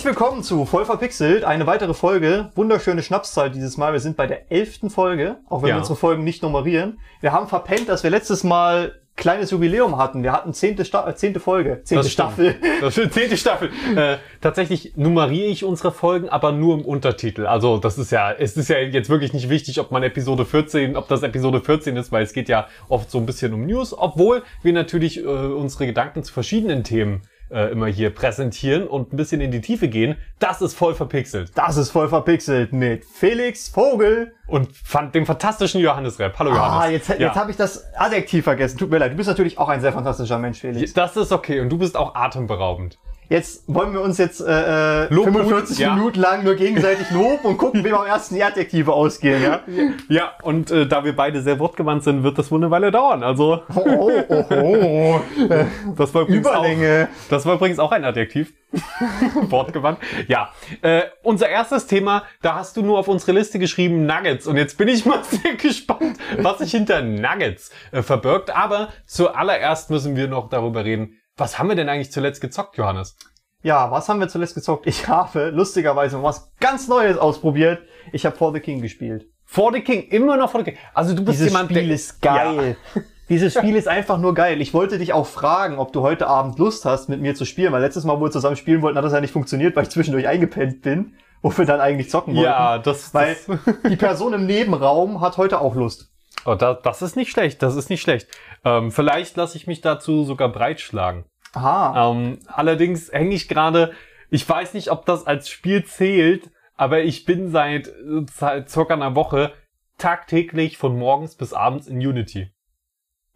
Herzlich 0.00 0.16
willkommen 0.16 0.42
zu 0.42 0.64
Voll 0.64 0.86
verpixelt, 0.86 1.44
eine 1.44 1.66
weitere 1.66 1.92
Folge. 1.92 2.48
Wunderschöne 2.54 3.02
Schnapszahl 3.02 3.50
dieses 3.50 3.76
Mal. 3.76 3.92
Wir 3.92 4.00
sind 4.00 4.16
bei 4.16 4.26
der 4.26 4.50
elften 4.50 4.88
Folge, 4.88 5.36
auch 5.50 5.60
wenn 5.60 5.68
Ja. 5.68 5.74
wir 5.74 5.80
unsere 5.80 5.94
Folgen 5.96 6.24
nicht 6.24 6.42
nummerieren. 6.42 6.98
Wir 7.20 7.32
haben 7.32 7.48
verpennt, 7.48 7.90
dass 7.90 8.02
wir 8.02 8.08
letztes 8.08 8.42
Mal 8.42 8.98
kleines 9.16 9.50
Jubiläum 9.50 9.98
hatten. 9.98 10.22
Wir 10.22 10.32
hatten 10.32 10.54
zehnte, 10.54 10.86
Sta 10.86 11.06
äh, 11.06 11.14
zehnte 11.16 11.38
Folge, 11.38 11.82
zehnte 11.84 12.04
Das 12.04 12.12
stimmt. 12.12 12.30
Staffel. 12.32 12.54
Das 12.80 12.96
ist 12.96 13.12
zehnte 13.12 13.36
Staffel. 13.36 13.68
Äh, 13.94 14.16
tatsächlich 14.40 14.94
nummeriere 14.96 15.48
ich 15.48 15.64
unsere 15.64 15.92
Folgen, 15.92 16.30
aber 16.30 16.52
nur 16.52 16.76
im 16.76 16.86
Untertitel. 16.86 17.44
Also 17.44 17.76
das 17.76 17.98
ist 17.98 18.10
ja, 18.10 18.32
es 18.32 18.56
ist 18.56 18.70
ja 18.70 18.78
jetzt 18.78 19.10
wirklich 19.10 19.34
nicht 19.34 19.50
wichtig, 19.50 19.80
ob 19.80 19.90
man 19.90 20.02
Episode 20.02 20.46
14, 20.46 20.96
ob 20.96 21.08
das 21.08 21.22
Episode 21.22 21.60
14 21.60 21.98
ist, 21.98 22.10
weil 22.10 22.22
es 22.22 22.32
geht 22.32 22.48
ja 22.48 22.68
oft 22.88 23.10
so 23.10 23.18
ein 23.18 23.26
bisschen 23.26 23.52
um 23.52 23.66
News, 23.66 23.94
obwohl 23.96 24.44
wir 24.62 24.72
natürlich 24.72 25.18
äh, 25.22 25.26
unsere 25.26 25.84
Gedanken 25.84 26.22
zu 26.24 26.32
verschiedenen 26.32 26.84
Themen 26.84 27.20
äh, 27.50 27.70
immer 27.72 27.86
hier 27.86 28.10
präsentieren 28.10 28.86
und 28.86 29.12
ein 29.12 29.16
bisschen 29.16 29.40
in 29.40 29.50
die 29.50 29.60
Tiefe 29.60 29.88
gehen. 29.88 30.16
Das 30.38 30.62
ist 30.62 30.74
voll 30.74 30.94
verpixelt. 30.94 31.52
Das 31.56 31.76
ist 31.76 31.90
voll 31.90 32.08
verpixelt 32.08 32.72
mit 32.72 33.04
Felix 33.04 33.68
Vogel. 33.68 34.32
Und 34.46 34.74
fand 34.76 35.14
dem 35.14 35.26
fantastischen 35.26 35.80
Johannes 35.80 36.18
Rap. 36.18 36.36
Hallo 36.38 36.50
Johannes. 36.50 36.84
Ah, 36.84 36.88
jetzt, 36.90 37.08
jetzt 37.08 37.20
Ja. 37.20 37.34
habe 37.36 37.50
ich 37.52 37.56
das 37.56 37.84
Adjektiv 37.94 38.44
vergessen. 38.44 38.78
Tut 38.78 38.90
mir 38.90 38.98
leid. 38.98 39.12
Du 39.12 39.16
bist 39.16 39.28
natürlich 39.28 39.58
auch 39.58 39.68
ein 39.68 39.80
sehr 39.80 39.92
fantastischer 39.92 40.38
Mensch, 40.38 40.58
Felix. 40.60 40.92
Das 40.92 41.16
ist 41.16 41.30
okay 41.32 41.60
und 41.60 41.68
du 41.68 41.78
bist 41.78 41.96
auch 41.96 42.14
atemberaubend. 42.16 42.98
Jetzt 43.30 43.62
wollen 43.68 43.92
wir 43.92 44.00
uns 44.00 44.18
jetzt 44.18 44.40
äh, 44.40 45.04
äh, 45.04 45.14
Lob- 45.14 45.26
45 45.26 45.78
ja. 45.78 45.94
Minuten 45.94 46.18
lang 46.18 46.42
nur 46.42 46.56
gegenseitig 46.56 47.12
loben 47.12 47.44
und 47.44 47.58
gucken, 47.58 47.84
wie 47.84 47.90
wir 47.90 48.00
am 48.00 48.06
ersten 48.06 48.34
die 48.34 48.42
Adjektive 48.42 48.92
ausgehen, 48.92 49.40
ja? 49.40 49.60
Ja, 50.08 50.32
und 50.42 50.72
äh, 50.72 50.84
da 50.84 51.04
wir 51.04 51.14
beide 51.14 51.40
sehr 51.40 51.60
wortgewandt 51.60 52.02
sind, 52.02 52.24
wird 52.24 52.38
das 52.38 52.50
wohl 52.50 52.58
eine 52.58 52.72
Weile 52.72 52.90
dauern. 52.90 53.22
Also 53.22 53.62
Oh, 53.72 53.84
oh, 54.28 54.44
oh, 54.50 54.54
oh. 54.60 55.20
Das 55.96 56.12
war 56.12 56.22
übrigens 56.22 56.48
Überlänge. 56.48 57.08
Auch, 57.08 57.28
das 57.30 57.46
war 57.46 57.54
übrigens 57.54 57.78
auch 57.78 57.92
ein 57.92 58.04
Adjektiv. 58.04 58.52
Wortgewandt. 59.48 59.98
Ja. 60.26 60.50
Äh, 60.82 61.02
unser 61.22 61.48
erstes 61.48 61.86
Thema, 61.86 62.24
da 62.42 62.56
hast 62.56 62.76
du 62.76 62.82
nur 62.82 62.98
auf 62.98 63.06
unsere 63.08 63.32
Liste 63.32 63.58
geschrieben 63.60 64.06
Nuggets. 64.06 64.46
Und 64.48 64.56
jetzt 64.56 64.76
bin 64.76 64.88
ich 64.88 65.06
mal 65.06 65.22
sehr 65.30 65.54
gespannt, 65.54 66.18
was 66.38 66.58
sich 66.58 66.72
hinter 66.72 67.00
Nuggets 67.02 67.70
äh, 67.92 68.02
verbirgt. 68.02 68.50
Aber 68.54 68.88
zuallererst 69.06 69.90
müssen 69.90 70.16
wir 70.16 70.26
noch 70.28 70.48
darüber 70.48 70.84
reden, 70.84 71.16
was 71.40 71.58
haben 71.58 71.68
wir 71.68 71.76
denn 71.76 71.88
eigentlich 71.88 72.12
zuletzt 72.12 72.40
gezockt, 72.40 72.76
Johannes? 72.76 73.16
Ja, 73.62 73.90
was 73.90 74.08
haben 74.08 74.20
wir 74.20 74.28
zuletzt 74.28 74.54
gezockt? 74.54 74.86
Ich 74.86 75.08
habe 75.08 75.50
lustigerweise 75.50 76.22
was 76.22 76.52
ganz 76.60 76.88
Neues 76.88 77.18
ausprobiert. 77.18 77.80
Ich 78.12 78.24
habe 78.24 78.36
For 78.36 78.52
the 78.52 78.60
King 78.60 78.80
gespielt. 78.80 79.26
For 79.44 79.72
the 79.72 79.80
King, 79.80 80.08
immer 80.08 80.36
noch 80.36 80.50
For 80.50 80.60
the 80.60 80.70
King. 80.70 80.80
Also 80.94 81.14
du 81.14 81.24
bist 81.24 81.38
Dieses 81.38 81.52
jemand, 81.52 81.70
Spiel 81.70 81.86
der 81.86 81.94
ist 81.94 82.22
geil. 82.22 82.76
Dieses 83.28 83.54
Spiel 83.54 83.76
ist 83.76 83.88
einfach 83.88 84.18
nur 84.18 84.34
geil. 84.34 84.60
Ich 84.60 84.72
wollte 84.72 84.98
dich 84.98 85.12
auch 85.12 85.26
fragen, 85.26 85.78
ob 85.78 85.92
du 85.92 86.02
heute 86.02 86.26
Abend 86.26 86.58
Lust 86.58 86.84
hast, 86.84 87.08
mit 87.08 87.20
mir 87.20 87.34
zu 87.34 87.44
spielen, 87.44 87.72
weil 87.72 87.82
letztes 87.82 88.04
Mal, 88.04 88.18
wo 88.18 88.24
wir 88.24 88.30
zusammen 88.30 88.56
spielen 88.56 88.82
wollten, 88.82 88.96
hat 88.96 89.04
das 89.04 89.12
ja 89.12 89.20
nicht 89.20 89.32
funktioniert, 89.32 89.76
weil 89.76 89.84
ich 89.84 89.90
zwischendurch 89.90 90.26
eingepennt 90.26 90.82
bin, 90.82 91.14
wo 91.42 91.56
wir 91.56 91.64
dann 91.64 91.80
eigentlich 91.80 92.10
zocken 92.10 92.34
wollten. 92.34 92.46
Ja, 92.46 92.78
das, 92.78 93.12
Weil 93.12 93.36
das, 93.46 93.58
die 93.90 93.96
Person 93.96 94.32
im 94.32 94.46
Nebenraum 94.46 95.20
hat 95.20 95.36
heute 95.36 95.60
auch 95.60 95.74
Lust. 95.74 96.10
oh, 96.44 96.54
das, 96.54 96.78
das 96.82 97.02
ist 97.02 97.16
nicht 97.16 97.30
schlecht, 97.30 97.62
das 97.62 97.76
ist 97.76 97.90
nicht 97.90 98.00
schlecht. 98.00 98.28
Ähm, 98.64 98.90
vielleicht 98.90 99.36
lasse 99.36 99.56
ich 99.56 99.66
mich 99.66 99.80
dazu 99.80 100.24
sogar 100.24 100.48
breitschlagen. 100.48 101.24
Aha. 101.52 102.10
Ähm, 102.10 102.38
allerdings 102.46 103.12
hänge 103.12 103.34
ich 103.34 103.48
gerade, 103.48 103.92
ich 104.30 104.48
weiß 104.48 104.74
nicht, 104.74 104.90
ob 104.90 105.06
das 105.06 105.26
als 105.26 105.48
Spiel 105.48 105.84
zählt, 105.84 106.50
aber 106.76 107.02
ich 107.02 107.24
bin 107.24 107.50
seit, 107.50 107.90
seit 108.34 108.70
circa 108.70 108.94
einer 108.94 109.14
Woche 109.14 109.52
tagtäglich 109.98 110.78
von 110.78 110.98
morgens 110.98 111.34
bis 111.34 111.52
abends 111.52 111.86
in 111.86 111.98
Unity. 111.98 112.50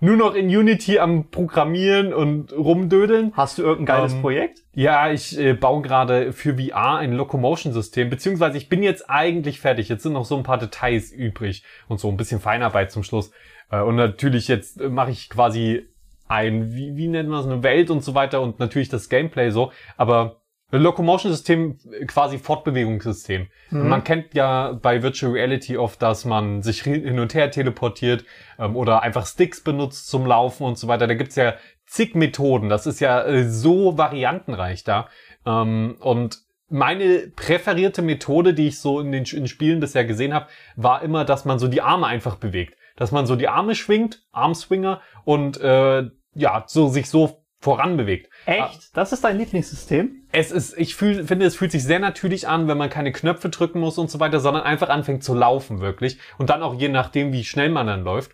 Nur 0.01 0.17
noch 0.17 0.35
in 0.35 0.47
Unity 0.47 0.99
am 0.99 1.31
Programmieren 1.31 2.13
und 2.13 2.53
rumdödeln. 2.53 3.33
Hast 3.35 3.59
du 3.59 3.63
irgendein 3.63 3.97
geiles 3.97 4.13
ähm, 4.13 4.21
Projekt? 4.23 4.59
Ja, 4.75 5.11
ich 5.11 5.39
äh, 5.39 5.55
baue 5.55 5.83
gerade 5.83 6.33
für 6.33 6.59
VR 6.59 6.97
ein 6.97 7.13
Locomotion-System, 7.13 8.11
beziehungsweise 8.11 8.59
ich 8.59 8.69
bin 8.69 8.83
jetzt 8.83 9.09
eigentlich 9.09 9.61
fertig. 9.61 9.89
Jetzt 9.89 10.03
sind 10.03 10.13
noch 10.13 10.25
so 10.25 10.37
ein 10.37 10.43
paar 10.43 10.59
Details 10.59 11.13
übrig 11.13 11.65
und 11.89 12.01
so 12.01 12.09
ein 12.09 12.17
bisschen 12.17 12.41
Feinarbeit 12.41 12.91
zum 12.91 13.03
Schluss. 13.03 13.31
Äh, 13.71 13.81
und 13.81 13.97
natürlich 13.97 14.49
jetzt 14.49 14.81
äh, 14.81 14.89
mache 14.89 15.11
ich 15.11 15.31
quasi 15.31 15.89
ein, 16.29 16.75
wie, 16.75 16.97
wie 16.97 17.09
nennt 17.09 17.29
man 17.29 17.41
es, 17.41 17.47
eine 17.47 17.63
Welt 17.63 17.91
und 17.91 18.03
so 18.03 18.15
weiter 18.15 18.41
und 18.41 18.59
natürlich 18.59 18.89
das 18.89 19.09
Gameplay 19.09 19.51
so. 19.51 19.73
Aber 19.97 20.41
Locomotion-System, 20.71 21.79
quasi 22.07 22.39
Fortbewegungssystem. 22.39 23.49
Und 23.71 23.89
Man 23.89 24.05
kennt 24.05 24.35
ja 24.35 24.73
bei 24.73 25.03
Virtual 25.03 25.33
Reality 25.33 25.77
oft, 25.77 26.03
dass 26.03 26.25
man 26.25 26.63
sich 26.63 26.83
hin 26.83 27.19
und 27.19 27.35
her 27.35 27.51
teleportiert 27.51 28.25
ähm, 28.59 28.77
oder 28.77 29.03
einfach 29.03 29.27
Sticks 29.27 29.63
benutzt 29.63 30.09
zum 30.09 30.27
Laufen 30.27 30.65
und 30.65 30.79
so 30.79 30.89
weiter. 30.89 31.07
Da 31.07 31.15
gibt's 31.15 31.37
ja 31.37 31.55
zig 31.87 32.15
Methoden. 32.15 32.69
Das 32.69 32.87
ist 32.87 33.01
ja 33.01 33.25
äh, 33.25 33.49
so 33.49 33.99
variantenreich 33.99 34.85
da. 34.85 35.09
Ähm, 35.47 35.97
und 36.01 36.39
meine 36.69 37.31
präferierte 37.37 38.03
Methode, 38.03 38.55
die 38.55 38.69
ich 38.69 38.81
so 38.81 38.99
in 39.01 39.13
den 39.13 39.25
in 39.25 39.47
Spielen 39.47 39.81
bisher 39.81 40.05
gesehen 40.05 40.35
habe, 40.35 40.49
war 40.77 41.03
immer, 41.03 41.25
dass 41.25 41.45
man 41.45 41.59
so 41.59 41.69
die 41.69 41.83
Arme 41.83 42.07
einfach 42.07 42.37
bewegt. 42.37 42.77
Dass 42.97 43.13
man 43.13 43.27
so 43.27 43.37
die 43.37 43.49
Arme 43.49 43.75
schwingt, 43.75 44.23
Armswinger 44.33 45.01
und 45.25 45.61
äh, 45.61 46.05
ja, 46.35 46.65
so 46.67 46.89
sich 46.89 47.09
so 47.11 47.41
voran 47.61 47.97
bewegt. 47.97 48.31
Echt? 48.45 48.95
Das 48.97 49.13
ist 49.13 49.25
dein 49.25 49.39
Lieblingssystem? 49.39 50.27
Es 50.33 50.53
ist, 50.53 50.77
ich 50.77 50.95
fühl, 50.95 51.25
finde, 51.25 51.47
es 51.47 51.57
fühlt 51.57 51.73
sich 51.73 51.83
sehr 51.83 51.99
natürlich 51.99 52.47
an, 52.47 52.69
wenn 52.69 52.77
man 52.77 52.91
keine 52.91 53.11
Knöpfe 53.11 53.49
drücken 53.49 53.81
muss 53.81 53.97
und 53.97 54.11
so 54.11 54.21
weiter, 54.21 54.39
sondern 54.39 54.65
einfach 54.65 54.91
anfängt 54.91 55.25
zu 55.25 55.35
laufen, 55.35 55.81
wirklich. 55.81 56.19
Und 56.39 56.51
dann 56.51 56.63
auch 56.63 56.75
je 56.75 56.89
nachdem, 56.89 57.33
wie 57.33 57.43
schnell 57.45 57.71
man 57.71 57.87
dann 57.87 58.05
läuft. 58.05 58.33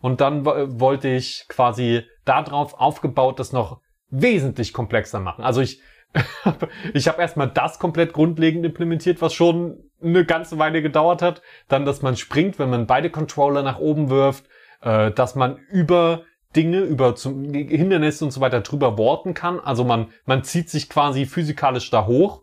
Und 0.00 0.22
dann 0.22 0.46
wo- 0.46 0.80
wollte 0.80 1.08
ich 1.08 1.44
quasi 1.48 2.04
darauf 2.24 2.72
aufgebaut, 2.80 3.38
das 3.38 3.52
noch 3.52 3.80
wesentlich 4.08 4.72
komplexer 4.72 5.20
machen. 5.20 5.44
Also 5.44 5.60
ich, 5.60 5.82
ich 6.94 7.06
habe 7.06 7.20
erstmal 7.20 7.48
das 7.50 7.78
komplett 7.78 8.12
grundlegend 8.14 8.64
implementiert, 8.64 9.20
was 9.20 9.34
schon 9.34 9.89
eine 10.02 10.24
ganze 10.24 10.58
Weile 10.58 10.82
gedauert 10.82 11.22
hat. 11.22 11.42
Dann, 11.68 11.84
dass 11.84 12.02
man 12.02 12.16
springt, 12.16 12.58
wenn 12.58 12.70
man 12.70 12.86
beide 12.86 13.10
Controller 13.10 13.62
nach 13.62 13.78
oben 13.78 14.10
wirft, 14.10 14.46
äh, 14.82 15.10
dass 15.10 15.34
man 15.34 15.56
über 15.70 16.22
Dinge, 16.56 16.80
über 16.80 17.14
zum 17.14 17.52
Hindernisse 17.52 18.24
und 18.24 18.32
so 18.32 18.40
weiter 18.40 18.60
drüber 18.60 18.98
worten 18.98 19.34
kann. 19.34 19.60
Also 19.60 19.84
man, 19.84 20.08
man 20.24 20.42
zieht 20.42 20.68
sich 20.68 20.88
quasi 20.88 21.26
physikalisch 21.26 21.90
da 21.90 22.06
hoch. 22.06 22.42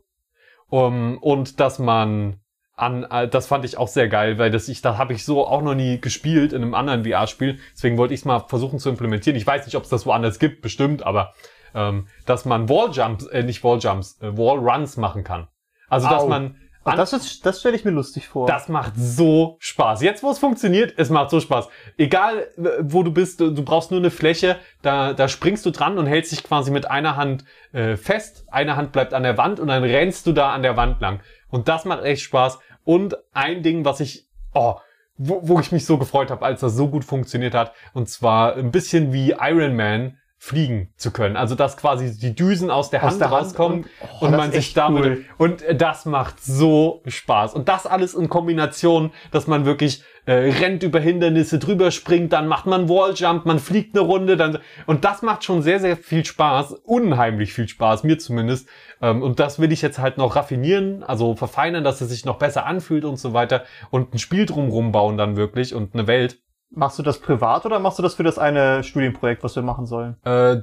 Um, 0.70 1.18
und 1.20 1.62
dass 1.62 1.80
man 1.80 2.42
an, 2.76 3.04
äh, 3.04 3.28
das 3.28 3.48
fand 3.48 3.66
ich 3.66 3.78
auch 3.78 3.88
sehr 3.88 4.08
geil, 4.08 4.38
weil 4.38 4.52
das 4.52 4.68
ich, 4.68 4.82
da 4.82 4.98
habe 4.98 5.14
ich 5.14 5.26
so 5.26 5.46
auch 5.48 5.62
noch 5.62 5.76
nie 5.76 6.00
gespielt 6.00 6.54
in 6.54 6.62
einem 6.62 6.74
anderen 6.74 7.06
VR-Spiel. 7.06 7.60
Deswegen 7.74 7.98
wollte 7.98 8.14
ich 8.14 8.22
es 8.22 8.26
mal 8.26 8.42
versuchen 8.42 8.80
zu 8.80 8.90
implementieren. 8.90 9.38
Ich 9.38 9.48
weiß 9.48 9.66
nicht, 9.66 9.76
ob 9.76 9.84
es 9.84 9.90
das 9.90 10.06
woanders 10.06 10.40
gibt, 10.40 10.62
bestimmt, 10.62 11.04
aber 11.04 11.34
ähm, 11.74 12.08
dass 12.26 12.46
man 12.46 12.70
Walljumps, 12.70 13.26
äh, 13.28 13.44
nicht 13.44 13.64
Walljumps, 13.64 14.22
äh, 14.22 14.38
Wallruns 14.38 14.98
machen 14.98 15.24
kann. 15.24 15.48
Also 15.90 16.08
dass 16.08 16.24
Au. 16.24 16.28
man 16.28 16.56
An- 16.94 16.98
das 16.98 17.14
ist, 17.14 17.46
das 17.46 17.60
stelle 17.60 17.76
ich 17.76 17.86
mir 17.86 17.92
lustig 17.92 18.28
vor. 18.28 18.48
das 18.48 18.68
macht 18.70 18.94
so 18.96 19.58
Spaß. 19.60 20.02
Jetzt, 20.02 20.24
wo 20.24 20.32
es 20.32 20.40
funktioniert, 20.40 20.94
es 20.98 21.10
macht 21.10 21.30
so 21.30 21.40
Spaß. 21.40 21.68
Egal, 21.98 22.48
wo 22.82 23.04
du 23.04 23.12
bist, 23.12 23.40
du 23.40 23.52
du 23.52 23.64
brauchst 23.64 23.92
nur 23.92 24.00
eine 24.00 24.12
Fläche, 24.12 24.58
da, 24.82 25.14
da 25.14 25.28
springst 25.28 25.66
du 25.66 25.72
dran 25.72 25.98
und 25.98 26.06
hältst 26.06 26.32
dich 26.32 26.44
quasi 26.44 26.72
mit 26.72 26.90
einer 26.90 27.16
Hand 27.16 27.44
äh, 27.74 27.96
fest, 27.98 28.46
eine 28.52 28.76
Hand 28.76 28.92
bleibt 28.92 29.14
an 29.14 29.24
der 29.24 29.38
Wand 29.38 29.60
und 29.60 29.68
dann 29.68 29.84
rennst 29.84 30.26
du 30.28 30.32
da 30.32 30.52
an 30.52 30.64
der 30.64 30.78
Wand 30.78 31.02
lang. 31.02 31.20
Und 31.50 31.68
das 31.68 31.86
macht 31.86 32.04
echt 32.04 32.22
Spaß. 32.24 32.60
Und 32.84 33.18
ein 33.34 33.64
Ding, 33.64 33.86
was 33.86 34.00
ich, 34.00 34.26
oh, 34.54 34.76
wo, 35.18 35.40
wo 35.48 35.60
ich 35.60 35.72
mich 35.72 35.86
so 35.86 35.98
gefreut 35.98 36.30
habe, 36.32 36.46
als 36.46 36.62
das 36.62 36.76
so 36.76 36.88
gut 36.90 37.04
funktioniert 37.04 37.54
hat, 37.54 37.74
und 37.94 38.08
zwar 38.10 38.56
ein 38.56 38.72
bisschen 38.72 39.12
wie 39.14 39.32
Iron 39.40 39.76
Man 39.76 40.18
fliegen 40.40 40.90
zu 40.98 41.12
können. 41.12 41.36
Also 41.36 41.56
dass 41.56 41.78
quasi 41.78 42.18
die 42.18 42.36
Düsen 42.36 42.70
aus 42.70 42.90
der 42.90 43.04
Aus 43.04 43.12
Hand 43.12 43.22
der 43.22 43.32
Hand 43.32 43.46
rauskommen 43.48 43.80
und- 43.80 43.90
oh, 44.22 44.26
und 44.26 44.32
man 44.32 44.52
sich 44.52 44.74
damit 44.74 45.06
cool. 45.06 45.26
und 45.38 45.64
das 45.76 46.06
macht 46.06 46.44
so 46.44 47.02
Spaß. 47.08 47.54
Und 47.54 47.68
das 47.68 47.88
alles 47.88 48.14
in 48.14 48.30
Kombination, 48.30 49.12
dass 49.32 49.48
man 49.48 49.66
wirklich 49.66 50.04
äh, 50.26 50.34
rennt 50.60 50.84
über 50.84 51.00
Hindernisse, 51.00 51.58
drüber 51.58 51.90
springt, 51.90 52.34
dann 52.34 52.48
macht 52.48 52.66
man 52.66 52.90
Walljump, 52.90 53.46
man 53.46 53.60
fliegt 53.60 53.96
eine 53.96 54.06
Runde, 54.06 54.36
dann 54.38 54.60
und 54.86 55.06
das 55.06 55.22
macht 55.22 55.44
schon 55.46 55.62
sehr, 55.62 55.80
sehr 55.80 55.96
viel 55.98 56.26
Spaß, 56.26 56.74
unheimlich 56.84 57.54
viel 57.54 57.68
Spaß, 57.68 58.04
mir 58.04 58.20
zumindest. 58.20 58.68
Ähm, 59.02 59.24
und 59.24 59.40
das 59.40 59.60
will 59.60 59.72
ich 59.72 59.82
jetzt 59.82 60.00
halt 60.00 60.18
noch 60.18 60.36
raffinieren, 60.36 61.04
also 61.04 61.36
verfeinern, 61.36 61.84
dass 61.84 62.02
es 62.02 62.10
sich 62.10 62.26
noch 62.26 62.38
besser 62.38 62.66
anfühlt 62.66 63.06
und 63.06 63.18
so 63.18 63.34
weiter 63.34 63.64
und 63.90 64.14
ein 64.14 64.20
Spiel 64.20 64.46
drumrum 64.46 64.92
bauen 64.92 65.18
dann 65.18 65.36
wirklich 65.38 65.74
und 65.74 65.94
eine 65.94 66.08
Welt. 66.08 66.40
Machst 66.70 67.00
du 67.00 67.04
das 67.04 67.20
privat 67.20 67.66
oder 67.66 67.80
machst 67.80 67.98
du 67.98 68.04
das 68.04 68.16
für 68.16 68.24
das 68.24 68.38
eine 68.38 68.84
Studienprojekt, 68.84 69.42
was 69.42 69.56
wir 69.56 69.64
machen 69.64 69.86
sollen? 69.86 70.18
Äh, 70.26 70.58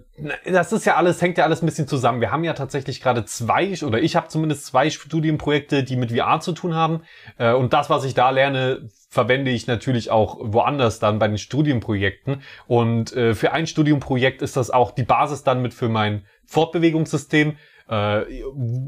das 0.45 0.71
ist 0.73 0.85
ja 0.85 0.97
alles, 0.97 1.23
hängt 1.23 1.39
ja 1.39 1.45
alles 1.45 1.63
ein 1.63 1.67
bisschen 1.67 1.89
zusammen. 1.89 2.21
Wir 2.21 2.31
haben 2.31 2.45
ja 2.45 2.53
tatsächlich 2.53 3.01
gerade 3.01 3.25
zwei, 3.25 3.75
oder 3.83 4.01
ich 4.01 4.15
habe 4.15 4.29
zumindest 4.29 4.67
zwei 4.67 4.91
Studienprojekte, 4.91 5.83
die 5.83 5.97
mit 5.97 6.13
VR 6.13 6.41
zu 6.41 6.53
tun 6.53 6.75
haben. 6.75 7.01
Äh, 7.39 7.55
und 7.55 7.73
das, 7.73 7.89
was 7.89 8.05
ich 8.05 8.13
da 8.13 8.29
lerne, 8.31 8.87
verwende 9.09 9.51
ich 9.51 9.67
natürlich 9.67 10.11
auch 10.11 10.37
woanders 10.41 10.99
dann 10.99 11.19
bei 11.19 11.27
den 11.27 11.39
Studienprojekten. 11.39 12.43
Und 12.67 13.17
äh, 13.17 13.35
für 13.35 13.53
ein 13.53 13.67
Studienprojekt 13.67 14.43
ist 14.43 14.59
das 14.59 14.71
auch 14.71 14.91
die 14.91 15.05
Basis 15.05 15.43
dann 15.43 15.63
mit 15.63 15.73
für 15.73 15.89
mein 15.89 16.27
Fortbewegungssystem. 16.45 17.57
Äh, 17.89 18.25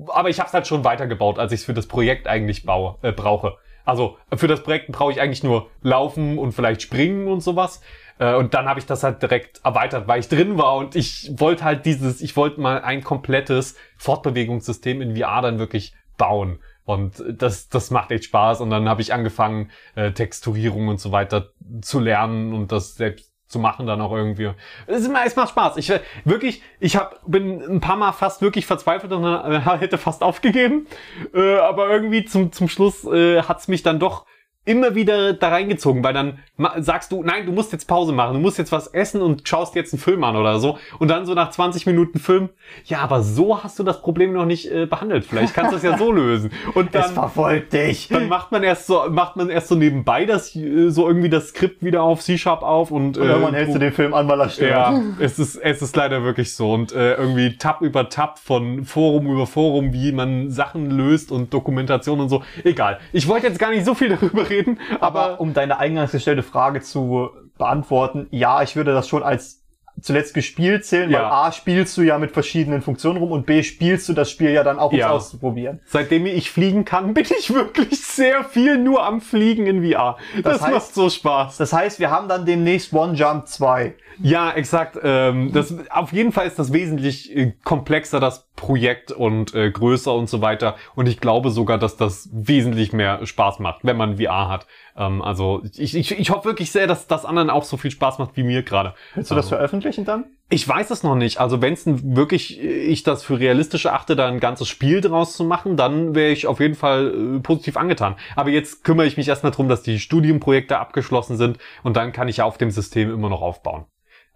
aber 0.08 0.28
ich 0.28 0.38
habe 0.38 0.48
es 0.48 0.54
halt 0.54 0.66
schon 0.66 0.84
weitergebaut, 0.84 1.38
als 1.38 1.52
ich 1.52 1.60
es 1.60 1.66
für 1.66 1.74
das 1.74 1.86
Projekt 1.86 2.26
eigentlich 2.26 2.64
baue, 2.64 2.98
äh, 3.00 3.12
brauche. 3.12 3.56
Also 3.86 4.18
für 4.34 4.48
das 4.48 4.62
Projekt 4.62 4.92
brauche 4.92 5.12
ich 5.12 5.20
eigentlich 5.20 5.42
nur 5.42 5.70
laufen 5.80 6.38
und 6.38 6.52
vielleicht 6.52 6.82
springen 6.82 7.28
und 7.28 7.40
sowas. 7.40 7.80
Äh, 8.18 8.34
und 8.34 8.52
dann 8.52 8.66
habe 8.66 8.80
ich 8.80 8.86
das 8.86 9.02
halt 9.02 9.22
direkt 9.22 9.60
erweitert, 9.64 10.08
weil 10.08 10.20
ich 10.20 10.28
drin 10.28 10.58
war 10.58 10.76
und 10.76 10.96
ich 10.96 11.30
wollte 11.36 11.64
halt 11.64 11.86
dieses, 11.86 12.20
ich 12.20 12.36
wollte 12.36 12.60
mal 12.60 12.82
ein 12.82 13.02
komplettes 13.02 13.76
Fortbewegungssystem 13.96 15.00
in 15.00 15.16
VR 15.16 15.40
dann 15.40 15.58
wirklich 15.58 15.94
bauen. 16.18 16.58
Und 16.84 17.22
das, 17.28 17.68
das 17.68 17.90
macht 17.90 18.10
echt 18.10 18.24
Spaß. 18.24 18.60
Und 18.60 18.70
dann 18.70 18.88
habe 18.88 19.02
ich 19.02 19.12
angefangen, 19.12 19.70
äh, 19.94 20.12
Texturierung 20.12 20.88
und 20.88 21.00
so 21.00 21.12
weiter 21.12 21.50
zu 21.80 21.98
lernen 22.00 22.52
und 22.52 22.72
das 22.72 22.94
selbst 22.94 23.35
zu 23.48 23.58
machen 23.58 23.86
dann 23.86 24.00
auch 24.00 24.12
irgendwie. 24.12 24.50
Es, 24.86 25.02
ist, 25.02 25.10
es 25.24 25.36
macht 25.36 25.50
Spaß. 25.50 25.76
Ich 25.76 25.92
wirklich, 26.24 26.62
ich 26.80 26.96
hab, 26.96 27.20
bin 27.26 27.62
ein 27.62 27.80
paar 27.80 27.96
Mal 27.96 28.12
fast 28.12 28.42
wirklich 28.42 28.66
verzweifelt 28.66 29.12
und 29.12 29.24
äh, 29.24 29.60
hätte 29.78 29.98
fast 29.98 30.22
aufgegeben. 30.22 30.86
Äh, 31.34 31.58
aber 31.58 31.88
irgendwie 31.90 32.24
zum, 32.24 32.52
zum 32.52 32.68
Schluss 32.68 33.04
äh, 33.04 33.42
hat's 33.42 33.68
mich 33.68 33.82
dann 33.82 34.00
doch 34.00 34.26
immer 34.66 34.94
wieder 34.94 35.32
da 35.32 35.48
reingezogen, 35.48 36.04
weil 36.04 36.12
dann 36.12 36.38
sagst 36.78 37.12
du, 37.12 37.22
nein, 37.22 37.46
du 37.46 37.52
musst 37.52 37.72
jetzt 37.72 37.86
Pause 37.86 38.12
machen, 38.12 38.34
du 38.34 38.40
musst 38.40 38.58
jetzt 38.58 38.72
was 38.72 38.88
essen 38.88 39.22
und 39.22 39.46
schaust 39.48 39.74
jetzt 39.74 39.92
einen 39.92 40.00
Film 40.00 40.24
an 40.24 40.36
oder 40.36 40.58
so. 40.58 40.78
Und 40.98 41.08
dann 41.08 41.24
so 41.24 41.34
nach 41.34 41.50
20 41.50 41.86
Minuten 41.86 42.18
Film, 42.18 42.48
ja, 42.84 42.98
aber 42.98 43.22
so 43.22 43.62
hast 43.62 43.78
du 43.78 43.82
das 43.82 44.02
Problem 44.02 44.32
noch 44.32 44.44
nicht 44.44 44.70
äh, 44.70 44.86
behandelt. 44.86 45.24
Vielleicht 45.24 45.54
kannst 45.54 45.72
du 45.72 45.76
es 45.76 45.82
ja 45.82 45.96
so 45.96 46.10
lösen. 46.26 46.50
Und 46.74 46.94
dann 46.94 47.04
es 47.04 47.10
verfolgt 47.12 47.72
dich. 47.72 48.08
Dann 48.08 48.28
macht 48.28 48.52
man 48.52 48.62
erst 48.62 48.86
so, 48.86 49.04
macht 49.08 49.36
man 49.36 49.48
erst 49.48 49.68
so 49.68 49.76
nebenbei 49.76 50.24
das 50.24 50.54
äh, 50.56 50.90
so 50.90 51.06
irgendwie 51.06 51.30
das 51.30 51.48
Skript 51.48 51.84
wieder 51.84 52.02
auf 52.02 52.20
C-Sharp 52.20 52.62
auf 52.62 52.90
und, 52.90 53.18
und 53.18 53.24
irgendwann 53.24 53.54
äh, 53.54 53.58
hältst 53.58 53.74
du 53.76 53.78
den 53.78 53.92
Film 53.92 54.14
an, 54.14 54.28
weil 54.28 54.40
er 54.40 54.48
stört. 54.48 54.70
Ja, 54.70 55.00
es 55.20 55.38
ist, 55.38 55.56
es 55.56 55.80
ist 55.80 55.94
leider 55.94 56.24
wirklich 56.24 56.54
so. 56.54 56.72
Und 56.72 56.92
äh, 56.92 57.14
irgendwie 57.14 57.56
Tab 57.56 57.82
über 57.82 58.08
Tab 58.08 58.38
von 58.38 58.84
Forum 58.84 59.26
über 59.26 59.46
Forum, 59.46 59.92
wie 59.92 60.10
man 60.10 60.50
Sachen 60.50 60.90
löst 60.90 61.30
und 61.30 61.54
Dokumentation 61.54 62.20
und 62.20 62.28
so. 62.28 62.42
Egal. 62.64 62.98
Ich 63.12 63.28
wollte 63.28 63.46
jetzt 63.46 63.58
gar 63.58 63.70
nicht 63.70 63.84
so 63.84 63.94
viel 63.94 64.08
darüber 64.08 64.48
reden, 64.48 64.55
aber, 65.00 65.20
aber 65.22 65.40
um 65.40 65.54
deine 65.54 65.78
eingangs 65.78 66.12
gestellte 66.12 66.42
Frage 66.42 66.80
zu 66.80 67.30
beantworten, 67.58 68.26
ja, 68.30 68.62
ich 68.62 68.76
würde 68.76 68.92
das 68.92 69.08
schon 69.08 69.22
als 69.22 69.62
zuletzt 70.00 70.34
gespielt 70.34 70.84
zählen, 70.84 71.10
ja. 71.10 71.20
weil 71.20 71.26
A 71.26 71.52
spielst 71.52 71.96
du 71.96 72.02
ja 72.02 72.18
mit 72.18 72.32
verschiedenen 72.32 72.82
Funktionen 72.82 73.18
rum 73.18 73.32
und 73.32 73.46
B 73.46 73.62
spielst 73.62 74.08
du 74.08 74.12
das 74.12 74.30
Spiel 74.30 74.50
ja 74.50 74.62
dann 74.62 74.78
auch, 74.78 74.92
um 74.92 74.98
es 74.98 75.04
auszuprobieren. 75.04 75.80
Seitdem 75.86 76.26
ich 76.26 76.50
fliegen 76.50 76.84
kann, 76.84 77.14
bin 77.14 77.24
ich 77.38 77.52
wirklich 77.52 78.04
sehr 78.04 78.44
viel 78.44 78.78
nur 78.78 79.04
am 79.04 79.20
Fliegen 79.20 79.66
in 79.66 79.82
VR. 79.82 80.18
Das, 80.34 80.42
das 80.42 80.62
heißt, 80.62 80.72
macht 80.72 80.94
so 80.94 81.08
Spaß. 81.08 81.56
Das 81.56 81.72
heißt, 81.72 81.98
wir 81.98 82.10
haben 82.10 82.28
dann 82.28 82.44
demnächst 82.44 82.92
One 82.92 83.14
Jump 83.14 83.48
2. 83.48 83.94
Ja, 84.22 84.52
exakt. 84.52 84.98
Ähm, 85.02 85.52
das, 85.52 85.74
auf 85.90 86.12
jeden 86.12 86.32
Fall 86.32 86.46
ist 86.46 86.58
das 86.58 86.72
wesentlich 86.72 87.34
äh, 87.34 87.52
komplexer, 87.64 88.20
das 88.20 88.48
Projekt 88.56 89.12
und 89.12 89.54
äh, 89.54 89.70
größer 89.70 90.12
und 90.14 90.28
so 90.28 90.40
weiter. 90.40 90.76
Und 90.94 91.08
ich 91.08 91.20
glaube 91.20 91.50
sogar, 91.50 91.78
dass 91.78 91.96
das 91.96 92.28
wesentlich 92.32 92.92
mehr 92.92 93.24
Spaß 93.24 93.58
macht, 93.58 93.80
wenn 93.84 93.96
man 93.96 94.16
VR 94.16 94.48
hat. 94.48 94.66
Ähm, 94.96 95.22
also 95.22 95.62
ich, 95.76 95.94
ich, 95.94 96.18
ich 96.18 96.30
hoffe 96.30 96.46
wirklich 96.46 96.72
sehr, 96.72 96.86
dass 96.86 97.06
das 97.06 97.24
anderen 97.24 97.50
auch 97.50 97.64
so 97.64 97.76
viel 97.76 97.90
Spaß 97.90 98.18
macht 98.18 98.36
wie 98.36 98.42
mir 98.42 98.62
gerade. 98.62 98.94
Willst 99.14 99.30
du 99.30 99.34
das 99.34 99.46
also, 99.46 99.56
veröffentlichen 99.56 100.04
dann? 100.04 100.24
Ich 100.48 100.66
weiß 100.66 100.90
es 100.90 101.02
noch 101.02 101.16
nicht. 101.16 101.38
Also 101.38 101.60
wenn 101.60 101.74
es 101.74 101.84
wirklich 101.86 102.62
äh, 102.62 102.66
ich 102.66 103.02
das 103.02 103.22
für 103.22 103.38
realistisch 103.38 103.84
erachte, 103.84 104.16
da 104.16 104.26
ein 104.26 104.40
ganzes 104.40 104.68
Spiel 104.68 105.00
draus 105.00 105.36
zu 105.36 105.44
machen, 105.44 105.76
dann 105.76 106.14
wäre 106.14 106.32
ich 106.32 106.46
auf 106.46 106.60
jeden 106.60 106.74
Fall 106.74 107.36
äh, 107.36 107.40
positiv 107.40 107.76
angetan. 107.76 108.16
Aber 108.34 108.50
jetzt 108.50 108.84
kümmere 108.84 109.06
ich 109.06 109.16
mich 109.16 109.28
erstmal 109.28 109.52
drum, 109.52 109.68
dass 109.68 109.82
die 109.82 109.98
Studienprojekte 109.98 110.78
abgeschlossen 110.78 111.36
sind 111.36 111.58
und 111.82 111.96
dann 111.96 112.12
kann 112.12 112.28
ich 112.28 112.38
ja 112.38 112.44
auf 112.44 112.58
dem 112.58 112.70
System 112.70 113.12
immer 113.12 113.28
noch 113.28 113.42
aufbauen. 113.42 113.84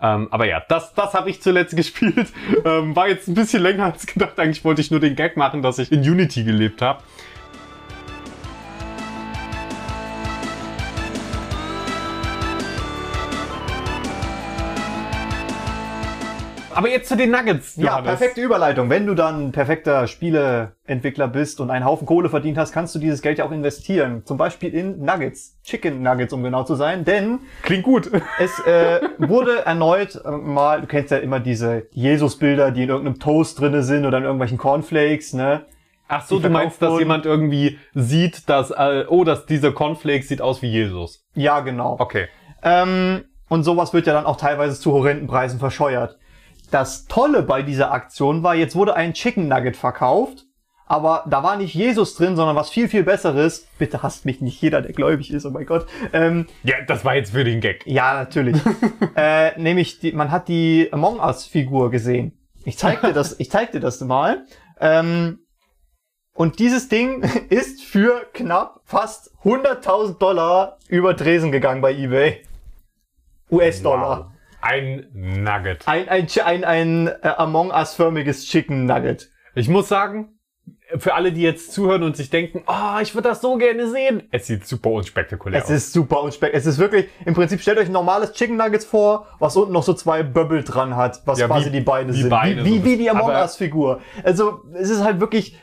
Ähm, 0.02 0.29
aber 0.31 0.47
ja, 0.47 0.62
das, 0.69 0.94
das 0.94 1.14
habe 1.14 1.31
ich 1.31 1.43
zuletzt 1.43 1.76
gespielt. 1.76 2.29
Ähm, 2.64 2.97
war 2.97 3.08
jetzt 3.08 3.29
ein 3.29 3.35
bisschen 3.35 3.62
länger 3.62 3.85
als 3.85 4.06
gedacht. 4.06 4.38
Eigentlich 4.38 4.64
wollte 4.64 4.81
ich 4.81 4.91
nur 4.91 5.00
den 5.00 5.17
Gag 5.17 5.37
machen, 5.37 5.62
dass 5.62 5.79
ich 5.79 5.93
in 5.93 6.00
Unity 6.00 6.44
gelebt 6.44 6.82
habe. 6.82 7.02
Aber 16.81 16.88
jetzt 16.88 17.11
zu 17.11 17.17
den 17.19 17.31
Nuggets. 17.31 17.77
Johannes. 17.77 17.85
Ja, 17.85 18.00
perfekte 18.00 18.41
Überleitung. 18.41 18.88
Wenn 18.88 19.05
du 19.05 19.15
dann 19.15 19.53
perfekter 19.53 20.06
Spieleentwickler 20.06 21.29
bist 21.29 21.61
und 21.61 21.69
einen 21.69 21.85
Haufen 21.85 22.06
Kohle 22.06 22.31
verdient 22.31 22.56
hast, 22.56 22.73
kannst 22.73 22.94
du 22.94 22.99
dieses 22.99 23.21
Geld 23.21 23.37
ja 23.37 23.44
auch 23.44 23.50
investieren. 23.50 24.23
Zum 24.25 24.38
Beispiel 24.38 24.73
in 24.73 25.05
Nuggets. 25.05 25.59
Chicken 25.62 26.03
Nuggets, 26.03 26.32
um 26.32 26.43
genau 26.43 26.65
zu 26.65 26.77
sein. 26.77 27.05
Denn. 27.05 27.41
Klingt 27.65 27.82
gut. 27.82 28.11
Es 28.38 28.59
äh, 28.61 29.00
wurde 29.19 29.67
erneut 29.67 30.23
äh, 30.25 30.31
mal, 30.31 30.81
du 30.81 30.87
kennst 30.87 31.11
ja 31.11 31.19
immer 31.19 31.38
diese 31.38 31.87
Jesus-Bilder, 31.91 32.71
die 32.71 32.85
in 32.85 32.88
irgendeinem 32.88 33.19
Toast 33.19 33.61
drinne 33.61 33.83
sind 33.83 34.06
oder 34.06 34.17
in 34.17 34.25
irgendwelchen 34.25 34.56
Cornflakes, 34.56 35.35
ne? 35.35 35.67
Ach 36.09 36.25
so, 36.26 36.38
du 36.38 36.49
meinst, 36.49 36.81
dass 36.81 36.99
jemand 36.99 37.26
irgendwie 37.26 37.79
sieht, 37.93 38.49
dass, 38.49 38.71
äh, 38.71 39.05
oh, 39.06 39.25
dass 39.25 39.44
dieser 39.44 39.73
Cornflakes 39.73 40.29
sieht 40.29 40.41
aus 40.41 40.62
wie 40.62 40.69
Jesus. 40.69 41.26
Ja, 41.35 41.61
genau. 41.61 41.97
Okay. 41.99 42.29
Ähm, 42.62 43.25
und 43.50 43.65
sowas 43.65 43.93
wird 43.93 44.06
ja 44.06 44.15
dann 44.15 44.25
auch 44.25 44.37
teilweise 44.37 44.81
zu 44.81 44.93
horrenden 44.93 45.26
Preisen 45.26 45.59
verscheuert. 45.59 46.17
Das 46.71 47.07
Tolle 47.07 47.43
bei 47.43 47.63
dieser 47.63 47.93
Aktion 47.93 48.43
war, 48.43 48.55
jetzt 48.55 48.77
wurde 48.77 48.95
ein 48.95 49.15
Chicken 49.15 49.49
Nugget 49.49 49.77
verkauft, 49.77 50.47
aber 50.87 51.25
da 51.29 51.43
war 51.43 51.57
nicht 51.57 51.75
Jesus 51.75 52.17
drin, 52.17 52.35
sondern 52.35 52.57
was 52.57 52.71
viel, 52.71 52.89
viel 52.89 53.05
Besseres. 53.05 53.69
Bitte 53.79 54.03
hasst 54.03 54.25
mich 54.25 54.41
nicht 54.41 54.61
jeder, 54.61 54.83
der 54.83 54.93
gläubig 54.93 55.33
ist, 55.33 55.47
oh 55.47 55.51
mein 55.51 55.65
Gott. 55.65 55.87
Ähm, 56.13 56.47
ja, 56.65 56.77
das 56.87 57.05
war 57.05 57.15
jetzt 57.15 57.31
für 57.31 57.45
den 57.45 57.61
Gag. 57.61 57.87
Ja, 57.87 58.15
natürlich. 58.15 58.61
äh, 59.17 59.57
nämlich, 59.61 60.01
die, 60.01 60.11
man 60.13 60.33
hat 60.33 60.49
die 60.49 60.89
Among 60.91 61.21
Us-Figur 61.21 61.93
gesehen. 61.93 62.37
Ich 62.65 62.77
zeig 62.77 63.03
dir 63.03 63.13
das, 63.13 63.37
ich 63.39 63.51
zeig 63.51 63.71
dir 63.71 63.79
das 63.79 64.01
mal. 64.01 64.45
Ähm, 64.81 65.39
und 66.35 66.59
dieses 66.59 66.89
Ding 66.89 67.23
ist 67.51 67.85
für 67.85 68.27
knapp 68.33 68.81
fast 68.85 69.33
100.000 69.45 70.19
Dollar 70.19 70.79
über 70.89 71.17
Tresen 71.17 71.53
gegangen 71.53 71.83
bei 71.83 71.93
eBay. 71.95 72.43
US-Dollar. 73.51 74.19
Wow. 74.19 74.40
Ein 74.61 75.07
Nugget. 75.12 75.87
Ein, 75.87 76.09
ein, 76.09 76.27
ein, 76.45 76.65
ein 76.65 77.07
äh, 77.09 77.29
Among 77.37 77.71
Us-förmiges 77.71 78.47
Chicken 78.47 78.87
Nugget. 78.87 79.31
Ich 79.55 79.69
muss 79.69 79.89
sagen, 79.89 80.39
für 80.99 81.15
alle, 81.15 81.33
die 81.33 81.43
jetzt 81.43 81.73
zuhören 81.73 82.03
und 82.03 82.17
sich 82.17 82.31
denken, 82.31 82.62
oh, 82.67 83.01
ich 83.01 83.15
würde 83.15 83.29
das 83.29 83.41
so 83.41 83.57
gerne 83.57 83.89
sehen. 83.89 84.23
Es 84.31 84.47
sieht 84.47 84.67
super 84.67 84.91
unspektakulär 84.91 85.59
es 85.59 85.65
aus. 85.65 85.71
Es 85.71 85.85
ist 85.85 85.93
super 85.93 86.23
unspektakulär. 86.23 86.59
Es 86.59 86.67
ist 86.67 86.79
wirklich, 86.79 87.09
im 87.25 87.35
Prinzip 87.35 87.61
stellt 87.61 87.79
euch 87.79 87.87
ein 87.87 87.93
normales 87.93 88.33
Chicken 88.33 88.57
Nuggets 88.57 88.85
vor, 88.85 89.26
was 89.38 89.57
unten 89.57 89.73
noch 89.73 89.83
so 89.83 89.95
zwei 89.95 90.23
Böbbel 90.23 90.64
dran 90.64 90.97
hat, 90.97 91.23
was 91.26 91.38
ja, 91.38 91.47
quasi 91.47 91.67
wie, 91.67 91.79
die 91.79 91.81
Beine 91.81 92.12
sind. 92.12 92.29
Beine 92.29 92.64
wie, 92.64 92.83
wie, 92.83 92.85
wie 92.85 92.97
die 92.97 93.11
Among 93.11 93.31
Us-Figur. 93.31 94.00
Also, 94.25 94.62
es 94.75 94.90
ist 94.90 95.05
halt 95.05 95.21
wirklich, 95.21 95.57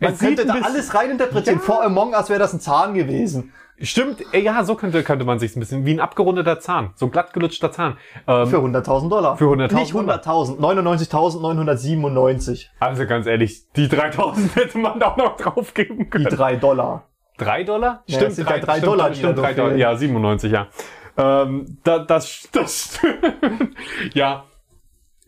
man 0.00 0.18
könnte 0.18 0.46
da 0.46 0.54
alles 0.54 0.94
reininterpretieren. 0.94 1.60
Ja. 1.60 1.64
Vor 1.64 1.84
Among 1.84 2.12
Us 2.14 2.28
wäre 2.28 2.40
das 2.40 2.52
ein 2.52 2.60
Zahn 2.60 2.94
gewesen. 2.94 3.52
Stimmt, 3.82 4.22
ja, 4.32 4.62
so 4.62 4.76
könnte, 4.76 5.02
könnte 5.02 5.24
man 5.24 5.40
sich 5.40 5.56
ein 5.56 5.60
bisschen, 5.60 5.84
wie 5.84 5.92
ein 5.92 6.00
abgerundeter 6.00 6.60
Zahn, 6.60 6.92
so 6.94 7.06
ein 7.06 7.10
glatt 7.10 7.32
gelutschter 7.32 7.72
Zahn. 7.72 7.96
Ähm, 8.28 8.46
für 8.46 8.58
100.000 8.58 9.08
Dollar. 9.08 9.36
Für 9.36 9.46
100.000 9.46 9.74
Nicht 9.74 9.92
100.000, 9.92 10.58
99.997. 10.58 12.66
Also 12.78 13.06
ganz 13.06 13.26
ehrlich, 13.26 13.68
die 13.72 13.88
3.000 13.88 14.54
hätte 14.54 14.78
man 14.78 15.00
da 15.00 15.08
auch 15.08 15.16
noch 15.16 15.36
draufgeben 15.36 16.10
können. 16.10 16.28
Die 16.30 16.36
3 16.36 16.56
Dollar. 16.56 17.08
3 17.38 17.64
Dollar? 17.64 18.04
Ja, 18.06 18.20
stimmt, 18.20 18.48
3, 18.48 18.60
3 18.60 18.80
Dollar. 18.80 19.14
Stimmt, 19.14 19.18
stimmt 19.18 19.38
3 19.38 19.54
Dollar. 19.54 19.76
Ja, 19.76 19.96
97, 19.96 20.52
ja. 20.52 20.68
Ähm, 21.16 21.78
da, 21.82 21.98
das, 21.98 22.48
das, 22.52 23.00
ja. 24.14 24.44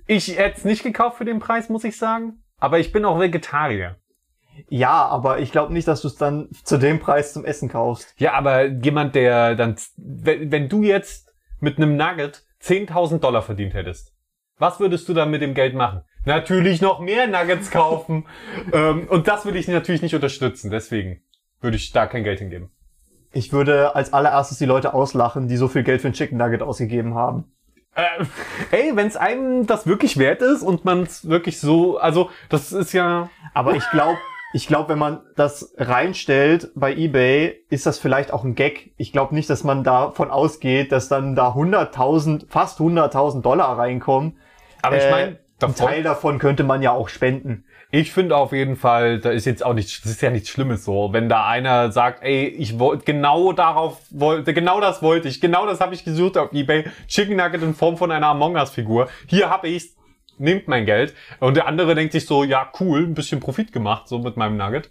Ich 0.07 0.39
hätte 0.39 0.59
es 0.59 0.65
nicht 0.65 0.85
gekauft 0.85 1.19
für 1.19 1.25
den 1.25 1.41
Preis, 1.41 1.69
muss 1.69 1.83
ich 1.83 1.97
sagen. 1.97 2.45
Aber 2.61 2.79
ich 2.79 2.93
bin 2.93 3.05
auch 3.05 3.19
Vegetarier. 3.19 3.97
Ja, 4.69 5.07
aber 5.07 5.41
ich 5.41 5.53
glaube 5.53 5.73
nicht, 5.73 5.89
dass 5.89 6.03
du 6.03 6.09
es 6.09 6.17
dann 6.17 6.49
zu 6.65 6.79
dem 6.79 7.01
Preis 7.01 7.33
zum 7.33 7.45
Essen 7.45 7.69
kaufst. 7.69 8.15
Ja, 8.19 8.35
aber 8.35 8.65
jemand, 8.67 9.15
der 9.15 9.55
dann, 9.55 9.77
wenn, 9.97 10.51
wenn 10.51 10.69
du 10.69 10.83
jetzt 10.83 11.33
mit 11.61 11.77
einem 11.77 11.97
Nugget 11.97 12.45
10.000 12.63 13.19
Dollar 13.19 13.43
verdient 13.43 13.75
hättest, 13.75 14.13
was 14.59 14.81
würdest 14.81 15.09
du 15.09 15.15
dann 15.15 15.31
mit 15.31 15.43
dem 15.43 15.55
Geld 15.55 15.75
machen? 15.75 16.03
Natürlich 16.25 16.81
noch 16.81 17.01
mehr 17.01 17.27
Nuggets 17.27 17.71
kaufen. 17.71 18.27
ähm, 18.73 19.07
und 19.09 19.29
das 19.29 19.45
würde 19.45 19.59
ich 19.59 19.69
natürlich 19.69 20.03
nicht 20.03 20.15
unterstützen. 20.15 20.71
Deswegen 20.71 21.23
würde 21.61 21.77
ich 21.77 21.93
da 21.93 22.07
kein 22.07 22.25
Geld 22.25 22.39
hingeben. 22.39 22.71
Ich 23.33 23.53
würde 23.53 23.95
als 23.95 24.13
allererstes 24.13 24.59
die 24.59 24.65
Leute 24.65 24.95
auslachen, 24.95 25.49
die 25.49 25.57
so 25.57 25.69
viel 25.69 25.83
Geld 25.83 26.01
für 26.01 26.09
ein 26.09 26.13
Chicken 26.13 26.39
Nugget 26.39 26.63
ausgegeben 26.63 27.15
haben. 27.15 27.53
Äh, 27.95 28.25
ey, 28.71 28.97
wenn 28.97 29.07
es 29.07 29.17
einem 29.17 29.67
das 29.67 29.87
wirklich 29.87 30.19
wert 30.19 30.41
ist 30.41 30.63
und 30.63 30.85
man 30.85 31.03
es 31.03 31.29
wirklich 31.29 31.61
so, 31.61 31.99
also 31.99 32.31
das 32.49 32.73
ist 32.73 32.93
ja. 32.93 33.31
Aber 33.53 33.75
ich 33.75 33.89
glaube, 33.91 34.19
Ich 34.55 34.69
glaube, 34.69 34.91
wenn 34.91 35.01
man 35.01 35.21
das 35.35 35.75
reinstellt 35.79 36.71
bei 36.77 36.95
eBay, 36.95 37.65
ist 37.71 37.87
das 37.87 37.99
vielleicht 37.99 38.33
auch 38.33 38.45
ein 38.45 38.55
Gag. 38.55 38.93
Ich 38.97 39.11
glaube 39.11 39.35
nicht, 39.35 39.51
dass 39.51 39.65
man 39.65 39.83
davon 39.83 40.31
ausgeht, 40.31 40.93
dass 40.93 41.09
dann 41.09 41.35
da 41.35 41.49
100.000, 41.49 42.45
fast 42.49 42.79
100.000 42.79 43.43
Dollar 43.43 43.77
reinkommen. 43.77 44.39
Aber 44.81 44.97
ich 44.97 45.03
Äh, 45.03 45.11
meine, 45.11 45.39
ein 45.61 45.75
Teil 45.75 46.05
davon 46.05 46.39
könnte 46.39 46.63
man 46.63 46.83
ja 46.83 46.93
auch 46.93 47.09
spenden. 47.09 47.65
Ich 47.91 48.13
finde 48.13 48.37
auf 48.37 48.53
jeden 48.53 48.77
Fall, 48.77 49.19
da 49.19 49.31
ist 49.31 49.45
jetzt 49.45 49.65
auch 49.65 49.75
nicht, 49.75 50.05
das 50.05 50.13
ist 50.13 50.23
ja 50.23 50.31
nichts 50.31 50.51
Schlimmes 50.51 50.85
so, 50.85 51.13
wenn 51.13 51.29
da 51.29 51.47
einer 51.47 51.91
sagt, 51.91 52.23
ey, 52.23 52.47
ich 52.47 52.79
wollte 52.79 53.05
genau 53.05 53.53
darauf 53.53 54.03
wollte, 54.11 54.55
genau 54.55 54.81
das 54.81 55.03
wollte 55.03 55.27
ich, 55.27 55.41
genau 55.41 55.67
das 55.67 55.81
habe 55.81 55.95
ich 55.95 56.05
gesucht 56.05 56.39
auf 56.39 56.53
eBay, 56.53 56.85
Chicken 57.09 57.37
Nugget 57.37 57.63
in 57.63 57.75
Form 57.75 57.97
von 57.97 58.13
einer 58.13 58.29
Among 58.29 58.55
Us 58.55 58.71
Figur. 58.71 59.09
Hier 59.27 59.51
habe 59.51 59.69
ich's, 59.69 59.97
nehmt 60.39 60.69
mein 60.69 60.87
Geld. 60.87 61.15
Und 61.41 61.57
der 61.57 61.67
andere 61.67 61.95
denkt 61.95 62.13
sich 62.13 62.27
so, 62.27 62.45
ja 62.45 62.71
cool, 62.81 63.03
ein 63.05 63.15
bisschen 63.15 63.41
Profit 63.41 63.73
gemacht 63.73 64.09
so 64.09 64.19
mit 64.19 64.37
meinem 64.37 64.57
Nugget. 64.57 64.91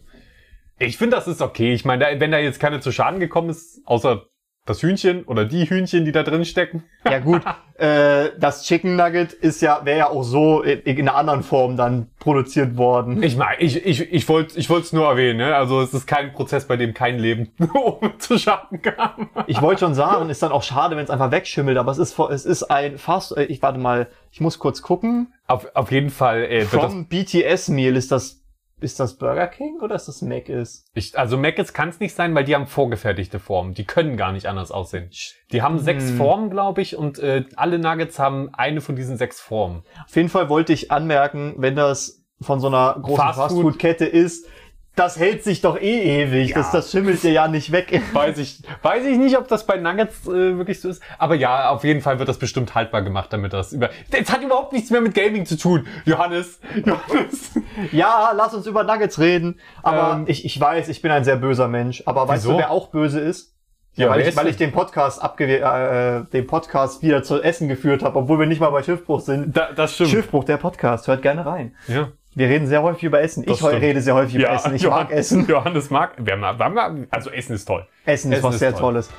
Ich 0.79 0.97
finde, 0.97 1.15
das 1.15 1.27
ist 1.27 1.41
okay. 1.41 1.73
Ich 1.73 1.85
meine, 1.85 2.19
wenn 2.19 2.31
da 2.31 2.39
jetzt 2.39 2.59
keine 2.59 2.79
zu 2.79 2.91
Schaden 2.91 3.19
gekommen 3.19 3.49
ist, 3.49 3.81
außer 3.85 4.25
das 4.65 4.81
Hühnchen 4.81 5.23
oder 5.25 5.45
die 5.45 5.69
Hühnchen, 5.69 6.05
die 6.05 6.11
da 6.11 6.23
drin 6.23 6.45
stecken. 6.45 6.83
Ja 7.09 7.19
gut, 7.19 7.41
äh, 7.75 8.29
das 8.39 8.63
Chicken 8.63 8.95
Nugget 8.95 9.33
ist 9.33 9.61
ja, 9.61 9.81
wäre 9.83 9.97
ja 9.97 10.09
auch 10.09 10.23
so 10.23 10.61
in, 10.61 10.79
in 10.79 11.09
einer 11.09 11.17
anderen 11.17 11.43
Form 11.43 11.75
dann 11.75 12.07
produziert 12.17 12.77
worden. 12.77 13.21
Ich 13.21 13.35
meine, 13.35 13.61
ich, 13.61 13.85
ich, 13.85 14.11
ich 14.11 14.29
wollte 14.29 14.57
ich 14.57 14.69
wollte 14.69 14.85
es 14.85 14.93
nur 14.93 15.05
erwähnen, 15.05 15.37
ne? 15.37 15.53
Also 15.53 15.81
es 15.81 15.93
ist 15.93 16.07
kein 16.07 16.31
Prozess, 16.31 16.65
bei 16.65 16.77
dem 16.77 16.93
kein 16.93 17.19
Leben 17.19 17.51
zu 18.19 18.39
Schaden 18.39 18.81
kam. 18.81 19.29
Ich 19.47 19.61
wollte 19.61 19.81
schon 19.81 19.93
sagen, 19.95 20.29
ist 20.29 20.41
dann 20.41 20.53
auch 20.53 20.63
schade, 20.63 20.95
wenn 20.95 21.03
es 21.03 21.09
einfach 21.09 21.29
wegschimmelt, 21.31 21.77
aber 21.77 21.91
es 21.91 21.97
ist, 21.97 22.17
es 22.17 22.45
ist 22.45 22.63
ein 22.63 22.97
fast, 22.97 23.35
äh, 23.35 23.43
ich 23.43 23.61
warte 23.61 23.79
mal, 23.79 24.07
ich 24.31 24.39
muss 24.39 24.59
kurz 24.59 24.81
gucken. 24.81 25.33
Auf, 25.45 25.67
auf 25.75 25.91
jeden 25.91 26.09
Fall, 26.09 26.43
äh, 26.45 26.61
Vom 26.63 27.07
BTS 27.07 27.67
Meal 27.67 27.97
ist 27.97 28.13
das, 28.13 28.42
ist 28.83 28.99
das 28.99 29.15
Burger 29.17 29.47
King 29.47 29.79
oder 29.81 29.95
ist 29.95 30.07
das 30.07 30.21
Mac 30.21 30.49
ist? 30.49 30.85
ich, 30.93 31.17
also 31.17 31.37
Mc's 31.37 31.73
kann 31.73 31.89
es 31.89 31.99
nicht 31.99 32.15
sein, 32.15 32.35
weil 32.35 32.43
die 32.43 32.55
haben 32.55 32.67
vorgefertigte 32.67 33.39
Formen. 33.39 33.73
Die 33.73 33.85
können 33.85 34.17
gar 34.17 34.31
nicht 34.31 34.45
anders 34.47 34.71
aussehen. 34.71 35.09
Die 35.51 35.61
haben 35.61 35.79
sechs 35.79 36.09
Hm. 36.09 36.17
Formen, 36.17 36.49
glaube 36.49 36.81
ich, 36.81 36.95
und 36.95 37.19
äh, 37.19 37.45
alle 37.55 37.79
Nuggets 37.79 38.19
haben 38.19 38.49
eine 38.53 38.81
von 38.81 38.95
diesen 38.95 39.17
sechs 39.17 39.39
Formen. 39.39 39.83
Auf 40.05 40.15
jeden 40.15 40.29
Fall 40.29 40.49
wollte 40.49 40.73
ich 40.73 40.91
anmerken, 40.91 41.55
wenn 41.57 41.75
das 41.75 42.23
von 42.41 42.59
so 42.59 42.67
einer 42.67 42.99
großen 43.01 43.15
Fastfood- 43.23 43.35
Fastfood-Kette 43.35 44.05
ist, 44.05 44.47
das 44.95 45.17
hält 45.17 45.43
sich 45.43 45.61
doch 45.61 45.79
eh 45.79 46.21
ewig. 46.23 46.49
Ja. 46.49 46.57
Das, 46.57 46.71
das 46.71 46.91
schimmelt 46.91 47.23
dir 47.23 47.31
ja 47.31 47.47
nicht 47.47 47.71
weg. 47.71 48.01
Weiß 48.13 48.37
ich, 48.37 48.61
weiß 48.83 49.05
ich 49.05 49.17
nicht, 49.17 49.37
ob 49.37 49.47
das 49.47 49.65
bei 49.65 49.77
Nuggets 49.77 50.27
äh, 50.27 50.57
wirklich 50.57 50.79
so 50.81 50.89
ist. 50.89 51.01
Aber 51.17 51.33
ja, 51.35 51.69
auf 51.69 51.83
jeden 51.83 52.01
Fall 52.01 52.19
wird 52.19 52.29
das 52.29 52.37
bestimmt 52.37 52.75
haltbar 52.75 53.01
gemacht, 53.01 53.33
damit 53.33 53.53
das 53.53 53.73
über. 53.73 53.89
Das 54.11 54.31
hat 54.31 54.43
überhaupt 54.43 54.71
nichts 54.73 54.91
mehr 54.91 55.01
mit 55.01 55.15
Gaming 55.15 55.45
zu 55.45 55.57
tun, 55.57 55.87
Johannes. 56.05 56.59
Johannes. 56.85 57.51
Ja, 57.91 58.33
lass 58.35 58.53
uns 58.53 58.67
über 58.67 58.83
Nuggets 58.83 59.19
reden. 59.19 59.59
Aber 59.81 60.17
Ähm, 60.17 60.25
ich, 60.27 60.45
ich 60.45 60.59
weiß, 60.59 60.89
ich 60.89 61.01
bin 61.01 61.11
ein 61.11 61.23
sehr 61.23 61.37
böser 61.37 61.67
Mensch. 61.67 62.03
Aber 62.05 62.27
weißt 62.27 62.43
Wieso? 62.43 62.53
du, 62.53 62.59
wer 62.59 62.69
auch 62.71 62.89
böse 62.89 63.19
ist? 63.19 63.53
Ja, 63.95 64.09
weil, 64.09 64.21
ich, 64.21 64.35
weil 64.35 64.47
ich 64.47 64.57
den 64.57 64.71
Podcast 64.71 65.21
abgewe 65.21 65.59
äh, 65.59 66.31
den 66.31 66.47
Podcast 66.47 67.03
wieder 67.03 67.21
zu 67.21 67.41
Essen 67.43 67.67
geführt 67.67 68.01
habe, 68.01 68.17
obwohl 68.17 68.39
wir 68.39 68.47
nicht 68.47 68.59
mal 68.59 68.71
bei 68.71 68.81
Schiffbruch 68.81 69.21
sind. 69.21 69.55
Da, 69.55 69.71
das 69.71 69.93
stimmt. 69.93 70.09
Schiffbruch, 70.09 70.43
der 70.45 70.57
Podcast, 70.57 71.07
hört 71.07 71.21
gerne 71.21 71.45
rein. 71.45 71.75
Ja. 71.87 72.09
Wir 72.35 72.49
reden 72.49 72.65
sehr 72.65 72.81
häufig 72.81 73.03
über 73.03 73.21
Essen. 73.21 73.45
Das 73.45 73.59
ich 73.59 73.63
stimmt. 73.63 73.81
rede 73.83 74.01
sehr 74.01 74.15
häufig 74.15 74.33
über 74.35 74.49
Essen. 74.49 74.73
Ich 74.73 74.87
mag 74.87 75.11
Essen. 75.11 75.45
Johannes 75.47 75.91
mag. 75.91 76.13
Wir 76.17 76.33
haben, 76.41 76.57
wir 76.57 76.65
haben, 76.65 77.07
also 77.11 77.29
Essen 77.29 77.53
ist 77.53 77.65
toll. 77.65 77.85
Essen 78.05 78.31
ist 78.31 78.39
Essen 78.39 78.47
was 78.47 78.55
ist 78.55 78.59
sehr 78.59 78.71
toll. 78.71 78.81
Tolles. 78.81 79.09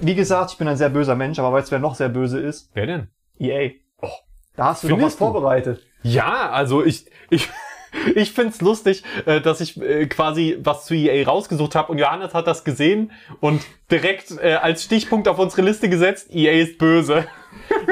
Wie 0.00 0.14
gesagt, 0.14 0.52
ich 0.52 0.56
bin 0.58 0.66
ein 0.66 0.78
sehr 0.78 0.88
böser 0.88 1.14
Mensch, 1.14 1.38
aber 1.38 1.52
weißt 1.52 1.68
du, 1.68 1.72
wer 1.72 1.78
noch 1.78 1.94
sehr 1.94 2.08
böse 2.08 2.40
ist? 2.40 2.70
Wer 2.72 2.86
denn? 2.86 3.08
EA. 3.38 3.72
Oh. 4.00 4.08
Da 4.56 4.66
hast 4.66 4.84
du 4.84 4.88
was 4.88 4.94
Findest 4.94 5.20
du? 5.20 5.24
vorbereitet. 5.24 5.82
Ja, 6.02 6.50
also 6.50 6.82
ich, 6.82 7.04
ich, 7.28 7.50
ich 8.14 8.32
find's 8.32 8.60
lustig, 8.60 9.02
äh, 9.26 9.40
dass 9.40 9.60
ich 9.60 9.80
äh, 9.80 10.06
quasi 10.06 10.58
was 10.60 10.86
zu 10.86 10.94
EA 10.94 11.26
rausgesucht 11.26 11.74
habe 11.74 11.92
und 11.92 11.98
Johannes 11.98 12.34
hat 12.34 12.46
das 12.46 12.64
gesehen 12.64 13.12
und 13.40 13.62
direkt 13.90 14.32
äh, 14.42 14.54
als 14.54 14.84
Stichpunkt 14.84 15.28
auf 15.28 15.38
unsere 15.38 15.62
Liste 15.62 15.88
gesetzt, 15.88 16.28
EA 16.32 16.52
ist 16.62 16.78
böse. 16.78 17.26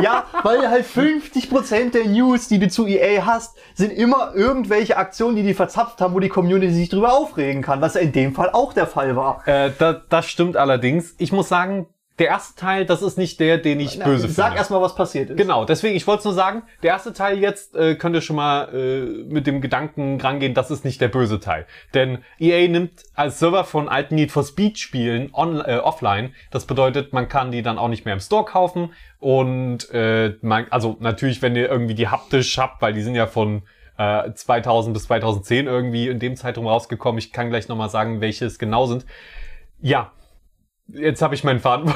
Ja, 0.00 0.26
weil 0.42 0.68
halt 0.68 0.84
50% 0.84 1.92
der 1.92 2.06
News, 2.06 2.48
die 2.48 2.58
du 2.58 2.68
zu 2.68 2.86
EA 2.86 3.24
hast, 3.24 3.56
sind 3.74 3.90
immer 3.90 4.32
irgendwelche 4.34 4.98
Aktionen, 4.98 5.36
die 5.36 5.42
die 5.42 5.54
verzapft 5.54 6.00
haben, 6.00 6.14
wo 6.14 6.20
die 6.20 6.28
Community 6.28 6.72
sich 6.74 6.88
drüber 6.90 7.14
aufregen 7.14 7.62
kann, 7.62 7.80
was 7.80 7.94
ja 7.94 8.02
in 8.02 8.12
dem 8.12 8.34
Fall 8.34 8.50
auch 8.52 8.74
der 8.74 8.86
Fall 8.86 9.16
war. 9.16 9.46
Äh, 9.48 9.72
da, 9.78 9.94
das 10.08 10.28
stimmt 10.28 10.56
allerdings. 10.56 11.14
Ich 11.18 11.32
muss 11.32 11.48
sagen, 11.48 11.86
der 12.18 12.28
erste 12.28 12.58
Teil, 12.58 12.86
das 12.86 13.02
ist 13.02 13.18
nicht 13.18 13.40
der, 13.40 13.58
den 13.58 13.78
ich 13.78 13.98
böse 13.98 14.28
Sag 14.28 14.46
finde. 14.46 14.58
erstmal, 14.58 14.80
was 14.80 14.94
passiert 14.94 15.30
ist. 15.30 15.36
Genau, 15.36 15.64
deswegen, 15.66 15.96
ich 15.96 16.06
wollte 16.06 16.24
nur 16.24 16.32
sagen, 16.32 16.62
der 16.82 16.92
erste 16.92 17.12
Teil 17.12 17.38
jetzt 17.38 17.76
äh, 17.76 17.94
könnt 17.94 18.14
ihr 18.14 18.22
schon 18.22 18.36
mal 18.36 18.74
äh, 18.74 19.24
mit 19.24 19.46
dem 19.46 19.60
Gedanken 19.60 20.18
rangehen, 20.20 20.54
das 20.54 20.70
ist 20.70 20.84
nicht 20.84 21.00
der 21.00 21.08
böse 21.08 21.40
Teil. 21.40 21.66
Denn 21.92 22.18
EA 22.38 22.68
nimmt 22.68 23.04
als 23.14 23.38
Server 23.38 23.64
von 23.64 23.88
alten 23.88 24.14
Need 24.14 24.32
for 24.32 24.44
Speed 24.44 24.78
Spielen 24.78 25.30
on, 25.34 25.60
äh, 25.60 25.78
offline. 25.82 26.34
Das 26.50 26.64
bedeutet, 26.64 27.12
man 27.12 27.28
kann 27.28 27.52
die 27.52 27.62
dann 27.62 27.78
auch 27.78 27.88
nicht 27.88 28.06
mehr 28.06 28.14
im 28.14 28.20
Store 28.20 28.44
kaufen. 28.44 28.94
Und 29.18 29.90
äh, 29.92 30.34
man, 30.40 30.66
also 30.70 30.96
natürlich, 31.00 31.42
wenn 31.42 31.54
ihr 31.54 31.68
irgendwie 31.68 31.94
die 31.94 32.08
haptisch 32.08 32.56
habt, 32.56 32.80
weil 32.80 32.94
die 32.94 33.02
sind 33.02 33.14
ja 33.14 33.26
von 33.26 33.62
äh, 33.98 34.32
2000 34.32 34.94
bis 34.94 35.04
2010 35.04 35.66
irgendwie 35.66 36.08
in 36.08 36.18
dem 36.18 36.36
Zeitraum 36.36 36.66
rausgekommen. 36.66 37.18
Ich 37.18 37.32
kann 37.32 37.50
gleich 37.50 37.68
nochmal 37.68 37.90
sagen, 37.90 38.22
welche 38.22 38.46
es 38.46 38.58
genau 38.58 38.86
sind. 38.86 39.04
Ja, 39.80 40.12
jetzt 40.88 41.22
habe 41.22 41.34
ich 41.34 41.44
meinen 41.44 41.60
Faden. 41.60 41.92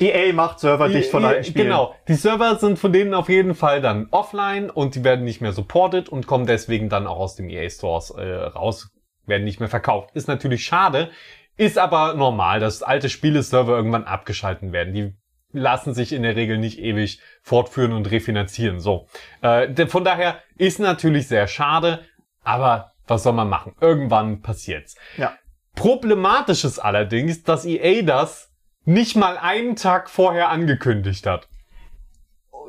EA 0.00 0.24
E 0.26 0.32
macht 0.32 0.60
Server 0.60 0.88
dicht 0.88 1.10
von 1.10 1.22
Ja, 1.22 1.28
alten 1.30 1.44
Spielen. 1.44 1.66
Genau. 1.66 1.94
Die 2.08 2.14
Server 2.14 2.56
sind 2.56 2.78
von 2.78 2.92
denen 2.92 3.14
auf 3.14 3.28
jeden 3.28 3.54
Fall 3.54 3.80
dann 3.80 4.08
offline 4.10 4.70
und 4.70 4.94
die 4.94 5.04
werden 5.04 5.24
nicht 5.24 5.40
mehr 5.40 5.52
supported 5.52 6.08
und 6.08 6.26
kommen 6.26 6.46
deswegen 6.46 6.88
dann 6.88 7.06
auch 7.06 7.18
aus 7.18 7.36
dem 7.36 7.48
EA 7.48 7.68
Stores 7.68 8.10
äh, 8.10 8.22
raus, 8.22 8.90
werden 9.26 9.44
nicht 9.44 9.60
mehr 9.60 9.68
verkauft. 9.68 10.10
Ist 10.14 10.28
natürlich 10.28 10.64
schade, 10.64 11.10
ist 11.56 11.78
aber 11.78 12.14
normal, 12.14 12.60
dass 12.60 12.82
alte 12.82 13.08
Spiele-Server 13.08 13.76
irgendwann 13.76 14.04
abgeschalten 14.04 14.72
werden. 14.72 14.94
Die 14.94 15.14
lassen 15.52 15.94
sich 15.94 16.12
in 16.12 16.22
der 16.22 16.36
Regel 16.36 16.58
nicht 16.58 16.78
ewig 16.78 17.20
fortführen 17.42 17.92
und 17.92 18.10
refinanzieren. 18.10 18.80
So. 18.80 19.08
Äh, 19.42 19.86
von 19.86 20.04
daher 20.04 20.38
ist 20.56 20.78
natürlich 20.78 21.28
sehr 21.28 21.46
schade, 21.48 22.04
aber 22.42 22.92
was 23.06 23.24
soll 23.24 23.32
man 23.32 23.48
machen? 23.48 23.74
Irgendwann 23.80 24.40
passiert's. 24.40 24.96
Ja. 25.16 25.34
Problematisch 25.80 26.64
ist 26.64 26.78
allerdings, 26.78 27.42
dass 27.42 27.64
EA 27.64 28.02
das 28.02 28.50
nicht 28.84 29.16
mal 29.16 29.38
einen 29.38 29.76
Tag 29.76 30.10
vorher 30.10 30.50
angekündigt 30.50 31.26
hat. 31.26 31.48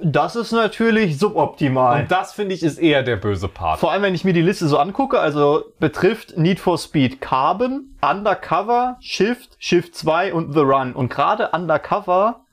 Das 0.01 0.37
ist 0.37 0.53
natürlich 0.53 1.19
suboptimal. 1.19 2.03
Und 2.03 2.11
das 2.11 2.31
finde 2.31 2.55
ich 2.55 2.63
ist 2.63 2.77
eher 2.77 3.03
der 3.03 3.17
böse 3.17 3.49
Part. 3.49 3.81
Vor 3.81 3.91
allem, 3.91 4.03
wenn 4.03 4.15
ich 4.15 4.23
mir 4.23 4.31
die 4.31 4.41
Liste 4.41 4.65
so 4.65 4.77
angucke, 4.77 5.19
also 5.19 5.65
betrifft 5.77 6.37
Need 6.37 6.61
for 6.61 6.77
Speed 6.77 7.19
Carbon, 7.19 7.97
Undercover, 8.01 8.95
Shift, 9.01 9.57
Shift 9.59 9.93
2 9.93 10.33
und 10.33 10.53
The 10.53 10.61
Run. 10.61 10.93
Und 10.93 11.09
gerade 11.09 11.49
Undercover 11.49 12.45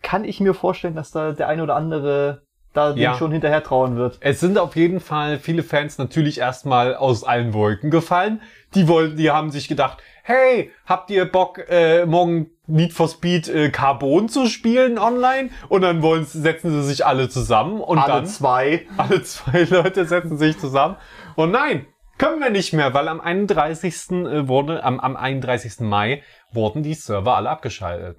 kann 0.00 0.24
ich 0.24 0.40
mir 0.40 0.54
vorstellen, 0.54 0.94
dass 0.94 1.10
da 1.10 1.32
der 1.32 1.48
eine 1.48 1.62
oder 1.62 1.76
andere 1.76 2.46
da 2.72 2.94
Ja. 2.94 3.12
dem 3.12 3.18
schon 3.18 3.32
hinterher 3.32 3.62
trauen 3.62 3.96
wird. 3.96 4.18
Es 4.20 4.40
sind 4.40 4.58
auf 4.58 4.76
jeden 4.76 5.00
Fall 5.00 5.38
viele 5.38 5.62
Fans 5.62 5.98
natürlich 5.98 6.38
erstmal 6.38 6.94
aus 6.94 7.24
allen 7.24 7.52
Wolken 7.54 7.90
gefallen. 7.90 8.40
Die 8.74 8.88
wollten, 8.88 9.16
die 9.16 9.30
haben 9.30 9.50
sich 9.50 9.68
gedacht, 9.68 9.98
hey, 10.22 10.70
habt 10.86 11.10
ihr 11.10 11.24
Bock, 11.30 11.58
äh, 11.68 12.06
morgen 12.06 12.50
Need 12.66 12.92
for 12.92 13.08
Speed 13.08 13.48
äh, 13.48 13.70
Carbon 13.70 14.28
zu 14.28 14.46
spielen 14.46 14.98
online? 14.98 15.50
Und 15.68 15.82
dann 15.82 16.00
wollen, 16.02 16.24
setzen 16.24 16.70
sie 16.70 16.82
sich 16.84 17.04
alle 17.04 17.28
zusammen 17.28 17.80
und 17.80 17.98
Alle 17.98 18.12
dann 18.12 18.26
zwei. 18.26 18.86
alle 18.96 19.22
zwei 19.22 19.64
Leute 19.64 20.06
setzen 20.06 20.38
sich 20.38 20.58
zusammen. 20.58 20.96
Und 21.34 21.50
nein, 21.50 21.86
können 22.18 22.40
wir 22.40 22.50
nicht 22.50 22.72
mehr, 22.72 22.94
weil 22.94 23.08
am 23.08 23.20
31. 23.20 24.10
äh, 24.12 24.48
wurde, 24.48 24.84
am, 24.84 25.00
am 25.00 25.16
31. 25.16 25.80
Mai 25.80 26.22
wurden 26.52 26.82
die 26.82 26.94
Server 26.94 27.36
alle 27.36 27.50
abgeschaltet. 27.50 28.18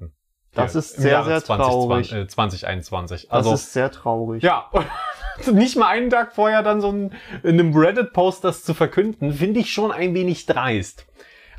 Das 0.55 0.75
ist 0.75 0.95
sehr, 0.97 1.23
sehr 1.23 1.43
2020, 1.43 2.09
traurig. 2.11 2.13
Äh, 2.13 2.27
2021. 2.27 3.21
Das 3.23 3.31
Also, 3.31 3.53
ist 3.53 3.73
sehr 3.73 3.91
traurig. 3.91 4.43
ja. 4.43 4.65
Und 4.71 4.85
nicht 5.55 5.75
mal 5.77 5.87
einen 5.87 6.09
Tag 6.09 6.33
vorher 6.33 6.61
dann 6.63 6.79
so 6.81 6.91
ein, 6.91 7.11
in 7.43 7.59
einem 7.59 7.75
Reddit-Post 7.75 8.43
das 8.43 8.63
zu 8.63 8.73
verkünden, 8.73 9.33
finde 9.33 9.59
ich 9.61 9.71
schon 9.73 9.91
ein 9.91 10.13
wenig 10.13 10.45
dreist. 10.45 11.05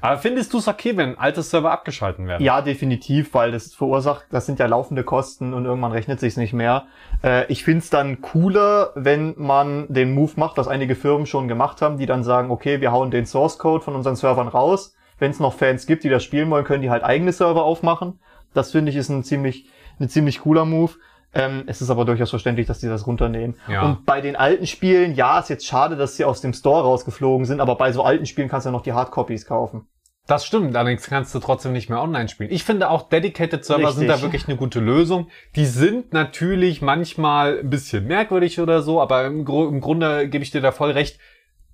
Aber 0.01 0.19
findest 0.19 0.53
du 0.53 0.59
es 0.59 0.69
okay, 0.69 0.99
wenn 0.99 1.17
alte 1.17 1.43
Server 1.43 1.71
abgeschalten 1.73 2.29
werden? 2.29 2.43
Ja, 2.45 2.61
definitiv, 2.61 3.33
weil 3.33 3.53
das 3.53 3.75
verursacht, 3.75 4.27
das 4.31 4.45
sind 4.45 4.59
ja 4.59 4.67
laufende 4.67 5.03
Kosten 5.03 5.55
und 5.55 5.65
irgendwann 5.65 5.93
rechnet 5.93 6.21
sich's 6.21 6.37
nicht 6.37 6.53
mehr. 6.53 6.85
Äh, 7.23 7.51
ich 7.51 7.65
find's 7.65 7.89
dann 7.89 8.21
cooler, 8.21 8.93
wenn 8.97 9.33
man 9.39 9.87
den 9.89 10.13
Move 10.13 10.33
macht, 10.37 10.59
was 10.59 10.69
einige 10.69 10.95
Firmen 10.95 11.25
schon 11.25 11.49
gemacht 11.49 11.81
haben, 11.81 11.97
die 11.97 12.05
dann 12.05 12.23
sagen, 12.23 12.51
okay, 12.51 12.83
wir 12.83 12.93
hauen 12.93 13.11
den 13.11 13.25
Source 13.25 13.59
Code 13.59 13.83
von 13.83 13.95
unseren 13.95 14.15
Servern 14.17 14.49
raus. 14.49 14.95
Wenn 15.19 15.31
es 15.31 15.41
noch 15.41 15.55
Fans 15.55 15.87
gibt, 15.87 16.05
die 16.05 16.11
das 16.11 16.23
spielen 16.23 16.51
wollen, 16.51 16.65
können 16.65 16.83
die 16.83 16.91
halt 16.91 17.03
eigene 17.03 17.33
Server 17.33 17.65
aufmachen. 17.65 18.19
Das 18.55 18.73
finde 18.73 18.91
ich 18.91 18.97
ist 18.97 19.11
ein 19.11 19.25
ziemlich, 19.25 19.67
ein 20.01 20.09
ziemlich 20.09 20.41
cooler 20.41 20.65
Move. 20.65 20.93
Ähm, 21.35 21.65
es 21.67 21.83
ist 21.83 21.91
aber 21.91 22.05
durchaus 22.05 22.31
verständlich, 22.31 22.67
dass 22.67 22.79
die 22.79 22.87
das 22.87 23.07
runternehmen. 23.07 23.57
Ja. 23.69 23.83
Und 23.83 24.07
bei 24.07 24.21
den 24.21 24.37
alten 24.37 24.67
Spielen, 24.67 25.15
ja, 25.15 25.41
ist 25.41 25.51
jetzt 25.51 25.67
schade, 25.67 25.97
dass 25.97 26.17
sie 26.17 26.25
aus 26.25 26.41
dem 26.41 26.53
Store 26.53 26.83
rausgeflogen 26.83 27.45
sind, 27.45 27.61
aber 27.61 27.75
bei 27.75 27.93
so 27.93 28.05
alten 28.05 28.25
Spielen 28.25 28.49
kannst 28.49 28.67
du 28.67 28.69
ja 28.69 28.73
noch 28.73 28.83
die 28.83 28.93
Hardcopies 28.93 29.47
kaufen. 29.47 29.89
Das 30.27 30.47
stimmt, 30.47 30.75
allerdings 30.75 31.07
kannst 31.07 31.35
du 31.35 31.39
trotzdem 31.39 31.73
nicht 31.73 31.91
mehr 31.91 32.01
online 32.01 32.29
spielen. 32.29 32.51
Ich 32.51 32.65
finde 32.65 32.89
auch 32.89 33.11
Dedicated 33.11 33.63
Server 33.63 33.89
Richtig. 33.89 33.99
sind 33.99 34.09
da 34.09 34.23
wirklich 34.23 34.49
eine 34.49 34.57
gute 34.57 34.81
Lösung. 34.81 35.29
Die 35.55 35.67
sind 35.67 36.15
natürlich 36.15 36.81
manchmal 36.81 37.59
ein 37.59 37.69
bisschen 37.69 38.07
merkwürdig 38.07 38.59
oder 38.59 38.81
so, 38.81 39.03
aber 39.03 39.27
im, 39.27 39.45
Gru 39.45 39.69
im 39.69 39.81
Grunde 39.83 40.29
gebe 40.31 40.43
ich 40.43 40.51
dir 40.51 40.63
da 40.63 40.73
voll 40.73 40.93
recht, 40.93 41.19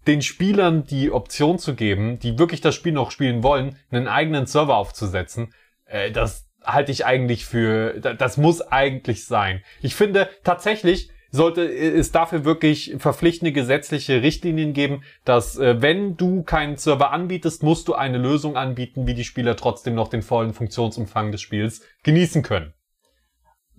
den 0.08 0.20
Spielern 0.20 0.84
die 0.84 1.12
Option 1.12 1.58
zu 1.58 1.74
geben, 1.74 2.18
die 2.18 2.38
wirklich 2.40 2.60
das 2.60 2.74
Spiel 2.74 2.92
noch 2.92 3.12
spielen 3.12 3.44
wollen, 3.44 3.76
einen 3.92 4.08
eigenen 4.08 4.46
Server 4.46 4.76
aufzusetzen, 4.76 5.54
äh, 5.84 6.10
das 6.10 6.49
halte 6.64 6.92
ich 6.92 7.06
eigentlich 7.06 7.44
für, 7.46 8.00
da- 8.00 8.14
das 8.14 8.36
muss 8.36 8.60
eigentlich 8.60 9.24
sein. 9.26 9.62
Ich 9.80 9.94
finde 9.94 10.28
tatsächlich, 10.44 11.10
sollte 11.32 11.62
es 11.64 12.10
dafür 12.10 12.44
wirklich 12.44 12.96
verpflichtende 12.98 13.52
gesetzliche 13.52 14.20
Richtlinien 14.22 14.72
geben, 14.72 15.04
dass 15.24 15.56
äh, 15.58 15.80
wenn 15.80 16.16
du 16.16 16.42
keinen 16.42 16.76
Server 16.76 17.12
anbietest, 17.12 17.62
musst 17.62 17.86
du 17.86 17.94
eine 17.94 18.18
Lösung 18.18 18.56
anbieten, 18.56 19.06
wie 19.06 19.14
die 19.14 19.24
Spieler 19.24 19.54
trotzdem 19.56 19.94
noch 19.94 20.08
den 20.08 20.22
vollen 20.22 20.52
Funktionsumfang 20.52 21.30
des 21.30 21.40
Spiels 21.40 21.82
genießen 22.02 22.42
können. 22.42 22.72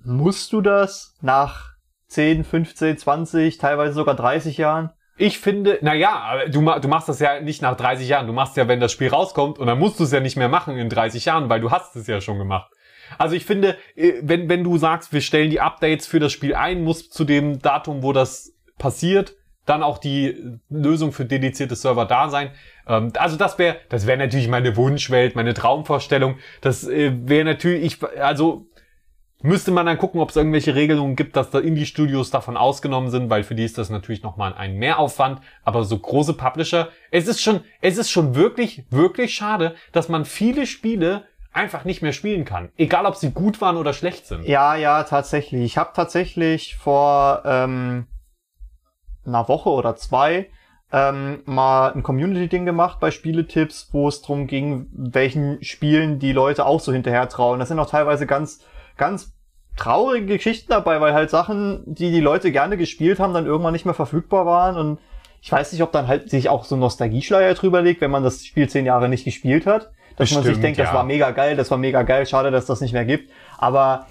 Musst 0.04 0.54
du 0.54 0.62
das 0.62 1.14
nach 1.22 1.72
10, 2.08 2.44
15, 2.46 2.98
20, 2.98 3.58
teilweise 3.58 3.94
sogar 3.94 4.16
30 4.16 4.58
Jahren? 4.58 4.92
Ich 5.22 5.38
finde, 5.38 5.78
naja, 5.82 6.48
du, 6.48 6.62
du 6.62 6.88
machst 6.88 7.08
das 7.08 7.20
ja 7.20 7.40
nicht 7.40 7.62
nach 7.62 7.78
30 7.78 8.10
Jahren, 8.10 8.26
du 8.26 8.34
machst 8.34 8.58
ja, 8.58 8.68
wenn 8.68 8.80
das 8.80 8.92
Spiel 8.92 9.10
rauskommt 9.10 9.60
und 9.60 9.68
dann 9.68 9.78
musst 9.78 10.00
du 10.00 10.04
es 10.04 10.12
ja 10.12 10.20
nicht 10.20 10.36
mehr 10.36 10.50
machen 10.50 10.80
in 10.80 10.90
30 10.90 11.26
Jahren, 11.26 11.48
weil 11.48 11.62
du 11.62 11.70
hast 11.70 11.96
es 11.96 12.08
ja 12.08 12.22
schon 12.22 12.40
gemacht. 12.40 12.72
Also 13.20 13.36
ich 13.36 13.46
finde, 13.46 13.78
äh, 13.96 14.14
wenn, 14.24 14.50
wenn 14.50 14.64
du 14.64 14.80
sagst, 14.80 15.14
wir 15.14 15.22
stellen 15.22 15.52
die 15.52 15.62
Updates 15.62 16.08
für 16.08 16.20
das 16.20 16.32
Spiel 16.32 16.56
ein, 16.56 16.84
muss 16.84 17.12
zu 17.12 17.24
dem 17.24 17.60
Datum, 17.60 18.02
wo 18.02 18.14
das 18.14 18.56
passiert, 18.80 19.36
dann 19.68 19.84
auch 19.84 20.00
die 20.00 20.58
Lösung 20.70 21.12
für 21.12 21.26
dedizierte 21.26 21.76
Server 21.76 22.06
da 22.06 22.30
sein. 22.30 22.50
Ähm, 22.88 23.14
also 23.16 23.38
das 23.38 23.60
wäre, 23.60 23.78
das 23.90 24.08
wäre 24.08 24.18
natürlich 24.18 24.48
meine 24.48 24.76
Wunschwelt, 24.76 25.36
meine 25.36 25.54
Traumvorstellung. 25.54 26.40
Das 26.62 26.88
äh, 26.88 27.12
wäre 27.28 27.46
natürlich, 27.46 27.84
ich, 27.84 28.20
also 28.20 28.66
müsste 29.42 29.72
man 29.72 29.86
dann 29.86 29.98
gucken, 29.98 30.22
ob 30.22 30.30
es 30.30 30.36
irgendwelche 30.36 30.76
Regelungen 30.76 31.16
gibt, 31.16 31.36
dass 31.36 31.50
da 31.50 31.60
Indie-Studios 31.60 32.30
davon 32.30 32.58
ausgenommen 32.58 33.10
sind, 33.10 33.30
weil 33.30 33.44
für 33.44 33.56
die 33.56 33.64
ist 33.64 33.78
das 33.78 33.90
natürlich 33.90 34.24
nochmal 34.24 34.54
ein 34.54 34.76
Mehraufwand. 34.76 35.42
Aber 35.64 35.84
so 35.84 35.98
große 35.98 36.34
Publisher, 36.34 36.90
es 37.12 37.28
ist 37.28 37.42
schon, 37.42 37.62
es 37.82 37.98
ist 37.98 38.12
schon 38.12 38.36
wirklich, 38.36 38.84
wirklich 38.90 39.34
schade, 39.34 39.76
dass 39.92 40.10
man 40.10 40.26
viele 40.26 40.66
Spiele 40.66 41.26
einfach 41.54 41.84
nicht 41.86 42.02
mehr 42.02 42.14
spielen 42.14 42.46
kann. 42.46 42.70
Egal, 42.78 43.06
ob 43.06 43.16
sie 43.16 43.32
gut 43.32 43.62
waren 43.62 43.78
oder 43.78 43.94
schlecht 43.94 44.26
sind. 44.26 44.46
Ja, 44.46 44.76
ja, 44.76 45.04
tatsächlich. 45.04 45.64
Ich 45.64 45.78
habe 45.78 45.92
tatsächlich 45.94 46.76
vor 46.78 47.42
ähm, 47.46 48.08
einer 49.26 49.48
Woche 49.48 49.70
oder 49.70 49.96
zwei 49.96 50.50
ähm, 50.94 51.42
mal 51.46 51.94
ein 51.94 52.04
Community-Ding 52.04 52.66
gemacht 52.66 53.00
bei 53.00 53.12
Spieletipps, 53.12 53.90
wo 53.92 54.08
es 54.08 54.22
drum 54.22 54.48
ging, 54.48 54.88
welchen 54.92 55.64
Spielen 55.64 56.20
die 56.20 56.34
Leute 56.34 56.66
auch 56.66 56.80
so 56.80 56.92
hinterher 56.92 57.30
trauen. 57.30 57.60
Das 57.60 57.70
sind 57.70 57.80
auch 57.80 57.90
teilweise 57.90 58.26
ganz, 58.26 58.60
ganz 58.98 59.34
traurige 59.78 60.26
Geschichten 60.26 60.70
dabei, 60.70 61.02
weil 61.02 61.14
halt 61.14 61.30
Sachen, 61.30 61.84
die 61.86 62.12
die 62.12 62.20
Leute 62.20 62.52
gerne 62.52 62.78
gespielt 62.78 63.20
haben, 63.20 63.34
dann 63.34 63.46
irgendwann 63.46 63.74
nicht 63.74 63.86
mehr 63.86 63.94
verfügbar 63.94 64.46
waren 64.46 64.78
und 64.78 65.00
ich 65.42 65.52
weiß 65.52 65.72
nicht, 65.72 65.82
ob 65.82 65.92
dann 65.92 66.08
halt 66.08 66.30
sich 66.30 66.50
auch 66.50 66.66
so 66.66 66.76
ein 66.76 66.80
Nostalgieschleier 66.80 67.56
drüber 67.56 67.82
legt, 67.82 68.02
wenn 68.02 68.12
man 68.12 68.24
das 68.24 68.46
Spiel 68.46 68.70
zehn 68.70 68.86
Jahre 68.86 69.10
nicht 69.10 69.26
gespielt 69.26 69.66
hat. 69.66 69.92
Dass 70.18 70.30
man 70.32 70.44
sich 70.44 70.52
Bestimmt, 70.52 70.64
denkt, 70.64 70.80
das 70.80 70.90
ja. 70.90 70.94
war 70.94 71.04
mega 71.04 71.32
geil, 71.32 71.56
das 71.56 71.72
war 71.72 71.80
mega 71.80 72.04
geil, 72.04 72.28
schade, 72.28 72.52
dass 72.52 72.68
das 72.68 72.80
nicht 72.80 72.94
mehr 72.94 73.06
gibt. 73.06 73.32
Aber 73.58 74.06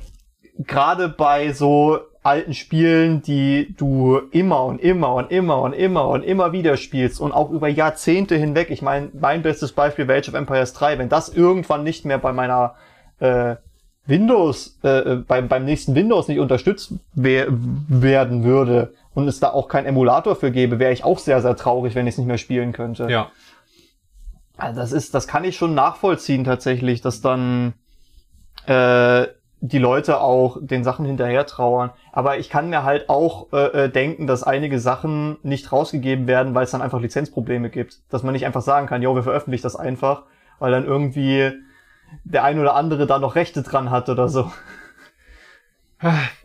gerade 0.58 1.08
bei 1.08 1.52
so 1.52 2.00
alten 2.22 2.52
Spielen, 2.52 3.22
die 3.22 3.74
du 3.76 4.18
immer 4.30 4.64
und 4.64 4.80
immer 4.80 5.14
und 5.14 5.30
immer 5.30 5.60
und 5.60 5.72
immer 5.72 6.08
und 6.08 6.22
immer 6.22 6.52
wieder 6.52 6.76
spielst 6.76 7.20
und 7.20 7.32
auch 7.32 7.50
über 7.50 7.68
Jahrzehnte 7.68 8.36
hinweg. 8.36 8.70
Ich 8.70 8.82
meine, 8.82 9.10
mein 9.12 9.42
bestes 9.42 9.72
Beispiel 9.72 10.08
wäre 10.08 10.18
Age 10.18 10.28
of 10.28 10.34
Empires 10.34 10.72
3. 10.74 10.98
Wenn 10.98 11.08
das 11.08 11.28
irgendwann 11.28 11.84
nicht 11.84 12.04
mehr 12.04 12.18
bei 12.18 12.32
meiner 12.32 12.74
äh, 13.20 13.56
Windows, 14.10 14.78
äh, 14.82 15.16
beim, 15.16 15.48
beim 15.48 15.64
nächsten 15.64 15.94
Windows 15.94 16.28
nicht 16.28 16.40
unterstützt 16.40 16.92
wer 17.14 17.46
werden 17.48 18.44
würde 18.44 18.92
und 19.14 19.26
es 19.26 19.40
da 19.40 19.50
auch 19.50 19.68
keinen 19.68 19.86
Emulator 19.86 20.36
für 20.36 20.50
gäbe, 20.50 20.78
wäre 20.78 20.92
ich 20.92 21.04
auch 21.04 21.18
sehr, 21.18 21.40
sehr 21.40 21.56
traurig, 21.56 21.94
wenn 21.94 22.06
ich 22.06 22.14
es 22.14 22.18
nicht 22.18 22.26
mehr 22.26 22.38
spielen 22.38 22.72
könnte. 22.72 23.08
Ja. 23.08 23.30
Also 24.58 24.80
das 24.80 24.92
ist, 24.92 25.14
das 25.14 25.26
kann 25.26 25.44
ich 25.44 25.56
schon 25.56 25.74
nachvollziehen 25.74 26.44
tatsächlich, 26.44 27.00
dass 27.00 27.22
dann 27.22 27.72
äh, 28.66 29.26
die 29.60 29.78
Leute 29.78 30.20
auch 30.20 30.58
den 30.60 30.84
Sachen 30.84 31.04
hinterher 31.04 31.46
trauern. 31.46 31.90
Aber 32.12 32.38
ich 32.38 32.48
kann 32.48 32.70
mir 32.70 32.82
halt 32.82 33.08
auch 33.08 33.52
äh, 33.52 33.84
äh, 33.84 33.88
denken, 33.90 34.26
dass 34.26 34.42
einige 34.42 34.78
Sachen 34.78 35.36
nicht 35.42 35.70
rausgegeben 35.70 36.26
werden, 36.26 36.54
weil 36.54 36.64
es 36.64 36.70
dann 36.70 36.82
einfach 36.82 37.00
Lizenzprobleme 37.00 37.70
gibt. 37.70 37.98
Dass 38.10 38.22
man 38.22 38.32
nicht 38.32 38.46
einfach 38.46 38.62
sagen 38.62 38.86
kann, 38.86 39.02
jo, 39.02 39.14
wir 39.14 39.22
veröffentlichen 39.22 39.62
das 39.62 39.76
einfach, 39.76 40.22
weil 40.58 40.72
dann 40.72 40.86
irgendwie 40.86 41.52
der 42.24 42.44
ein 42.44 42.58
oder 42.58 42.74
andere 42.74 43.06
da 43.06 43.18
noch 43.18 43.34
Rechte 43.34 43.62
dran 43.62 43.90
hat 43.90 44.08
oder 44.08 44.28
so. 44.28 44.50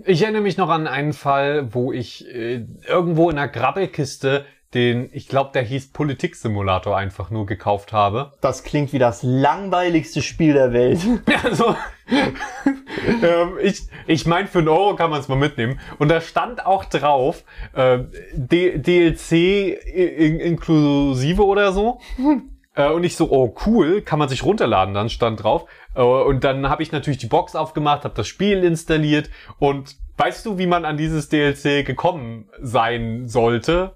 Ich 0.03 0.21
erinnere 0.21 0.41
mich 0.41 0.57
noch 0.57 0.69
an 0.69 0.85
einen 0.85 1.13
Fall, 1.13 1.73
wo 1.73 1.93
ich 1.93 2.27
äh, 2.27 2.65
irgendwo 2.87 3.29
in 3.29 3.37
einer 3.37 3.47
Grabbelkiste 3.47 4.45
den, 4.75 5.09
ich 5.13 5.29
glaube, 5.29 5.51
der 5.53 5.63
hieß 5.63 5.93
Politiksimulator 5.93 6.97
einfach 6.97 7.29
nur 7.29 7.45
gekauft 7.45 7.93
habe. 7.93 8.33
Das 8.41 8.63
klingt 8.63 8.91
wie 8.91 8.99
das 8.99 9.23
langweiligste 9.23 10.21
Spiel 10.21 10.53
der 10.53 10.73
Welt. 10.73 10.99
Also, 11.43 11.75
ähm, 12.09 13.57
ich, 13.61 13.83
ich 14.07 14.25
meine, 14.25 14.47
für 14.47 14.59
einen 14.59 14.67
Euro 14.67 14.95
kann 14.95 15.09
man 15.09 15.19
es 15.19 15.27
mal 15.27 15.37
mitnehmen. 15.37 15.79
Und 15.99 16.09
da 16.09 16.19
stand 16.21 16.65
auch 16.65 16.85
drauf, 16.85 17.43
äh, 17.73 17.99
D 18.33 18.77
DLC 18.77 19.31
in 19.31 20.39
inklusive 20.39 21.45
oder 21.45 21.71
so. 21.71 21.99
Äh, 22.75 22.89
und 22.89 23.03
ich 23.03 23.15
so, 23.15 23.31
oh 23.31 23.55
cool, 23.65 24.01
kann 24.01 24.19
man 24.19 24.29
sich 24.29 24.43
runterladen, 24.43 24.93
dann 24.93 25.09
stand 25.09 25.43
drauf. 25.43 25.65
Äh, 25.95 26.01
und 26.01 26.43
dann 26.43 26.69
habe 26.69 26.83
ich 26.83 26.91
natürlich 26.91 27.17
die 27.17 27.27
Box 27.27 27.55
aufgemacht, 27.55 28.03
habe 28.03 28.15
das 28.15 28.27
Spiel 28.27 28.63
installiert. 28.63 29.29
Und 29.59 29.95
weißt 30.17 30.45
du, 30.45 30.57
wie 30.57 30.67
man 30.67 30.85
an 30.85 30.97
dieses 30.97 31.29
DLC 31.29 31.85
gekommen 31.85 32.49
sein 32.61 33.27
sollte? 33.27 33.95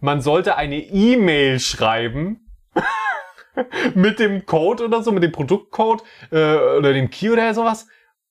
Man 0.00 0.20
sollte 0.20 0.56
eine 0.56 0.78
E-Mail 0.78 1.58
schreiben 1.58 2.48
mit 3.94 4.18
dem 4.18 4.46
Code 4.46 4.84
oder 4.84 5.02
so, 5.02 5.10
mit 5.10 5.22
dem 5.22 5.32
Produktcode 5.32 6.02
äh, 6.30 6.54
oder 6.78 6.92
dem 6.92 7.10
Key 7.10 7.30
oder 7.30 7.52
sowas. 7.54 7.88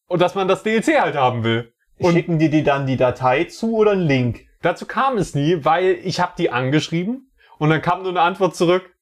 Und 0.08 0.22
dass 0.22 0.36
man 0.36 0.48
das 0.48 0.64
DLC 0.64 1.02
halt 1.02 1.16
haben 1.16 1.44
will. 1.44 1.74
Und 2.00 2.14
Schicken 2.14 2.40
die 2.40 2.50
dir 2.50 2.64
dann 2.64 2.86
die 2.88 2.96
Datei 2.96 3.46
zu 3.46 3.76
oder 3.76 3.92
einen 3.92 4.02
Link? 4.02 4.48
dazu 4.62 4.86
kam 4.86 5.18
es 5.18 5.36
nie, 5.36 5.64
weil 5.64 6.00
ich 6.04 6.20
habe 6.20 6.34
die 6.38 6.50
angeschrieben 6.50 7.32
und 7.58 7.70
dann 7.70 7.82
kam 7.82 8.02
nur 8.02 8.12
eine 8.12 8.22
Antwort 8.22 8.56
zurück. 8.56 8.94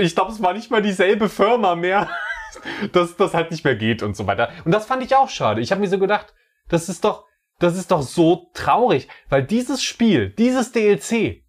Ich 0.00 0.14
glaube, 0.14 0.32
es 0.32 0.42
war 0.42 0.52
nicht 0.52 0.70
mal 0.70 0.82
dieselbe 0.82 1.28
Firma 1.28 1.74
mehr, 1.74 2.08
dass 2.92 3.16
das 3.16 3.34
halt 3.34 3.50
nicht 3.50 3.64
mehr 3.64 3.76
geht 3.76 4.02
und 4.02 4.16
so 4.16 4.26
weiter. 4.26 4.50
Und 4.64 4.72
das 4.72 4.86
fand 4.86 5.02
ich 5.02 5.14
auch 5.14 5.28
schade. 5.28 5.60
Ich 5.60 5.70
habe 5.70 5.80
mir 5.80 5.88
so 5.88 5.98
gedacht, 5.98 6.34
das 6.68 6.88
ist 6.88 7.04
doch, 7.04 7.24
das 7.58 7.76
ist 7.76 7.90
doch 7.90 8.02
so 8.02 8.50
traurig, 8.54 9.08
weil 9.28 9.42
dieses 9.42 9.82
Spiel, 9.82 10.30
dieses 10.30 10.72
DLC, 10.72 11.44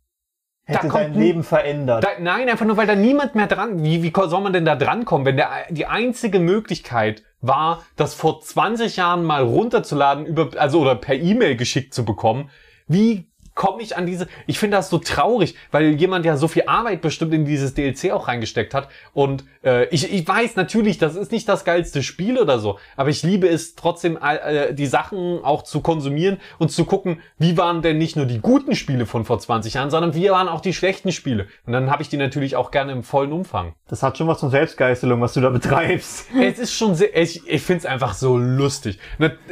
Hätte 0.64 0.88
kommt 0.88 1.04
dein 1.04 1.14
Leben 1.16 1.44
verändert. 1.44 2.04
da, 2.04 2.10
nein, 2.20 2.48
einfach 2.50 2.66
nur, 2.66 2.78
weil 2.78 2.88
da 2.88 2.96
niemand 2.96 3.36
mehr 3.36 3.48
dran. 3.48 3.84
Wie, 3.84 4.04
wie 4.04 4.14
soll 4.16 4.42
man 4.42 4.54
denn 4.54 4.66
da 4.66 4.76
drankommen, 4.76 5.26
wenn 5.26 5.38
der, 5.38 5.50
die 5.70 5.88
einzige 5.88 6.40
Möglichkeit 6.40 7.24
war, 7.40 7.84
das 7.96 8.14
vor 8.14 8.42
20 8.42 8.96
Jahren 8.98 9.24
mal 9.24 9.44
runterzuladen, 9.44 10.26
über, 10.26 10.50
also 10.60 10.82
oder 10.82 10.96
per 10.96 11.16
E-Mail 11.16 11.56
geschickt 11.56 11.94
zu 11.94 12.06
bekommen? 12.06 12.50
Wie 12.88 13.31
komme 13.62 13.84
ich 13.84 13.96
an 13.96 14.08
diese? 14.08 14.28
Ich 14.48 14.58
finde 14.58 14.78
das 14.78 14.90
so 14.90 14.98
traurig, 14.98 15.54
weil 15.70 15.92
jemand 15.92 16.26
ja 16.26 16.36
so 16.36 16.48
viel 16.48 16.64
Arbeit 16.66 17.02
bestimmt 17.02 17.32
in 17.32 17.46
dieses 17.46 17.76
DLC 17.76 18.10
auch 18.10 18.28
reingesteckt 18.28 18.74
hat. 18.74 18.90
Und 19.14 19.44
äh, 19.64 19.86
ich, 19.90 20.12
ich 20.12 20.28
weiß 20.28 20.56
natürlich, 20.56 20.98
das 20.98 21.16
ist 21.16 21.32
nicht 21.32 21.48
das 21.48 21.64
geilste 21.64 22.02
Spiel 22.02 22.40
oder 22.40 22.58
so, 22.58 22.80
aber 22.98 23.10
ich 23.10 23.22
liebe 23.22 23.48
es 23.48 23.76
trotzdem, 23.76 24.18
äh, 24.20 24.74
die 24.74 24.88
Sachen 24.88 25.44
auch 25.44 25.62
zu 25.62 25.82
konsumieren 25.82 26.40
und 26.58 26.72
zu 26.72 26.86
gucken, 26.86 27.22
wie 27.38 27.56
waren 27.56 27.84
denn 27.84 28.00
nicht 28.00 28.16
nur 28.16 28.26
die 28.26 28.40
guten 28.40 28.76
Spiele 28.76 29.06
von 29.06 29.26
vor 29.26 29.38
20 29.38 29.76
Jahren, 29.76 29.92
sondern 29.92 30.16
wie 30.16 30.32
waren 30.32 30.48
auch 30.48 30.62
die 30.62 30.74
schlechten 30.74 31.12
Spiele. 31.12 31.46
Und 31.68 31.74
dann 31.74 31.92
habe 31.92 32.02
ich 32.02 32.10
die 32.10 32.18
natürlich 32.18 32.56
auch 32.56 32.72
gerne 32.72 32.94
im 32.94 33.04
vollen 33.04 33.32
Umfang. 33.32 33.76
Das 33.88 34.02
hat 34.02 34.18
schon 34.18 34.28
was 34.28 34.40
von 34.40 34.50
Selbstgeißelung, 34.50 35.22
was 35.22 35.34
du 35.34 35.42
da 35.42 35.52
betreibst. 35.52 36.30
Es 36.42 36.58
ist 36.58 36.74
schon 36.74 36.96
sehr, 36.96 37.16
ich, 37.16 37.48
ich 37.48 37.62
finde 37.62 37.82
es 37.82 37.86
einfach 37.86 38.16
so 38.16 38.38
lustig. 38.38 38.98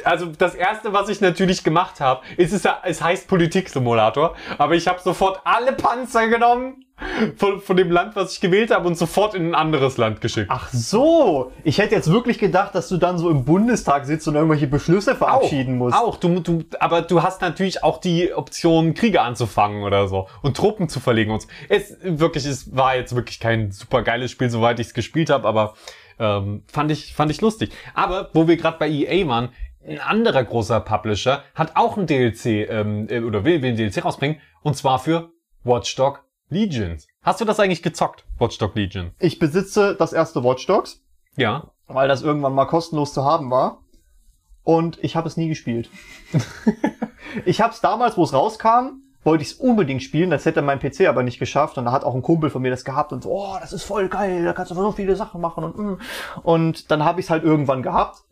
Also 0.03 0.25
das 0.37 0.55
erste, 0.55 0.93
was 0.93 1.09
ich 1.09 1.21
natürlich 1.21 1.63
gemacht 1.63 2.01
habe, 2.01 2.21
ist 2.37 2.53
es, 2.53 2.67
es 2.83 3.01
heißt 3.01 3.27
Politiksimulator, 3.27 3.98
aber 4.57 4.75
ich 4.75 4.87
habe 4.87 4.99
sofort 4.99 5.41
alle 5.43 5.73
Panzer 5.73 6.27
genommen 6.27 6.85
von, 7.37 7.61
von 7.61 7.77
dem 7.77 7.91
Land, 7.91 8.15
was 8.15 8.33
ich 8.33 8.41
gewählt 8.41 8.71
habe 8.71 8.87
und 8.87 8.97
sofort 8.97 9.33
in 9.33 9.47
ein 9.47 9.55
anderes 9.55 9.97
Land 9.97 10.21
geschickt. 10.21 10.47
Ach 10.49 10.69
so, 10.71 11.51
ich 11.63 11.77
hätte 11.77 11.95
jetzt 11.95 12.11
wirklich 12.11 12.39
gedacht, 12.39 12.75
dass 12.75 12.89
du 12.89 12.97
dann 12.97 13.17
so 13.17 13.29
im 13.29 13.45
Bundestag 13.45 14.05
sitzt 14.05 14.27
und 14.27 14.35
irgendwelche 14.35 14.67
Beschlüsse 14.67 15.15
verabschieden 15.15 15.77
musst. 15.77 15.95
Auch, 15.95 16.17
du, 16.17 16.39
du, 16.39 16.63
aber 16.79 17.01
du 17.01 17.23
hast 17.23 17.41
natürlich 17.41 17.83
auch 17.83 17.99
die 17.99 18.33
Option, 18.33 18.93
Kriege 18.93 19.21
anzufangen 19.21 19.83
oder 19.83 20.07
so 20.07 20.27
und 20.41 20.57
Truppen 20.57 20.89
zu 20.89 20.99
verlegen 20.99 21.31
und 21.31 21.41
so. 21.41 21.47
Es 21.69 21.97
wirklich, 22.03 22.45
es 22.45 22.75
war 22.75 22.95
jetzt 22.95 23.15
wirklich 23.15 23.39
kein 23.39 23.71
super 23.71 24.01
geiles 24.01 24.31
Spiel, 24.31 24.49
soweit 24.49 24.79
ich 24.79 24.87
es 24.87 24.93
gespielt 24.93 25.29
habe, 25.29 25.47
aber 25.47 25.73
ähm, 26.19 26.63
fand 26.67 26.91
ich 26.91 27.13
fand 27.13 27.31
ich 27.31 27.41
lustig. 27.41 27.71
Aber 27.93 28.29
wo 28.33 28.47
wir 28.47 28.57
gerade 28.57 28.77
bei 28.77 28.89
EA 28.89 29.27
waren, 29.27 29.49
ein 29.89 29.99
anderer 29.99 30.43
großer 30.43 30.79
Publisher 30.81 31.43
hat 31.55 31.75
auch 31.75 31.97
ein 31.97 32.05
DLC 32.05 32.69
ähm, 32.69 33.07
äh, 33.09 33.21
oder 33.21 33.43
will, 33.43 33.61
will 33.61 33.71
ein 33.71 33.75
DLC 33.75 34.05
rausbringen 34.05 34.39
und 34.61 34.77
zwar 34.77 34.99
für 34.99 35.31
Watchdog 35.63 36.23
Legions. 36.49 37.07
Hast 37.21 37.41
du 37.41 37.45
das 37.45 37.59
eigentlich 37.59 37.83
gezockt, 37.83 38.25
Watchdog 38.37 38.75
Legion? 38.75 39.11
Ich 39.19 39.39
besitze 39.39 39.95
das 39.95 40.13
erste 40.13 40.43
Watch 40.43 40.65
Dogs, 40.65 41.01
Ja. 41.35 41.71
weil 41.87 42.07
das 42.07 42.21
irgendwann 42.21 42.53
mal 42.53 42.65
kostenlos 42.65 43.13
zu 43.13 43.23
haben 43.23 43.51
war. 43.51 43.83
Und 44.63 45.03
ich 45.03 45.15
habe 45.15 45.27
es 45.27 45.37
nie 45.37 45.47
gespielt. 45.47 45.89
ich 47.45 47.61
habe 47.61 47.73
es 47.73 47.81
damals, 47.81 48.17
wo 48.17 48.23
es 48.23 48.33
rauskam, 48.33 49.01
wollte 49.23 49.43
ich 49.43 49.51
es 49.51 49.57
unbedingt 49.57 50.03
spielen. 50.03 50.29
Das 50.29 50.45
hätte 50.45 50.61
mein 50.61 50.79
PC 50.79 51.07
aber 51.07 51.23
nicht 51.23 51.39
geschafft. 51.39 51.77
Und 51.77 51.85
da 51.85 51.91
hat 51.91 52.03
auch 52.03 52.13
ein 52.13 52.21
Kumpel 52.21 52.49
von 52.49 52.61
mir 52.61 52.69
das 52.69 52.85
gehabt 52.85 53.11
und 53.11 53.23
so, 53.23 53.31
oh, 53.31 53.57
das 53.59 53.73
ist 53.73 53.83
voll 53.83 54.09
geil, 54.09 54.45
da 54.45 54.53
kannst 54.53 54.71
du 54.71 54.75
so 54.75 54.91
viele 54.91 55.15
Sachen 55.15 55.41
machen. 55.41 55.63
Und, 55.63 55.77
mm. 55.77 55.97
und 56.43 56.91
dann 56.91 57.03
habe 57.03 57.19
ich 57.19 57.25
es 57.25 57.29
halt 57.29 57.43
irgendwann 57.43 57.81
gehabt. 57.81 58.23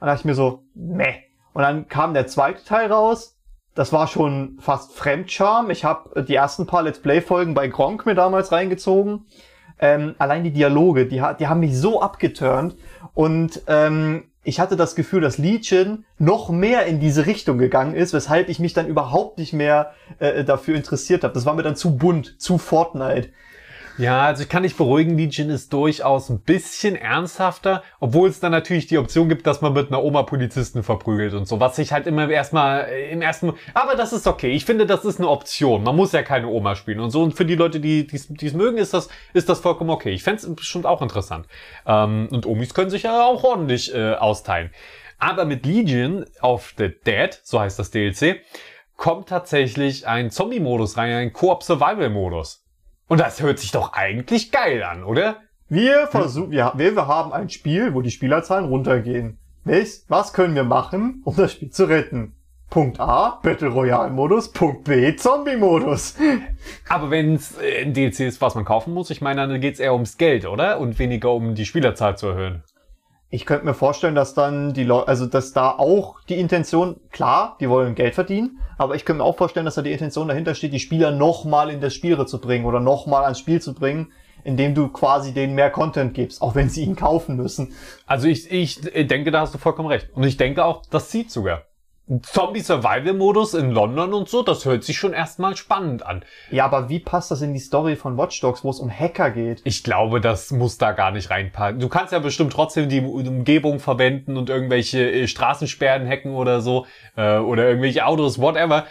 Dann 0.00 0.08
dachte 0.08 0.20
ich 0.20 0.24
mir 0.24 0.34
so, 0.34 0.64
meh. 0.74 1.14
Und 1.52 1.62
dann 1.62 1.88
kam 1.88 2.14
der 2.14 2.26
zweite 2.26 2.64
Teil 2.64 2.90
raus. 2.92 3.36
Das 3.74 3.92
war 3.92 4.06
schon 4.06 4.58
fast 4.60 4.92
Fremdscham. 4.92 5.70
Ich 5.70 5.84
habe 5.84 6.24
die 6.24 6.34
ersten 6.34 6.66
paar 6.66 6.82
Let's 6.82 7.00
Play-Folgen 7.00 7.54
bei 7.54 7.68
Gronk 7.68 8.06
mir 8.06 8.14
damals 8.14 8.52
reingezogen. 8.52 9.26
Ähm, 9.80 10.14
allein 10.18 10.42
die 10.42 10.52
Dialoge, 10.52 11.06
die, 11.06 11.22
die 11.38 11.46
haben 11.46 11.60
mich 11.60 11.78
so 11.78 12.02
abgeturnt. 12.02 12.76
Und 13.14 13.62
ähm, 13.68 14.24
ich 14.42 14.60
hatte 14.60 14.76
das 14.76 14.94
Gefühl, 14.94 15.20
dass 15.20 15.38
Legion 15.38 16.04
noch 16.18 16.48
mehr 16.48 16.86
in 16.86 17.00
diese 17.00 17.26
Richtung 17.26 17.58
gegangen 17.58 17.94
ist, 17.94 18.12
weshalb 18.12 18.48
ich 18.48 18.58
mich 18.58 18.72
dann 18.72 18.86
überhaupt 18.86 19.38
nicht 19.38 19.52
mehr 19.52 19.92
äh, 20.18 20.42
dafür 20.42 20.74
interessiert 20.74 21.22
habe. 21.22 21.34
Das 21.34 21.44
war 21.44 21.54
mir 21.54 21.62
dann 21.62 21.76
zu 21.76 21.96
bunt, 21.96 22.40
zu 22.40 22.58
Fortnite. 22.58 23.28
Ja, 23.98 24.26
also 24.26 24.44
ich 24.44 24.48
kann 24.48 24.62
dich 24.62 24.76
beruhigen, 24.76 25.18
Legion 25.18 25.50
ist 25.50 25.72
durchaus 25.72 26.30
ein 26.30 26.38
bisschen 26.40 26.94
ernsthafter, 26.94 27.82
obwohl 27.98 28.28
es 28.28 28.38
dann 28.38 28.52
natürlich 28.52 28.86
die 28.86 28.96
Option 28.96 29.28
gibt, 29.28 29.44
dass 29.44 29.60
man 29.60 29.72
mit 29.72 29.88
einer 29.88 30.04
Oma 30.04 30.22
Polizisten 30.22 30.84
verprügelt 30.84 31.34
und 31.34 31.48
so, 31.48 31.58
was 31.58 31.74
sich 31.74 31.90
halt 31.90 32.06
immer 32.06 32.30
erstmal 32.30 32.84
äh, 32.84 33.10
im 33.10 33.22
ersten, 33.22 33.54
aber 33.74 33.96
das 33.96 34.12
ist 34.12 34.28
okay. 34.28 34.52
Ich 34.52 34.64
finde, 34.64 34.86
das 34.86 35.04
ist 35.04 35.18
eine 35.18 35.28
Option. 35.28 35.82
Man 35.82 35.96
muss 35.96 36.12
ja 36.12 36.22
keine 36.22 36.46
Oma 36.46 36.76
spielen 36.76 37.00
und 37.00 37.10
so. 37.10 37.24
Und 37.24 37.34
für 37.34 37.44
die 37.44 37.56
Leute, 37.56 37.80
die 37.80 38.06
es 38.12 38.54
mögen, 38.54 38.78
ist 38.78 38.94
das 38.94 39.08
ist 39.32 39.48
das 39.48 39.58
vollkommen 39.58 39.90
okay. 39.90 40.10
Ich 40.10 40.22
fände 40.22 40.42
es 40.42 40.54
bestimmt 40.54 40.86
auch 40.86 41.02
interessant. 41.02 41.48
Ähm, 41.84 42.28
und 42.30 42.46
Omis 42.46 42.74
können 42.74 42.90
sich 42.90 43.02
ja 43.02 43.24
auch 43.24 43.42
ordentlich 43.42 43.92
äh, 43.92 44.14
austeilen. 44.14 44.70
Aber 45.18 45.44
mit 45.44 45.66
Legion 45.66 46.24
auf 46.40 46.72
The 46.78 46.88
Dead, 47.04 47.36
so 47.42 47.58
heißt 47.58 47.80
das 47.80 47.90
DLC, 47.90 48.42
kommt 48.96 49.28
tatsächlich 49.28 50.06
ein 50.06 50.30
Zombie-Modus 50.30 50.96
rein, 50.96 51.14
ein 51.14 51.32
Koop-Survival-Modus. 51.32 52.67
Und 53.08 53.20
das 53.20 53.42
hört 53.42 53.58
sich 53.58 53.70
doch 53.70 53.94
eigentlich 53.94 54.52
geil 54.52 54.82
an, 54.82 55.02
oder? 55.02 55.38
Wir 55.68 56.06
versuchen, 56.06 56.50
wir, 56.50 56.72
wir 56.76 56.94
wir 56.94 57.06
haben 57.06 57.32
ein 57.32 57.48
Spiel, 57.48 57.94
wo 57.94 58.02
die 58.02 58.10
Spielerzahlen 58.10 58.66
runtergehen. 58.66 59.38
Was, 59.64 60.04
was 60.08 60.32
können 60.32 60.54
wir 60.54 60.64
machen, 60.64 61.22
um 61.24 61.34
das 61.34 61.52
Spiel 61.52 61.70
zu 61.70 61.86
retten? 61.86 62.34
Punkt 62.70 63.00
A, 63.00 63.40
Battle 63.42 63.68
Royale 63.68 64.10
Modus. 64.10 64.52
Punkt 64.52 64.84
B, 64.84 65.16
Zombie 65.16 65.56
Modus. 65.56 66.16
Aber 66.88 67.10
wenn 67.10 67.34
es 67.34 67.58
äh, 67.58 67.82
ein 67.82 67.94
DLC 67.94 68.20
ist, 68.20 68.42
was 68.42 68.54
man 68.54 68.66
kaufen 68.66 68.92
muss, 68.92 69.08
ich 69.08 69.22
meine, 69.22 69.48
dann 69.48 69.60
geht's 69.60 69.80
eher 69.80 69.94
ums 69.94 70.18
Geld, 70.18 70.46
oder? 70.46 70.78
Und 70.78 70.98
weniger 70.98 71.32
um 71.32 71.54
die 71.54 71.64
Spielerzahl 71.64 72.18
zu 72.18 72.28
erhöhen. 72.28 72.62
Ich 73.30 73.44
könnte 73.44 73.66
mir 73.66 73.74
vorstellen, 73.74 74.14
dass 74.14 74.32
dann 74.32 74.72
die 74.72 74.84
Leute, 74.84 75.08
also 75.08 75.26
dass 75.26 75.52
da 75.52 75.70
auch 75.70 76.20
die 76.30 76.38
Intention, 76.38 76.98
klar, 77.10 77.58
die 77.60 77.68
wollen 77.68 77.94
Geld 77.94 78.14
verdienen, 78.14 78.58
aber 78.78 78.94
ich 78.94 79.04
könnte 79.04 79.18
mir 79.18 79.24
auch 79.24 79.36
vorstellen, 79.36 79.66
dass 79.66 79.74
da 79.74 79.82
die 79.82 79.92
Intention 79.92 80.28
dahinter 80.28 80.54
steht, 80.54 80.72
die 80.72 80.80
Spieler 80.80 81.10
nochmal 81.10 81.68
in 81.68 81.82
das 81.82 81.94
Spiel 81.94 82.24
zu 82.24 82.40
bringen 82.40 82.64
oder 82.64 82.80
nochmal 82.80 83.24
ans 83.24 83.38
Spiel 83.38 83.60
zu 83.60 83.74
bringen, 83.74 84.12
indem 84.44 84.74
du 84.74 84.88
quasi 84.88 85.34
denen 85.34 85.54
mehr 85.54 85.70
Content 85.70 86.14
gibst, 86.14 86.40
auch 86.40 86.54
wenn 86.54 86.70
sie 86.70 86.84
ihn 86.84 86.96
kaufen 86.96 87.36
müssen. 87.36 87.74
Also 88.06 88.28
ich, 88.28 88.50
ich 88.50 88.80
denke, 88.80 89.30
da 89.30 89.40
hast 89.40 89.52
du 89.52 89.58
vollkommen 89.58 89.88
recht. 89.88 90.08
Und 90.14 90.22
ich 90.22 90.38
denke 90.38 90.64
auch, 90.64 90.82
das 90.90 91.10
zieht 91.10 91.30
sogar. 91.30 91.67
Zombie-Survival-Modus 92.22 93.54
in 93.54 93.70
London 93.70 94.14
und 94.14 94.28
so, 94.28 94.42
das 94.42 94.64
hört 94.64 94.82
sich 94.82 94.96
schon 94.96 95.12
erstmal 95.12 95.56
spannend 95.56 96.04
an. 96.06 96.24
Ja, 96.50 96.64
aber 96.64 96.88
wie 96.88 97.00
passt 97.00 97.30
das 97.30 97.42
in 97.42 97.52
die 97.52 97.60
Story 97.60 97.96
von 97.96 98.16
Watch 98.16 98.40
Dogs, 98.40 98.64
wo 98.64 98.70
es 98.70 98.80
um 98.80 98.90
Hacker 98.90 99.30
geht? 99.30 99.60
Ich 99.64 99.84
glaube, 99.84 100.20
das 100.20 100.50
muss 100.50 100.78
da 100.78 100.92
gar 100.92 101.10
nicht 101.10 101.30
reinpacken. 101.30 101.80
Du 101.80 101.88
kannst 101.88 102.12
ja 102.12 102.18
bestimmt 102.18 102.52
trotzdem 102.52 102.88
die 102.88 103.00
Umgebung 103.00 103.78
verwenden 103.78 104.36
und 104.36 104.48
irgendwelche 104.48 105.10
äh, 105.10 105.28
Straßensperren 105.28 106.08
hacken 106.08 106.34
oder 106.34 106.60
so. 106.60 106.86
Äh, 107.16 107.38
oder 107.38 107.68
irgendwelche 107.68 108.06
Autos, 108.06 108.40
whatever. 108.40 108.86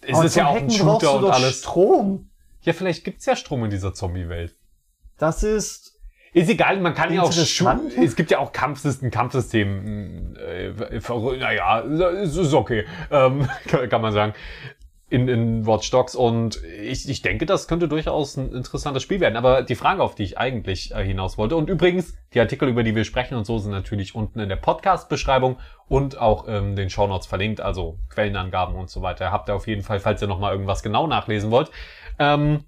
Es 0.00 0.18
ist 0.22 0.36
ja 0.36 0.46
auch 0.46 0.56
ein 0.56 0.68
Hacken 0.68 0.86
brauchst 0.86 1.06
Shooter 1.06 1.18
und 1.18 1.30
alles. 1.30 1.58
Strom. 1.58 2.30
Ja, 2.62 2.72
vielleicht 2.72 3.04
gibt's 3.04 3.26
ja 3.26 3.36
Strom 3.36 3.64
in 3.64 3.70
dieser 3.70 3.92
Zombie-Welt. 3.92 4.56
Das 5.18 5.42
ist 5.42 5.95
Ist 6.36 6.50
egal, 6.50 6.78
man 6.80 6.92
kann 6.92 7.14
ja 7.14 7.22
auch 7.22 7.30
Interessant. 7.30 7.94
Schu- 7.94 8.04
Es 8.04 8.14
gibt 8.14 8.30
ja 8.30 8.38
auch 8.40 8.52
Kampfsystem, 8.52 9.10
Kampfsystem. 9.10 10.36
Äh, 10.36 11.00
ver- 11.00 11.34
naja, 11.38 11.78
ist 11.78 12.52
okay, 12.52 12.84
ähm, 13.10 13.48
kann, 13.66 13.88
kann 13.88 14.02
man 14.02 14.12
sagen. 14.12 14.34
In, 15.08 15.28
in 15.28 15.66
Watch 15.66 15.90
Dogs 15.92 16.14
und 16.14 16.62
ich, 16.64 17.08
ich 17.08 17.22
denke, 17.22 17.46
das 17.46 17.68
könnte 17.68 17.88
durchaus 17.88 18.36
ein 18.36 18.52
interessantes 18.52 19.02
Spiel 19.02 19.20
werden. 19.20 19.36
Aber 19.36 19.62
die 19.62 19.76
Frage, 19.76 20.02
auf 20.02 20.14
die 20.14 20.24
ich 20.24 20.36
eigentlich 20.36 20.92
äh, 20.94 21.02
hinaus 21.04 21.38
wollte, 21.38 21.56
und 21.56 21.70
übrigens, 21.70 22.12
die 22.34 22.40
Artikel, 22.40 22.68
über 22.68 22.82
die 22.82 22.94
wir 22.94 23.04
sprechen 23.04 23.34
und 23.36 23.46
so, 23.46 23.56
sind 23.58 23.70
natürlich 23.70 24.14
unten 24.14 24.38
in 24.40 24.50
der 24.50 24.56
Podcast-Beschreibung 24.56 25.56
und 25.88 26.18
auch 26.18 26.46
ähm, 26.48 26.76
den 26.76 26.90
Shownotes 26.90 27.26
verlinkt, 27.26 27.62
also 27.62 27.98
Quellenangaben 28.10 28.74
und 28.74 28.90
so 28.90 29.00
weiter. 29.00 29.30
Habt 29.32 29.48
ihr 29.48 29.54
auf 29.54 29.66
jeden 29.68 29.82
Fall, 29.82 30.00
falls 30.00 30.20
ihr 30.20 30.28
nochmal 30.28 30.52
irgendwas 30.52 30.82
genau 30.82 31.06
nachlesen 31.06 31.50
wollt. 31.50 31.70
Ähm, 32.18 32.64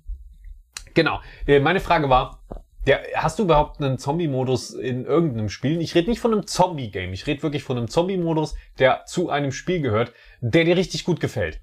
genau, 0.94 1.20
äh, 1.46 1.59
meine 1.61 1.81
Frage 1.81 2.09
war, 2.09 2.38
der, 2.87 3.03
hast 3.14 3.38
du 3.38 3.43
überhaupt 3.43 3.81
einen 3.81 3.99
Zombie-Modus 3.99 4.71
in 4.71 5.05
irgendeinem 5.05 5.49
Spiel? 5.49 5.81
Ich 5.81 5.95
rede 5.95 6.09
nicht 6.09 6.21
von 6.21 6.33
einem 6.33 6.47
Zombie-Game, 6.47 7.12
ich 7.12 7.27
rede 7.27 7.43
wirklich 7.43 7.62
von 7.62 7.77
einem 7.77 7.88
Zombie-Modus, 7.88 8.55
der 8.79 9.05
zu 9.05 9.31
einem 9.31 9.53
Spiel 9.53 9.81
gehört, 9.81 10.12
der 10.41 10.64
dir 10.64 10.77
richtig 10.77 11.05
gut 11.05 11.21
gefällt. 11.21 11.61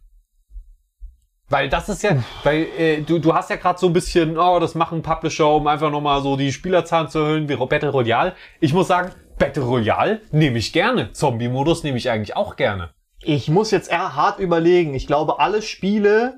Weil 1.47 1.69
das 1.69 1.89
ist 1.89 2.01
ja, 2.01 2.23
weil 2.43 2.67
äh, 2.78 3.01
du, 3.01 3.19
du 3.19 3.34
hast 3.34 3.51
ja 3.51 3.56
gerade 3.56 3.78
so 3.78 3.88
ein 3.88 3.93
bisschen, 3.93 4.38
oh, 4.38 4.60
das 4.60 4.73
machen 4.73 5.04
Publisher, 5.04 5.47
um 5.47 5.67
einfach 5.67 5.91
nochmal 5.91 6.21
so 6.21 6.36
die 6.36 6.51
Spielerzahlen 6.51 7.08
zu 7.08 7.19
erhöhen, 7.19 7.47
wie 7.47 7.56
Battle 7.56 7.89
Royale. 7.89 8.34
Ich 8.60 8.73
muss 8.73 8.88
sagen, 8.88 9.12
Battle 9.38 9.63
Royale 9.63 10.21
nehme 10.32 10.58
ich 10.58 10.73
gerne. 10.73 11.12
Zombie-Modus 11.12 11.84
nehme 11.84 11.97
ich 11.97 12.10
eigentlich 12.10 12.36
auch 12.36 12.56
gerne. 12.56 12.91
Ich 13.21 13.47
muss 13.49 13.71
jetzt 13.71 13.91
eher 13.91 14.15
hart 14.15 14.39
überlegen. 14.39 14.95
Ich 14.95 15.06
glaube, 15.06 15.39
alle 15.39 15.62
Spiele, 15.62 16.38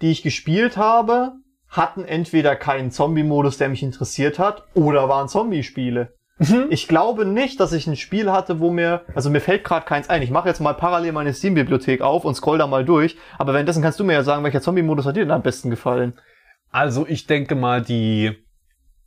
die 0.00 0.12
ich 0.12 0.22
gespielt 0.22 0.76
habe, 0.76 1.32
hatten 1.76 2.04
entweder 2.04 2.56
keinen 2.56 2.90
Zombie-Modus, 2.90 3.58
der 3.58 3.68
mich 3.68 3.82
interessiert 3.82 4.38
hat, 4.38 4.64
oder 4.74 5.08
waren 5.08 5.28
Zombie-Spiele. 5.28 6.14
Ich 6.68 6.88
glaube 6.88 7.24
nicht, 7.24 7.60
dass 7.60 7.72
ich 7.72 7.86
ein 7.86 7.96
Spiel 7.96 8.32
hatte, 8.32 8.58
wo 8.58 8.70
mir, 8.70 9.02
also 9.14 9.30
mir 9.30 9.40
fällt 9.40 9.62
gerade 9.62 9.86
keins 9.86 10.10
ein. 10.10 10.20
Ich 10.20 10.30
mache 10.30 10.48
jetzt 10.48 10.60
mal 10.60 10.74
parallel 10.74 11.12
meine 11.12 11.32
Steam-Bibliothek 11.32 12.00
auf 12.00 12.24
und 12.24 12.34
scroll 12.34 12.58
da 12.58 12.66
mal 12.66 12.84
durch. 12.84 13.16
Aber 13.38 13.52
währenddessen 13.52 13.82
kannst 13.82 14.00
du 14.00 14.04
mir 14.04 14.14
ja 14.14 14.24
sagen, 14.24 14.42
welcher 14.42 14.60
Zombie-Modus 14.60 15.06
hat 15.06 15.14
dir 15.14 15.20
denn 15.20 15.30
am 15.30 15.42
besten 15.42 15.70
gefallen? 15.70 16.18
Also 16.70 17.06
ich 17.06 17.28
denke 17.28 17.54
mal, 17.54 17.82
die 17.82 18.36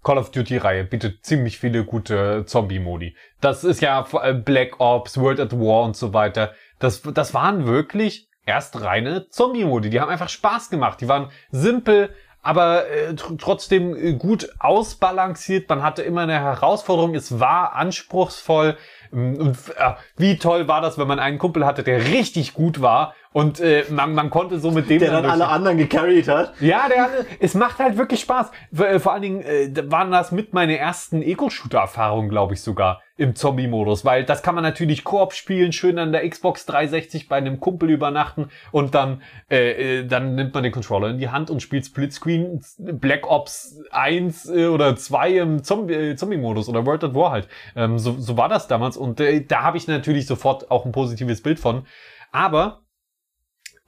Call 0.03 0.17
of 0.17 0.31
Duty-Reihe 0.31 0.85
bietet 0.85 1.25
ziemlich 1.25 1.59
viele 1.59 1.83
gute 1.83 2.45
Zombie-Modi. 2.45 3.17
Das 3.41 3.65
ist 3.65 3.81
ja 3.81 4.05
vor 4.05 4.23
allem 4.23 4.45
Black 4.45 4.79
Ops, 4.79 5.19
World 5.19 5.41
at 5.41 5.51
War 5.51 5.83
und 5.83 5.97
so 5.97 6.13
weiter. 6.13 6.53
Das, 6.79 7.01
das 7.01 7.33
waren 7.33 7.65
wirklich 7.65 8.29
erst 8.45 8.81
reine 8.81 9.27
Zombie-Modi. 9.27 9.89
Die 9.89 9.99
haben 9.99 10.09
einfach 10.09 10.29
Spaß 10.29 10.69
gemacht. 10.69 11.01
Die 11.01 11.09
waren 11.09 11.29
simpel, 11.51 12.15
aber 12.47 12.89
äh, 12.89 13.13
tr 13.13 13.37
trotzdem 13.37 13.93
äh, 13.93 14.13
gut 14.13 14.49
ausbalanciert. 14.57 15.67
Man 15.67 15.83
hatte 15.83 16.01
immer 16.01 16.21
eine 16.21 16.39
Herausforderung. 16.39 17.13
Es 17.13 17.41
war 17.41 17.75
anspruchsvoll. 17.75 18.77
Mm, 19.11 19.35
Und 19.35 19.57
äh, 19.77 19.93
wie 20.15 20.37
toll 20.37 20.69
war 20.69 20.79
das, 20.79 20.97
wenn 20.97 21.09
man 21.09 21.19
einen 21.19 21.39
Kumpel 21.39 21.65
hatte, 21.65 21.83
der 21.83 22.05
richtig 22.05 22.53
gut 22.53 22.81
war 22.81 23.13
und 23.33 23.59
äh, 23.59 23.83
man, 23.89 24.13
man 24.15 24.29
konnte 24.29 24.59
so 24.59 24.71
mit 24.71 24.89
dem 24.89 24.99
Der 24.99 25.11
dann 25.11 25.23
durch- 25.23 25.33
alle 25.33 25.47
anderen 25.47 25.77
gecarried 25.77 26.27
hat. 26.27 26.53
ja, 26.61 26.87
der, 26.87 27.09
es 27.39 27.53
macht 27.53 27.79
halt 27.79 27.97
wirklich 27.97 28.21
Spaß. 28.21 28.51
Vor 28.73 28.87
äh, 28.87 28.99
vor 28.99 29.13
allen 29.13 29.21
Dingen 29.21 29.41
äh, 29.41 29.69
waren 29.91 30.11
das 30.11 30.31
mit 30.31 30.53
meine 30.53 30.77
ersten 30.77 31.21
Ego-Shooter-Erfahrungen, 31.21 32.29
glaube 32.29 32.53
ich 32.55 32.61
sogar, 32.61 33.01
im 33.17 33.35
Zombie-Modus. 33.35 34.05
Weil 34.05 34.23
das 34.23 34.41
kann 34.43 34.55
man 34.55 34.63
natürlich 34.63 35.03
Koop 35.03 35.33
spielen, 35.33 35.71
schön 35.73 35.99
an 35.99 36.11
der 36.11 36.27
Xbox 36.27 36.65
360 36.65 37.27
bei 37.27 37.35
einem 37.37 37.59
Kumpel 37.59 37.89
übernachten 37.89 38.49
und 38.71 38.95
dann, 38.95 39.21
äh, 39.51 39.99
äh, 39.99 40.05
dann 40.07 40.35
nimmt 40.35 40.53
man 40.53 40.63
den 40.63 40.71
Controller 40.71 41.09
in 41.09 41.17
die 41.19 41.29
Hand 41.29 41.49
und 41.49 41.61
spielt 41.61 41.85
Splitscreen 41.85 42.61
Black 42.79 43.29
Ops 43.29 43.79
1 43.91 44.49
äh, 44.49 44.67
oder 44.67 44.95
2 44.95 45.31
im 45.37 45.63
Zombie- 45.63 45.93
äh, 45.93 46.15
Zombie-Modus 46.15 46.69
oder 46.69 46.85
World 46.85 47.03
at 47.03 47.13
War 47.15 47.31
halt. 47.31 47.47
Ähm, 47.75 47.99
so, 47.99 48.15
so 48.17 48.37
war 48.37 48.49
das 48.49 48.67
damals 48.67 48.97
und 48.97 49.19
äh, 49.19 49.45
da 49.45 49.63
habe 49.63 49.77
ich 49.77 49.87
natürlich 49.87 50.25
sofort 50.27 50.71
auch 50.71 50.85
ein 50.85 50.91
positives 50.91 51.41
Bild 51.43 51.59
von. 51.59 51.85
Aber 52.31 52.81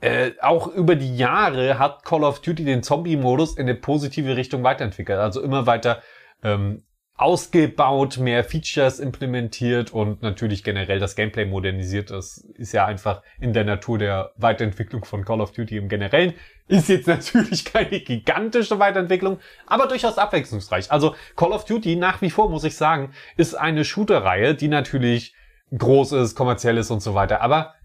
äh, 0.01 0.31
auch 0.41 0.67
über 0.67 0.95
die 0.95 1.17
Jahre 1.17 1.77
hat 1.77 2.05
Call 2.05 2.23
of 2.23 2.41
Duty 2.41 2.63
den 2.63 2.83
Zombie-Modus 2.83 3.57
in 3.57 3.63
eine 3.63 3.75
positive 3.75 4.35
Richtung 4.37 4.63
weiterentwickelt. 4.63 5.19
Also 5.19 5.41
immer 5.41 5.65
weiter 5.65 6.01
ähm, 6.43 6.83
ausgebaut, 7.19 8.17
mehr 8.17 8.45
Features 8.45 8.99
implementiert 8.99 9.91
und 9.91 10.21
natürlich 10.21 10.63
generell 10.63 10.99
das 10.99 11.17
Gameplay 11.17 11.45
modernisiert. 11.45 12.11
Das 12.11 12.37
ist 12.37 12.71
ja 12.71 12.85
einfach 12.85 13.23
in 13.41 13.51
der 13.51 13.65
Natur 13.65 13.97
der 13.97 14.31
Weiterentwicklung 14.37 15.03
von 15.03 15.25
Call 15.25 15.41
of 15.41 15.51
Duty 15.51 15.75
im 15.75 15.89
Generellen. 15.89 16.33
Ist 16.69 16.87
jetzt 16.87 17.07
natürlich 17.09 17.65
keine 17.65 17.99
gigantische 17.99 18.79
Weiterentwicklung, 18.79 19.39
aber 19.67 19.87
durchaus 19.87 20.17
abwechslungsreich. 20.17 20.89
Also 20.93 21.13
Call 21.35 21.51
of 21.51 21.65
Duty 21.65 21.97
nach 21.97 22.21
wie 22.21 22.29
vor, 22.29 22.49
muss 22.49 22.63
ich 22.63 22.77
sagen, 22.77 23.11
ist 23.35 23.53
eine 23.53 23.83
Shooter-Reihe, 23.83 24.55
die 24.55 24.69
natürlich 24.69 25.35
groß 25.77 26.13
ist, 26.13 26.35
kommerziell 26.35 26.77
ist 26.77 26.89
und 26.89 27.01
so 27.01 27.15
weiter. 27.15 27.41
Aber 27.41 27.75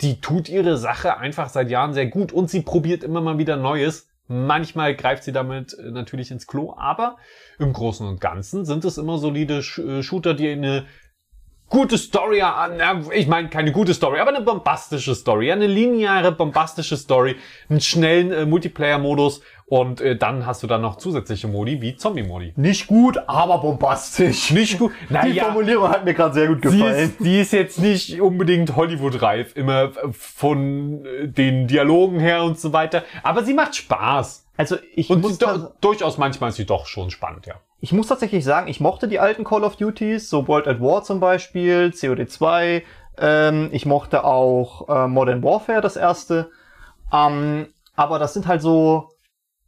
die 0.00 0.20
tut 0.20 0.48
ihre 0.48 0.76
Sache 0.76 1.16
einfach 1.18 1.48
seit 1.48 1.70
Jahren 1.70 1.94
sehr 1.94 2.06
gut 2.06 2.32
und 2.32 2.50
sie 2.50 2.60
probiert 2.60 3.02
immer 3.02 3.20
mal 3.20 3.38
wieder 3.38 3.56
Neues, 3.56 4.08
Manchmal 4.28 4.96
greift 4.96 5.22
sie 5.22 5.32
damit 5.32 5.74
äh, 5.74 5.90
natürlich 5.90 6.30
ins 6.30 6.46
Klo, 6.46 6.74
aber 6.76 7.16
im 7.58 7.72
Großen 7.72 8.06
und 8.06 8.20
Ganzen 8.20 8.64
sind 8.64 8.84
es 8.84 8.98
immer 8.98 9.18
solide 9.18 9.58
äh, 9.58 10.02
Shooter, 10.02 10.34
die 10.34 10.48
eine 10.48 10.86
gute 11.68 11.98
Story 11.98 12.42
an, 12.42 13.06
ich 13.12 13.26
meine 13.26 13.48
keine 13.48 13.72
gute 13.72 13.92
Story, 13.94 14.20
aber 14.20 14.30
eine 14.34 14.42
bombastische 14.44 15.14
Story, 15.14 15.50
eine 15.50 15.66
lineare 15.66 16.32
bombastische 16.32 16.96
Story, 16.96 17.36
einen 17.68 17.80
schnellen 17.80 18.32
äh, 18.32 18.46
Multiplayer-Modus 18.46 19.40
und 19.68 20.00
äh, 20.00 20.16
dann 20.16 20.46
hast 20.46 20.62
du 20.62 20.68
dann 20.68 20.80
noch 20.82 20.96
zusätzliche 20.96 21.48
Modi 21.48 21.80
wie 21.82 21.96
Zombie-Modi. 21.96 22.52
Nicht 22.54 22.86
gut, 22.86 23.18
aber 23.26 23.58
bombastisch. 23.58 24.52
Nicht 24.52 24.78
gut. 24.78 24.92
Die 25.08 25.12
Naja, 25.12 25.44
Formulierung 25.46 25.88
hat 25.88 26.04
mir 26.04 26.14
gerade 26.14 26.34
sehr 26.34 26.46
gut 26.46 26.58
die 26.62 26.68
gefallen. 26.68 27.10
ist, 27.10 27.18
die 27.18 27.40
ist 27.40 27.52
jetzt 27.52 27.80
nicht 27.80 28.20
unbedingt 28.20 28.76
Hollywood-reif, 28.76 29.56
immer 29.56 29.90
von 30.12 31.04
äh, 31.04 31.26
den 31.26 31.66
Dialogen 31.66 32.20
her 32.20 32.44
und 32.44 32.60
so 32.60 32.72
weiter, 32.72 33.02
aber 33.24 33.42
sie 33.44 33.54
macht 33.54 33.74
Spaß. 33.74 34.45
Also 34.56 34.76
ich 34.94 35.10
Und 35.10 35.20
muss, 35.20 35.38
do, 35.38 35.72
durchaus 35.80 36.18
manchmal 36.18 36.50
ist 36.50 36.56
sie 36.56 36.66
doch 36.66 36.86
schon 36.86 37.10
spannend, 37.10 37.46
ja. 37.46 37.54
ich 37.80 37.92
muss 37.92 38.06
tatsächlich 38.08 38.44
sagen, 38.44 38.68
ich 38.68 38.80
mochte 38.80 39.08
die 39.08 39.18
alten 39.18 39.44
Call 39.44 39.64
of 39.64 39.76
Duties, 39.76 40.30
so 40.30 40.48
World 40.48 40.66
at 40.66 40.80
War 40.80 41.02
zum 41.02 41.20
Beispiel, 41.20 41.92
COD 41.92 42.30
2. 42.30 42.82
Ähm, 43.18 43.68
ich 43.72 43.86
mochte 43.86 44.24
auch 44.24 44.88
äh, 44.88 45.08
Modern 45.08 45.42
Warfare, 45.42 45.80
das 45.80 45.96
erste. 45.96 46.50
Ähm, 47.12 47.68
aber 47.94 48.18
das 48.18 48.34
sind 48.34 48.46
halt 48.46 48.62
so 48.62 49.10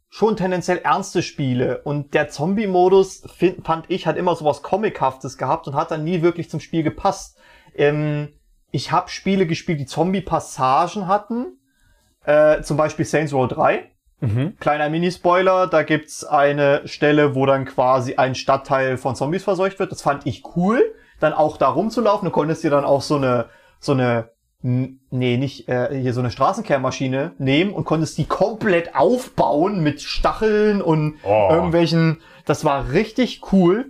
schon 0.09 0.35
tendenziell 0.35 0.79
ernste 0.79 1.21
Spiele. 1.21 1.81
Und 1.83 2.13
der 2.13 2.29
Zombie-Modus, 2.29 3.23
fand 3.63 3.85
ich, 3.89 4.07
hat 4.07 4.17
immer 4.17 4.35
sowas 4.35 4.63
Comichaftes 4.63 5.37
gehabt 5.37 5.67
und 5.67 5.75
hat 5.75 5.91
dann 5.91 6.03
nie 6.03 6.21
wirklich 6.21 6.49
zum 6.49 6.59
Spiel 6.59 6.83
gepasst. 6.83 7.37
Ähm, 7.75 8.33
ich 8.71 8.91
habe 8.91 9.09
Spiele 9.09 9.45
gespielt, 9.45 9.79
die 9.79 9.85
Zombie-Passagen 9.85 11.07
hatten. 11.07 11.59
Äh, 12.23 12.61
zum 12.63 12.77
Beispiel 12.77 13.05
Saints 13.05 13.33
Row 13.33 13.47
3. 13.47 13.91
Mhm. 14.21 14.57
Kleiner 14.59 14.89
Minispoiler, 14.89 15.67
da 15.67 15.83
gibt's 15.83 16.25
eine 16.25 16.87
Stelle, 16.87 17.35
wo 17.35 17.45
dann 17.45 17.65
quasi 17.65 18.15
ein 18.15 18.35
Stadtteil 18.35 18.97
von 18.97 19.15
Zombies 19.15 19.43
verseucht 19.43 19.79
wird. 19.79 19.91
Das 19.91 20.01
fand 20.01 20.25
ich 20.25 20.43
cool, 20.55 20.93
dann 21.19 21.33
auch 21.33 21.57
da 21.57 21.69
rumzulaufen. 21.69 22.25
Du 22.25 22.31
konntest 22.31 22.63
dir 22.63 22.69
dann 22.69 22.83
auch 22.85 23.01
so 23.01 23.15
eine, 23.15 23.45
so 23.79 23.93
eine, 23.93 24.29
nee, 24.61 25.37
nicht, 25.37 25.69
äh, 25.69 25.97
hier 26.01 26.13
so 26.13 26.19
eine 26.19 26.31
Straßenkehrmaschine 26.31 27.31
nehmen 27.37 27.71
und 27.73 27.85
konntest 27.85 28.17
die 28.17 28.25
komplett 28.25 28.93
aufbauen 28.95 29.81
mit 29.81 30.01
Stacheln 30.01 30.81
und 30.81 31.15
Oh. 31.23 31.47
irgendwelchen, 31.51 32.21
das 32.45 32.65
war 32.65 32.91
richtig 32.91 33.41
cool. 33.53 33.85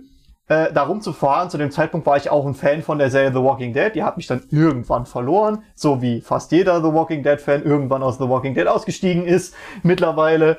Äh, 0.50 0.72
da 0.72 0.82
rumzufahren. 0.82 1.48
Zu 1.48 1.58
dem 1.58 1.70
Zeitpunkt 1.70 2.08
war 2.08 2.16
ich 2.16 2.28
auch 2.28 2.44
ein 2.44 2.54
Fan 2.54 2.82
von 2.82 2.98
der 2.98 3.08
Serie 3.08 3.30
The 3.30 3.38
Walking 3.38 3.72
Dead. 3.72 3.94
Die 3.94 4.02
hat 4.02 4.16
mich 4.16 4.26
dann 4.26 4.42
irgendwann 4.50 5.06
verloren, 5.06 5.62
so 5.76 6.02
wie 6.02 6.20
fast 6.22 6.50
jeder 6.50 6.82
The 6.82 6.92
Walking 6.92 7.22
Dead 7.22 7.40
Fan 7.40 7.62
irgendwann 7.62 8.02
aus 8.02 8.18
The 8.18 8.28
Walking 8.28 8.54
Dead 8.54 8.66
ausgestiegen 8.66 9.26
ist 9.26 9.54
mittlerweile. 9.84 10.58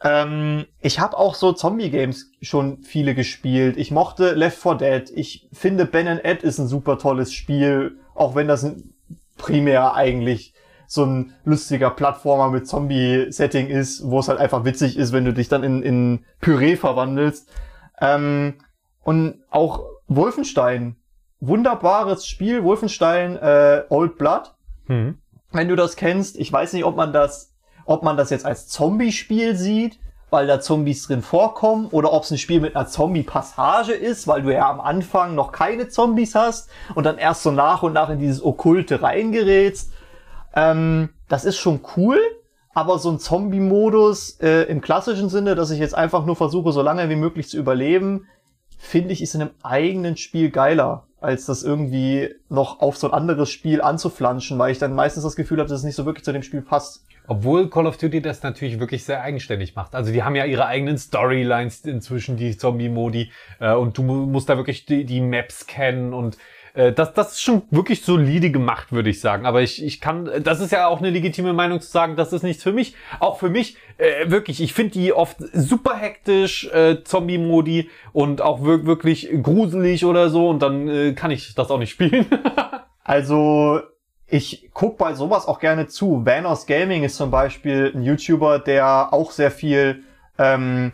Ähm, 0.00 0.66
ich 0.80 1.00
habe 1.00 1.18
auch 1.18 1.34
so 1.34 1.52
Zombie-Games 1.52 2.30
schon 2.40 2.82
viele 2.84 3.16
gespielt. 3.16 3.78
Ich 3.78 3.90
mochte 3.90 4.34
Left 4.34 4.58
4 4.58 4.74
Dead. 4.76 5.12
Ich 5.12 5.48
finde 5.52 5.86
Ben 5.86 6.06
Ed 6.06 6.44
ist 6.44 6.60
ein 6.60 6.68
super 6.68 6.96
tolles 6.96 7.34
Spiel, 7.34 7.98
auch 8.14 8.36
wenn 8.36 8.46
das 8.46 8.64
primär 9.38 9.94
eigentlich 9.94 10.54
so 10.86 11.04
ein 11.04 11.32
lustiger 11.44 11.90
Plattformer 11.90 12.48
mit 12.48 12.68
Zombie-Setting 12.68 13.66
ist, 13.66 14.08
wo 14.08 14.20
es 14.20 14.28
halt 14.28 14.38
einfach 14.38 14.64
witzig 14.64 14.96
ist, 14.96 15.12
wenn 15.12 15.24
du 15.24 15.32
dich 15.32 15.48
dann 15.48 15.64
in, 15.64 15.82
in 15.82 16.24
Püree 16.40 16.76
verwandelst. 16.76 17.50
Ähm, 18.00 18.54
und 19.02 19.42
auch 19.50 19.84
Wolfenstein. 20.08 20.96
Wunderbares 21.40 22.26
Spiel, 22.26 22.62
Wolfenstein 22.62 23.36
äh, 23.36 23.82
Old 23.88 24.16
Blood 24.18 24.54
Mhm. 24.88 25.18
wenn 25.52 25.68
du 25.68 25.76
das 25.76 25.96
kennst. 25.96 26.36
Ich 26.38 26.52
weiß 26.52 26.72
nicht, 26.72 26.84
ob 26.84 26.96
man 26.96 27.12
das, 27.12 27.52
ob 27.84 28.02
man 28.02 28.16
das 28.16 28.30
jetzt 28.30 28.44
als 28.44 28.68
Zombie-Spiel 28.68 29.54
sieht, 29.56 29.98
weil 30.30 30.46
da 30.46 30.60
Zombies 30.60 31.06
drin 31.06 31.22
vorkommen, 31.22 31.86
oder 31.90 32.12
ob 32.12 32.22
es 32.24 32.30
ein 32.30 32.38
Spiel 32.38 32.60
mit 32.60 32.74
einer 32.74 32.86
Zombie-Passage 32.86 33.92
ist, 33.92 34.26
weil 34.26 34.42
du 34.42 34.52
ja 34.52 34.68
am 34.70 34.80
Anfang 34.80 35.34
noch 35.34 35.52
keine 35.52 35.88
Zombies 35.88 36.34
hast 36.34 36.70
und 36.94 37.04
dann 37.04 37.18
erst 37.18 37.42
so 37.42 37.50
nach 37.50 37.82
und 37.82 37.92
nach 37.92 38.08
in 38.08 38.18
dieses 38.18 38.42
Okkulte 38.44 39.02
reingerätst. 39.02 39.92
Ähm, 40.54 41.10
das 41.28 41.44
ist 41.44 41.58
schon 41.58 41.80
cool, 41.96 42.18
aber 42.74 42.98
so 42.98 43.10
ein 43.10 43.18
Zombie-Modus 43.18 44.40
äh, 44.40 44.62
im 44.64 44.80
klassischen 44.80 45.28
Sinne, 45.28 45.54
dass 45.54 45.70
ich 45.70 45.78
jetzt 45.78 45.94
einfach 45.94 46.24
nur 46.24 46.36
versuche, 46.36 46.72
so 46.72 46.82
lange 46.82 47.08
wie 47.08 47.16
möglich 47.16 47.48
zu 47.48 47.58
überleben, 47.58 48.26
finde 48.82 49.12
ich, 49.12 49.22
ist 49.22 49.34
in 49.34 49.42
einem 49.42 49.50
eigenen 49.62 50.16
Spiel 50.16 50.50
geiler, 50.50 51.04
als 51.20 51.46
das 51.46 51.62
irgendwie 51.62 52.34
noch 52.48 52.80
auf 52.80 52.96
so 52.96 53.06
ein 53.08 53.14
anderes 53.14 53.48
Spiel 53.48 53.80
anzuflanschen, 53.80 54.58
weil 54.58 54.72
ich 54.72 54.78
dann 54.78 54.92
meistens 54.94 55.22
das 55.22 55.36
Gefühl 55.36 55.58
habe, 55.60 55.68
dass 55.68 55.78
es 55.78 55.84
nicht 55.84 55.94
so 55.94 56.04
wirklich 56.04 56.24
zu 56.24 56.32
dem 56.32 56.42
Spiel 56.42 56.62
passt. 56.62 57.04
Obwohl 57.28 57.70
Call 57.70 57.86
of 57.86 57.96
Duty 57.96 58.20
das 58.20 58.42
natürlich 58.42 58.80
wirklich 58.80 59.04
sehr 59.04 59.22
eigenständig 59.22 59.76
macht. 59.76 59.94
Also 59.94 60.12
die 60.12 60.24
haben 60.24 60.34
ja 60.34 60.44
ihre 60.44 60.66
eigenen 60.66 60.98
Storylines 60.98 61.82
inzwischen, 61.84 62.36
die 62.36 62.56
Zombie-Modi. 62.56 63.30
Äh, 63.60 63.74
und 63.74 63.96
du 63.96 64.02
mu- 64.02 64.26
musst 64.26 64.48
da 64.48 64.56
wirklich 64.56 64.84
die, 64.84 65.04
die 65.04 65.20
Maps 65.20 65.68
kennen 65.68 66.12
und 66.12 66.36
äh, 66.74 66.92
das, 66.92 67.12
das 67.14 67.32
ist 67.32 67.42
schon 67.42 67.62
wirklich 67.70 68.02
solide 68.02 68.50
gemacht, 68.50 68.92
würde 68.92 69.10
ich 69.10 69.20
sagen. 69.20 69.46
Aber 69.46 69.62
ich, 69.62 69.84
ich 69.84 70.00
kann, 70.00 70.30
das 70.42 70.60
ist 70.60 70.72
ja 70.72 70.86
auch 70.86 70.98
eine 70.98 71.10
legitime 71.10 71.52
Meinung 71.52 71.80
zu 71.80 71.90
sagen, 71.90 72.16
das 72.16 72.32
ist 72.32 72.42
nichts 72.42 72.62
für 72.62 72.72
mich. 72.72 72.94
Auch 73.20 73.38
für 73.38 73.50
mich, 73.50 73.76
äh, 73.98 74.30
wirklich, 74.30 74.62
ich 74.62 74.72
finde 74.72 74.92
die 74.92 75.12
oft 75.12 75.36
super 75.52 75.96
hektisch, 75.96 76.68
äh, 76.72 77.02
Zombie-Modi 77.04 77.90
und 78.12 78.40
auch 78.40 78.64
wir 78.64 78.86
wirklich 78.86 79.28
gruselig 79.42 80.04
oder 80.04 80.30
so 80.30 80.48
und 80.48 80.60
dann 80.60 80.88
äh, 80.88 81.12
kann 81.12 81.30
ich 81.30 81.54
das 81.54 81.70
auch 81.70 81.78
nicht 81.78 81.90
spielen. 81.90 82.26
Also, 83.04 83.80
ich 84.28 84.70
guck 84.72 84.96
bei 84.96 85.14
sowas 85.14 85.46
auch 85.46 85.58
gerne 85.58 85.88
zu. 85.88 86.24
Vanos 86.24 86.66
Gaming 86.66 87.02
ist 87.02 87.16
zum 87.16 87.32
Beispiel 87.32 87.92
ein 87.92 88.02
YouTuber, 88.02 88.60
der 88.60 89.12
auch 89.12 89.32
sehr 89.32 89.50
viel 89.50 90.04
ähm, 90.38 90.92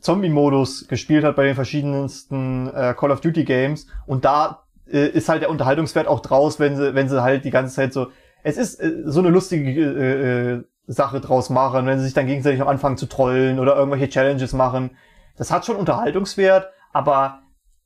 Zombie-Modus 0.00 0.88
gespielt 0.88 1.22
hat 1.22 1.36
bei 1.36 1.44
den 1.44 1.54
verschiedensten 1.54 2.68
äh, 2.68 2.94
Call 2.98 3.10
of 3.10 3.20
Duty 3.20 3.44
Games. 3.44 3.86
Und 4.06 4.24
da 4.24 4.64
äh, 4.92 5.08
ist 5.08 5.28
halt 5.28 5.42
der 5.42 5.50
Unterhaltungswert 5.50 6.06
auch 6.06 6.20
draus, 6.20 6.58
wenn 6.60 6.76
sie, 6.76 6.94
wenn 6.94 7.08
sie 7.08 7.22
halt 7.22 7.44
die 7.44 7.50
ganze 7.50 7.74
Zeit 7.74 7.92
so. 7.92 8.08
Es 8.42 8.56
ist 8.56 8.80
äh, 8.80 9.02
so 9.04 9.20
eine 9.20 9.30
lustige 9.30 9.80
äh, 9.80 10.52
äh, 10.54 10.64
Sache 10.86 11.20
draus 11.20 11.50
machen, 11.50 11.86
wenn 11.86 11.98
sie 11.98 12.04
sich 12.04 12.14
dann 12.14 12.26
gegenseitig 12.26 12.60
noch 12.60 12.66
anfangen 12.66 12.96
zu 12.96 13.06
trollen 13.06 13.58
oder 13.58 13.76
irgendwelche 13.76 14.08
Challenges 14.08 14.52
machen. 14.52 14.96
Das 15.36 15.50
hat 15.50 15.64
schon 15.64 15.76
Unterhaltungswert, 15.76 16.70
aber 16.92 17.42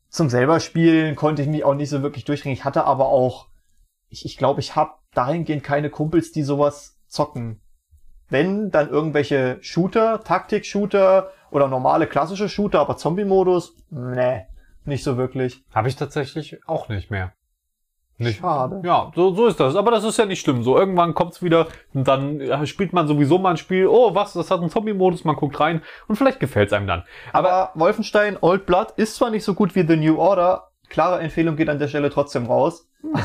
zum 0.09 0.31
selber 0.31 0.61
spielen 0.61 1.17
konnte 1.17 1.43
ich 1.43 1.49
mich 1.49 1.65
auch 1.65 1.75
nicht 1.75 1.91
so 1.91 2.03
wirklich 2.03 2.25
durchringen. 2.25 2.57
Ich 2.57 2.65
hatte 2.65 2.85
aber 2.85 3.09
auch, 3.09 3.49
ich 4.09 4.25
ich, 4.25 4.37
glaube, 4.37 4.61
ich 4.61 4.77
habe 4.77 4.93
dahingehend 5.13 5.65
keine 5.65 5.91
Kumpels, 5.91 6.33
die 6.33 6.43
sowas 6.43 6.99
zocken. 7.09 7.61
Wenn, 8.29 8.71
dann 8.71 8.89
irgendwelche 8.89 9.59
Shooter, 9.61 10.23
Taktik-Shooter 10.23 11.31
oder 11.51 11.69
normale 11.69 12.07
klassische 12.07 12.49
Shooter, 12.49 12.81
aber 12.81 12.97
Zombie-Modus, 12.97 13.77
nee, 13.91 14.47
nicht 14.87 15.05
so 15.05 15.17
wirklich. 15.17 15.65
Habe 15.75 15.89
ich 15.89 15.97
tatsächlich 15.97 16.59
auch 16.67 16.89
nicht 16.89 17.11
mehr. 17.11 17.33
Nicht. 18.17 18.41
Schade. 18.41 18.81
Ja, 18.85 19.11
so, 19.15 19.35
so 19.35 19.47
ist 19.47 19.59
das. 19.59 19.75
Aber 19.75 19.91
das 19.91 20.05
ist 20.05 20.19
ja 20.19 20.25
nicht 20.25 20.41
schlimm. 20.41 20.63
So, 20.63 20.79
irgendwann 20.79 21.15
kommt's 21.15 21.43
wieder 21.43 21.67
und 21.95 22.07
dann 22.07 22.41
äh, 22.41 22.65
spielt 22.67 22.93
man 22.93 23.09
sowieso 23.09 23.39
mal 23.39 23.51
ein 23.51 23.57
Spiel. 23.57 23.89
Oh, 23.89 24.15
was, 24.15 24.35
das 24.35 24.53
hat 24.53 24.61
einen 24.61 24.71
Zombie-Modus, 24.71 25.25
man 25.25 25.35
guckt 25.35 25.59
rein 25.59 25.83
und 26.07 26.15
vielleicht 26.15 26.39
gefällt's 26.39 26.73
einem 26.73 26.87
dann. 26.87 27.03
Aber 27.33 27.73
Wolfenstein 27.75 28.39
Old 28.41 28.67
Blood 28.67 28.93
ist 28.97 29.17
zwar 29.17 29.31
nicht 29.31 29.43
so 29.43 29.55
gut 29.55 29.75
wie 29.75 29.85
The 29.87 29.97
New 29.97 30.17
Order, 30.17 30.71
klare 30.89 31.21
Empfehlung 31.21 31.57
geht 31.57 31.69
an 31.69 31.81
der 31.81 31.89
Stelle 31.89 32.11
trotzdem 32.11 32.47
raus. 32.47 32.89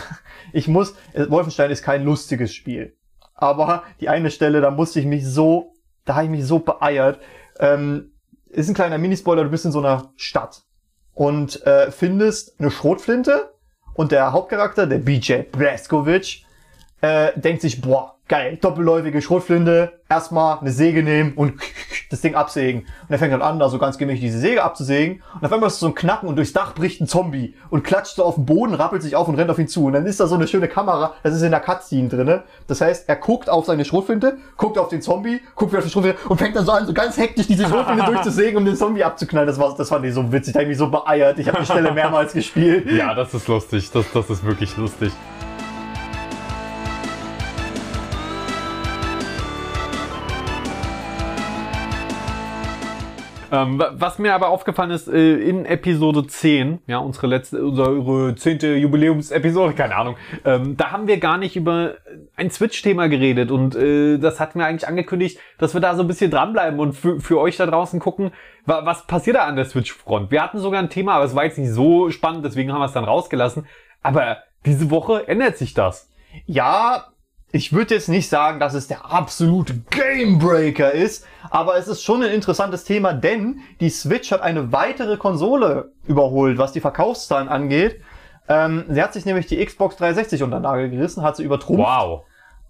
Ich 0.51 0.67
muss, 0.67 0.95
äh, 1.13 1.29
Wolfenstein 1.29 1.69
ist 1.69 1.83
kein 1.83 2.03
lustiges 2.03 2.55
Spiel. 2.55 2.97
Aber 3.35 3.83
die 3.99 4.09
eine 4.09 4.31
Stelle, 4.31 4.61
da 4.61 4.71
musste 4.71 4.99
ich 4.99 5.05
mich 5.05 5.23
so, 5.27 5.73
da 6.05 6.15
habe 6.15 6.25
ich 6.25 6.31
mich 6.31 6.45
so 6.45 6.57
beeiert. 6.57 7.19
Ähm, 7.59 8.13
ist 8.47 8.67
ein 8.67 8.73
kleiner 8.73 8.97
Minispoiler, 8.97 9.43
du 9.43 9.51
bist 9.51 9.65
in 9.65 9.71
so 9.71 9.77
einer 9.77 10.11
Stadt 10.15 10.63
und 11.19 11.65
äh, 11.67 11.91
findest 11.91 12.57
eine 12.61 12.71
Schrotflinte 12.71 13.53
und 13.93 14.13
der 14.13 14.31
Hauptcharakter, 14.31 14.87
der 14.87 14.99
BJ 14.99 15.41
Blazkowicz, 15.51 16.43
äh, 17.01 17.31
denkt 17.39 17.61
sich, 17.61 17.81
boah, 17.81 18.15
geil, 18.29 18.57
doppelläufige 18.61 19.21
Schrotflinte, 19.21 19.91
erstmal 20.07 20.59
eine 20.59 20.71
Säge 20.71 21.03
nehmen 21.03 21.33
und 21.33 21.55
das 22.11 22.21
Ding 22.21 22.35
absägen. 22.35 22.81
Und 22.81 23.09
er 23.09 23.17
fängt 23.17 23.33
dann 23.33 23.41
an, 23.41 23.59
da 23.59 23.69
so 23.69 23.79
ganz 23.79 23.97
gemächlich 23.97 24.21
diese 24.21 24.39
Säge 24.39 24.63
abzusägen. 24.63 25.21
Und 25.35 25.45
auf 25.45 25.51
einmal 25.51 25.67
ist 25.67 25.79
so 25.79 25.87
ein 25.87 25.95
Knacken 25.95 26.29
und 26.29 26.35
durchs 26.35 26.53
Dach 26.53 26.73
bricht 26.73 27.01
ein 27.01 27.07
Zombie 27.07 27.55
und 27.69 27.83
klatscht 27.83 28.15
so 28.15 28.23
auf 28.23 28.35
den 28.35 28.45
Boden, 28.45 28.75
rappelt 28.75 29.01
sich 29.01 29.15
auf 29.15 29.27
und 29.27 29.35
rennt 29.35 29.49
auf 29.49 29.59
ihn 29.59 29.67
zu. 29.67 29.85
Und 29.85 29.93
dann 29.93 30.05
ist 30.05 30.19
da 30.19 30.27
so 30.27 30.35
eine 30.35 30.47
schöne 30.47 30.67
Kamera, 30.67 31.15
das 31.23 31.35
ist 31.35 31.41
in 31.41 31.51
der 31.51 31.59
Cutscene 31.59 32.07
drinne. 32.07 32.43
Das 32.67 32.81
heißt, 32.81 33.09
er 33.09 33.15
guckt 33.15 33.49
auf 33.49 33.65
seine 33.65 33.83
Schrotflinte, 33.83 34.37
guckt 34.57 34.77
auf 34.77 34.89
den 34.89 35.01
Zombie, 35.01 35.41
guckt 35.55 35.71
wieder 35.71 35.79
auf 35.79 35.85
die 35.85 35.91
Schrotflinte 35.91 36.19
und 36.29 36.37
fängt 36.37 36.55
dann 36.55 36.65
so 36.65 36.71
an, 36.71 36.85
so 36.85 36.93
ganz 36.93 37.17
hektisch 37.17 37.47
diese 37.47 37.67
Schrotflinte 37.67 38.05
durchzusägen, 38.11 38.57
um 38.57 38.65
den 38.65 38.75
Zombie 38.75 39.03
abzuknallen. 39.03 39.47
Das 39.47 39.59
war, 39.59 39.75
das 39.75 39.89
fand 39.89 40.05
ich 40.05 40.13
so 40.13 40.31
witzig, 40.31 40.53
da 40.53 40.59
hab 40.59 40.63
ich 40.63 40.69
mich 40.69 40.77
so 40.77 40.89
beeiert. 40.89 41.39
Ich 41.39 41.47
habe 41.47 41.59
die 41.59 41.65
Stelle 41.65 41.91
mehrmals 41.91 42.33
gespielt. 42.33 42.91
Ja, 42.91 43.15
das 43.15 43.33
ist 43.33 43.47
lustig. 43.47 43.89
Das, 43.91 44.05
das 44.13 44.29
ist 44.29 44.45
wirklich 44.45 44.77
lustig. 44.77 45.11
Ähm, 53.51 53.79
wa- 53.79 53.91
was 53.95 54.19
mir 54.19 54.33
aber 54.35 54.49
aufgefallen 54.49 54.91
ist, 54.91 55.07
äh, 55.07 55.35
in 55.35 55.65
Episode 55.65 56.27
10, 56.27 56.79
ja, 56.87 56.99
unsere 56.99 57.27
letzte, 57.27 57.65
unsere 57.65 58.35
zehnte 58.35 58.75
Jubiläumsepisode, 58.75 59.73
keine 59.73 59.95
Ahnung, 59.95 60.15
ähm, 60.45 60.77
da 60.77 60.91
haben 60.91 61.07
wir 61.07 61.17
gar 61.19 61.37
nicht 61.37 61.55
über 61.55 61.95
ein 62.35 62.51
Switch-Thema 62.51 63.09
geredet 63.09 63.49
und 63.51 63.75
äh, 63.75 64.17
das 64.19 64.39
hatten 64.39 64.59
wir 64.59 64.65
eigentlich 64.67 64.87
angekündigt, 64.87 65.39
dass 65.57 65.73
wir 65.73 65.81
da 65.81 65.95
so 65.95 66.01
ein 66.03 66.07
bisschen 66.07 66.29
dranbleiben 66.31 66.79
und 66.79 66.93
für, 66.93 67.19
für 67.19 67.39
euch 67.39 67.57
da 67.57 67.65
draußen 67.65 67.99
gucken, 67.99 68.31
wa 68.65 68.85
was 68.85 69.07
passiert 69.07 69.37
da 69.37 69.45
an 69.45 69.55
der 69.55 69.65
Switch-Front. 69.65 70.29
Wir 70.31 70.43
hatten 70.43 70.59
sogar 70.59 70.79
ein 70.81 70.89
Thema, 70.89 71.13
aber 71.15 71.25
es 71.25 71.35
war 71.35 71.43
jetzt 71.45 71.57
nicht 71.57 71.71
so 71.71 72.09
spannend, 72.11 72.45
deswegen 72.45 72.71
haben 72.71 72.79
wir 72.81 72.85
es 72.85 72.93
dann 72.93 73.03
rausgelassen. 73.03 73.65
Aber 74.03 74.37
diese 74.65 74.91
Woche 74.91 75.27
ändert 75.27 75.57
sich 75.57 75.73
das. 75.73 76.09
Ja, 76.45 77.05
ich 77.51 77.73
würde 77.73 77.95
jetzt 77.95 78.09
nicht 78.09 78.29
sagen, 78.29 78.59
dass 78.59 78.73
es 78.73 78.87
der 78.87 79.11
absolute 79.11 79.81
Gamebreaker 79.89 80.91
ist, 80.91 81.25
aber 81.49 81.77
es 81.77 81.87
ist 81.87 82.03
schon 82.03 82.21
ein 82.23 82.31
interessantes 82.31 82.83
Thema, 82.83 83.13
denn 83.13 83.61
die 83.79 83.89
Switch 83.89 84.31
hat 84.31 84.41
eine 84.41 84.71
weitere 84.71 85.17
Konsole 85.17 85.91
überholt, 86.05 86.57
was 86.57 86.73
die 86.73 86.79
Verkaufszahlen 86.79 87.49
angeht. 87.49 88.01
Ähm, 88.47 88.85
sie 88.89 89.01
hat 89.01 89.13
sich 89.13 89.25
nämlich 89.25 89.47
die 89.47 89.63
Xbox 89.63 89.95
360 89.97 90.43
unter 90.43 90.57
den 90.57 90.63
Nagel 90.63 90.89
gerissen, 90.89 91.23
hat 91.23 91.37
sie 91.37 91.43
übertrumpft. 91.43 91.85
Wow. 91.85 92.23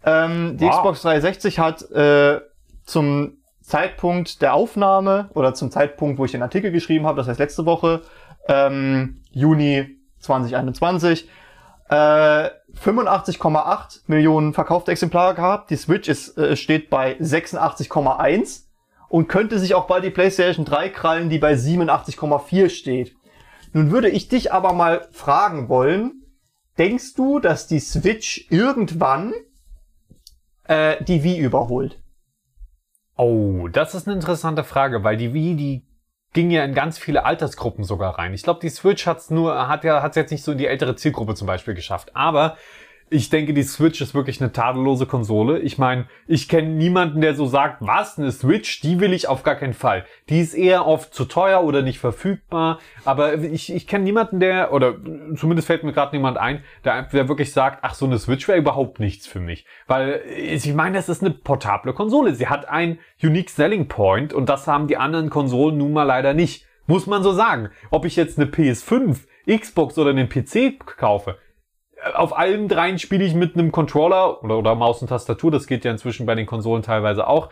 Ähm, 0.06 0.58
die 0.58 0.65
Wow. 0.65 0.78
Xbox 0.78 1.02
360 1.02 1.60
hat 1.60 1.92
äh, 1.92 2.39
zum 2.86 3.38
Zeitpunkt 3.62 4.42
der 4.42 4.54
Aufnahme 4.54 5.30
oder 5.34 5.54
zum 5.54 5.72
Zeitpunkt, 5.72 6.18
wo 6.20 6.26
ich 6.26 6.32
den 6.32 6.42
Artikel 6.42 6.72
geschrieben 6.72 7.06
habe, 7.06 7.18
das 7.18 7.28
heißt 7.28 7.39
letzte 7.39 7.65
Woche, 7.65 8.02
ähm, 8.48 9.22
Juni 9.32 9.98
2021, 10.20 11.30
äh, 11.89 12.50
85,8 12.75 14.01
Millionen 14.08 14.53
verkaufte 14.53 14.91
Exemplare 14.91 15.36
gehabt. 15.36 15.69
Die 15.69 15.75
Switch 15.75 16.08
ist, 16.08 16.38
äh, 16.38 16.55
steht 16.55 16.89
bei 16.89 17.17
86,1 17.19 18.67
und 19.10 19.27
könnte 19.27 19.60
sich 19.60 19.75
auch 19.75 19.88
bald 19.88 20.03
die 20.03 20.10
PlayStation 20.10 20.65
3 20.65 20.89
krallen, 20.89 21.29
die 21.29 21.39
bei 21.39 21.55
87,4 21.55 22.69
steht. 22.69 23.15
Nun 23.73 23.91
würde 23.91 24.10
ich 24.10 24.27
dich 24.27 24.53
aber 24.53 24.73
mal 24.73 25.08
fragen 25.12 25.69
wollen, 25.69 26.23
denkst 26.77 27.13
du, 27.15 27.39
dass 27.39 27.67
die 27.67 27.79
Switch 27.79 28.47
irgendwann 28.49 29.34
äh, 30.63 31.03
die 31.03 31.23
Wii 31.23 31.39
überholt? 31.39 32.01
Oh, 33.15 33.67
das 33.67 33.95
ist 33.95 34.08
eine 34.08 34.15
interessante 34.15 34.63
Frage, 34.63 35.03
weil 35.03 35.17
die 35.17 35.34
Wii, 35.34 35.55
die 35.55 35.88
ging 36.34 36.52
ja 36.52 36.63
in 36.63 36.74
ganz 36.74 36.98
viele 36.98 37.26
Altersgruppen 37.26 37.84
sogar 37.84 38.20
rein. 38.20 38.34
Ich 38.34 38.44
glaube, 38.44 38.60
die 38.62 38.70
Switch 38.70 39.08
hat's 39.08 39.30
nur, 39.30 39.68
hat 39.68 39.84
ja, 39.84 40.02
hat's 40.02 40.15
jetzt 40.15 40.32
nicht 40.32 40.44
so 40.44 40.52
in 40.52 40.58
die 40.58 40.68
ältere 40.68 40.96
Zielgruppe 40.96 41.36
zum 41.36 41.48
Beispiel 41.48 41.74
geschafft. 41.74 42.15
Aber 42.15 42.58
ich 43.12 43.30
denke, 43.30 43.54
die 43.54 43.63
Switch 43.63 44.02
ist 44.02 44.13
wirklich 44.13 44.41
eine 44.41 44.52
tadellose 44.52 45.06
Konsole. 45.06 45.60
Ich 45.60 45.78
meine, 45.78 46.06
ich 46.28 46.48
kenne 46.48 46.69
niemanden, 46.69 47.22
der 47.22 47.34
so 47.34 47.45
sagt, 47.45 47.78
was, 47.80 48.17
eine 48.17 48.32
Switch, 48.32 48.82
die 48.82 49.00
will 49.00 49.13
ich 49.13 49.28
auf 49.28 49.43
gar 49.43 49.56
keinen 49.56 49.74
Fall. 49.74 50.06
Die 50.30 50.39
ist 50.39 50.54
eher 50.54 50.86
oft 50.86 51.13
zu 51.13 51.26
teuer 51.26 51.63
oder 51.63 51.82
nicht 51.82 52.00
verfügbar. 52.00 52.80
Aber 53.06 53.36
ich, 53.36 53.74
ich 53.74 53.88
kenne 53.88 54.04
niemanden, 54.04 54.39
der, 54.39 54.74
oder 54.74 54.95
zumindest 55.36 55.67
fällt 55.67 55.84
mir 55.84 55.93
gerade 55.93 56.15
niemand 56.15 56.38
ein, 56.38 56.63
der, 56.84 57.04
der 57.04 57.28
wirklich 57.28 57.52
sagt, 57.52 57.80
ach, 57.82 57.95
so 57.95 58.06
eine 58.06 58.19
Switch 58.19 58.48
wäre 58.48 58.60
überhaupt 58.60 59.00
nichts 59.00 59.28
für 59.28 59.39
mich. 59.39 59.65
Weil, 59.88 60.22
ich 60.38 60.74
meine, 60.74 60.98
es 60.98 61.10
ist 61.10 61.24
eine 61.24 61.32
portable 61.32 61.93
Konsole. 61.93 62.36
Sie 62.36 62.48
hat 62.48 62.69
ein 62.69 63.00
Unique 63.22 63.50
Selling 63.50 63.88
Point 63.88 64.34
und 64.34 64.50
das 64.50 64.67
haben 64.67 64.88
die 64.88 64.98
anderen 64.98 65.30
Konsolen 65.30 65.78
nun 65.78 65.93
mal 65.93 66.04
leider 66.04 66.34
nicht. 66.34 66.65
Muss 66.86 67.06
man 67.06 67.22
so 67.22 67.34
sagen. 67.34 67.69
Ob 67.91 68.06
ich 68.06 68.15
jetzt 68.15 68.39
eine 68.39 68.50
PS5, 68.50 69.19
Xbox 69.48 69.98
oder 69.98 70.10
einen 70.10 70.28
PC 70.28 70.80
kaufe, 70.98 71.38
auf 72.14 72.38
allen 72.38 72.68
dreien 72.68 73.00
spiele 73.00 73.24
ich 73.24 73.34
mit 73.34 73.56
einem 73.56 73.72
Controller 73.72 74.44
oder, 74.44 74.58
oder 74.58 74.76
Maus 74.76 75.02
und 75.02 75.08
Tastatur. 75.10 75.52
Das 75.52 75.68
geht 75.68 75.86
ja 75.86 75.92
inzwischen 75.92 76.26
bei 76.26 76.36
den 76.36 76.46
Konsolen 76.46 76.84
teilweise 76.84 77.28
auch. 77.28 77.50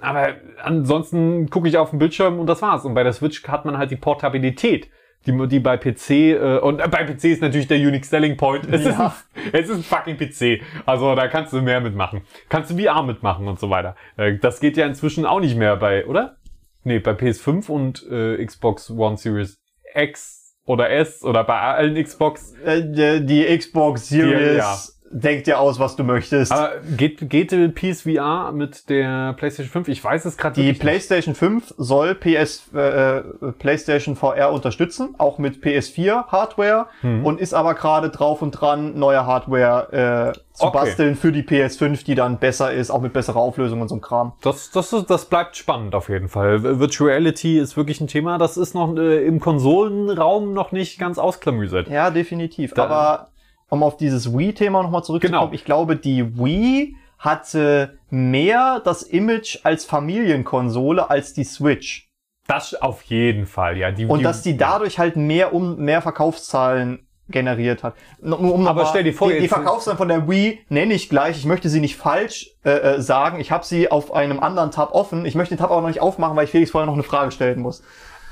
Aber 0.00 0.34
ansonsten 0.62 1.48
gucke 1.50 1.68
ich 1.68 1.78
auf 1.78 1.90
den 1.90 1.98
Bildschirm 1.98 2.38
und 2.38 2.46
das 2.46 2.62
war's. 2.62 2.84
Und 2.84 2.94
bei 2.94 3.02
der 3.02 3.12
Switch 3.12 3.42
hat 3.48 3.64
man 3.64 3.78
halt 3.78 3.90
die 3.90 3.96
Portabilität, 3.96 4.90
die, 5.26 5.48
die 5.48 5.60
bei 5.60 5.78
PC, 5.78 6.10
äh, 6.10 6.58
und 6.58 6.80
äh, 6.80 6.88
bei 6.88 7.04
PC 7.04 7.24
ist 7.24 7.42
natürlich 7.42 7.68
der 7.68 7.78
Unique 7.78 8.04
Selling 8.04 8.36
Point. 8.36 8.66
Es, 8.70 8.82
ist 8.82 8.86
ein, 8.88 8.98
Ja. 8.98 9.14
es 9.52 9.68
ist 9.68 9.76
ein 9.76 9.82
fucking 9.82 10.18
PC. 10.18 10.62
Also 10.84 11.14
da 11.14 11.26
kannst 11.28 11.52
du 11.52 11.62
mehr 11.62 11.80
mitmachen. 11.80 12.20
Kannst 12.50 12.70
du 12.70 12.76
VR 12.76 13.02
mitmachen 13.02 13.48
und 13.48 13.58
so 13.58 13.70
weiter. 13.70 13.96
Äh, 14.16 14.36
das 14.38 14.60
geht 14.60 14.76
ja 14.76 14.84
inzwischen 14.86 15.24
auch 15.24 15.40
nicht 15.40 15.56
mehr 15.56 15.76
bei, 15.76 16.06
oder? 16.06 16.36
Nee, 16.82 16.98
bei 16.98 17.12
PS5 17.12 17.70
und 17.70 18.06
äh, 18.10 18.44
Xbox 18.44 18.90
One 18.90 19.16
Series 19.16 19.56
X 19.94 20.43
oder 20.66 20.90
S 20.90 21.22
oder 21.22 21.44
bei 21.44 21.60
allen 21.60 22.02
Xbox. 22.02 22.54
Äh, 22.64 22.82
die, 22.82 23.26
die 23.26 23.58
Xbox 23.58 24.08
Series 24.08 24.93
ja. 25.14 25.20
denkt 25.20 25.46
dir 25.46 25.60
aus, 25.60 25.78
was 25.78 25.96
du 25.96 26.04
möchtest. 26.04 26.52
Aber 26.52 26.72
geht, 26.96 27.30
geht 27.30 27.50
PSVR 27.74 28.52
mit 28.52 28.88
der 28.88 29.32
PlayStation 29.34 29.70
5? 29.70 29.88
Ich 29.88 30.02
weiß 30.02 30.24
es 30.24 30.36
gerade 30.36 30.60
Die 30.60 30.72
PlayStation 30.72 31.34
5 31.34 31.74
soll 31.78 32.14
PS, 32.14 32.70
äh, 32.74 33.18
äh, 33.18 33.22
PlayStation 33.58 34.16
VR 34.16 34.52
unterstützen, 34.52 35.14
auch 35.18 35.38
mit 35.38 35.62
PS4 35.64 36.26
Hardware 36.28 36.86
Mhm. 37.02 37.24
und 37.24 37.40
ist 37.40 37.54
aber 37.54 37.74
gerade 37.74 38.10
drauf 38.10 38.42
und 38.42 38.50
dran, 38.52 38.98
neue 38.98 39.24
Hardware 39.26 40.32
äh, 40.34 40.38
zu 40.52 40.64
Okay. 40.66 40.72
basteln 40.78 41.16
für 41.16 41.32
die 41.32 41.42
PS5, 41.42 42.04
die 42.04 42.14
dann 42.14 42.38
besser 42.38 42.72
ist, 42.72 42.90
auch 42.90 43.00
mit 43.00 43.12
besserer 43.12 43.38
Auflösung 43.38 43.80
und 43.80 43.88
so 43.88 43.96
Kram. 43.98 44.32
Das, 44.42 44.70
das, 44.70 44.92
ist- 44.92 45.10
das 45.10 45.24
bleibt 45.26 45.56
spannend 45.56 45.94
auf 45.94 46.08
jeden 46.08 46.28
Fall. 46.28 46.62
Virtual 46.80 47.10
Reality 47.10 47.58
ist 47.58 47.76
wirklich 47.76 48.00
ein 48.00 48.06
Thema, 48.06 48.38
das 48.38 48.56
ist 48.56 48.74
noch 48.74 48.96
äh, 48.96 49.24
im 49.26 49.40
Konsolenraum 49.40 50.52
noch 50.54 50.72
nicht 50.72 50.98
ganz 50.98 51.18
ausklamüsert. 51.18 51.88
Ja, 51.88 52.10
definitiv. 52.10 52.74
Da- 52.74 52.84
aber 52.84 53.28
um 53.74 53.82
auf 53.82 53.96
dieses 53.96 54.36
Wii-Thema 54.36 54.82
nochmal 54.82 55.04
zurückzukommen, 55.04 55.40
Genau. 55.42 55.52
ich 55.54 55.64
glaube, 55.64 55.96
die 55.96 56.38
Wii 56.38 56.96
hatte 57.18 57.98
mehr 58.10 58.80
das 58.84 59.02
Image 59.02 59.58
als 59.64 59.84
Familienkonsole 59.84 61.08
als 61.10 61.32
die 61.32 61.44
Switch. 61.44 62.08
Das 62.46 62.74
auf 62.74 63.02
jeden 63.02 63.46
Fall, 63.46 63.78
ja. 63.78 63.90
Die, 63.90 64.04
Und 64.04 64.18
die, 64.18 64.24
dass 64.24 64.42
die 64.42 64.56
dadurch 64.56 64.98
halt 64.98 65.16
mehr 65.16 65.54
um 65.54 65.76
mehr 65.76 66.02
Verkaufszahlen 66.02 67.06
generiert 67.30 67.82
hat. 67.82 67.94
Nur 68.20 68.38
um 68.38 68.66
Aber 68.66 68.82
mal- 68.82 68.88
stell 68.90 69.02
dir 69.04 69.14
vor, 69.14 69.32
die, 69.32 69.40
die 69.40 69.48
Verkaufszahlen 69.48 69.96
von 69.96 70.08
der 70.08 70.28
Wii 70.28 70.58
nenne 70.68 70.92
ich 70.92 71.08
gleich. 71.08 71.38
Ich 71.38 71.46
möchte 71.46 71.70
sie 71.70 71.80
nicht 71.80 71.96
falsch 71.96 72.50
äh, 72.64 72.70
äh, 72.70 73.00
sagen. 73.00 73.40
Ich 73.40 73.50
habe 73.50 73.64
sie 73.64 73.90
auf 73.90 74.12
einem 74.12 74.40
anderen 74.40 74.70
Tab 74.70 74.92
offen. 74.92 75.24
Ich 75.24 75.34
möchte 75.34 75.54
den 75.54 75.58
Tab 75.60 75.70
aber 75.70 75.80
noch 75.80 75.88
nicht 75.88 76.02
aufmachen, 76.02 76.36
weil 76.36 76.44
ich 76.44 76.50
Felix 76.50 76.70
vorher 76.70 76.84
noch 76.86 76.92
eine 76.92 77.02
Frage 77.02 77.30
stellen 77.30 77.60
muss. 77.60 77.82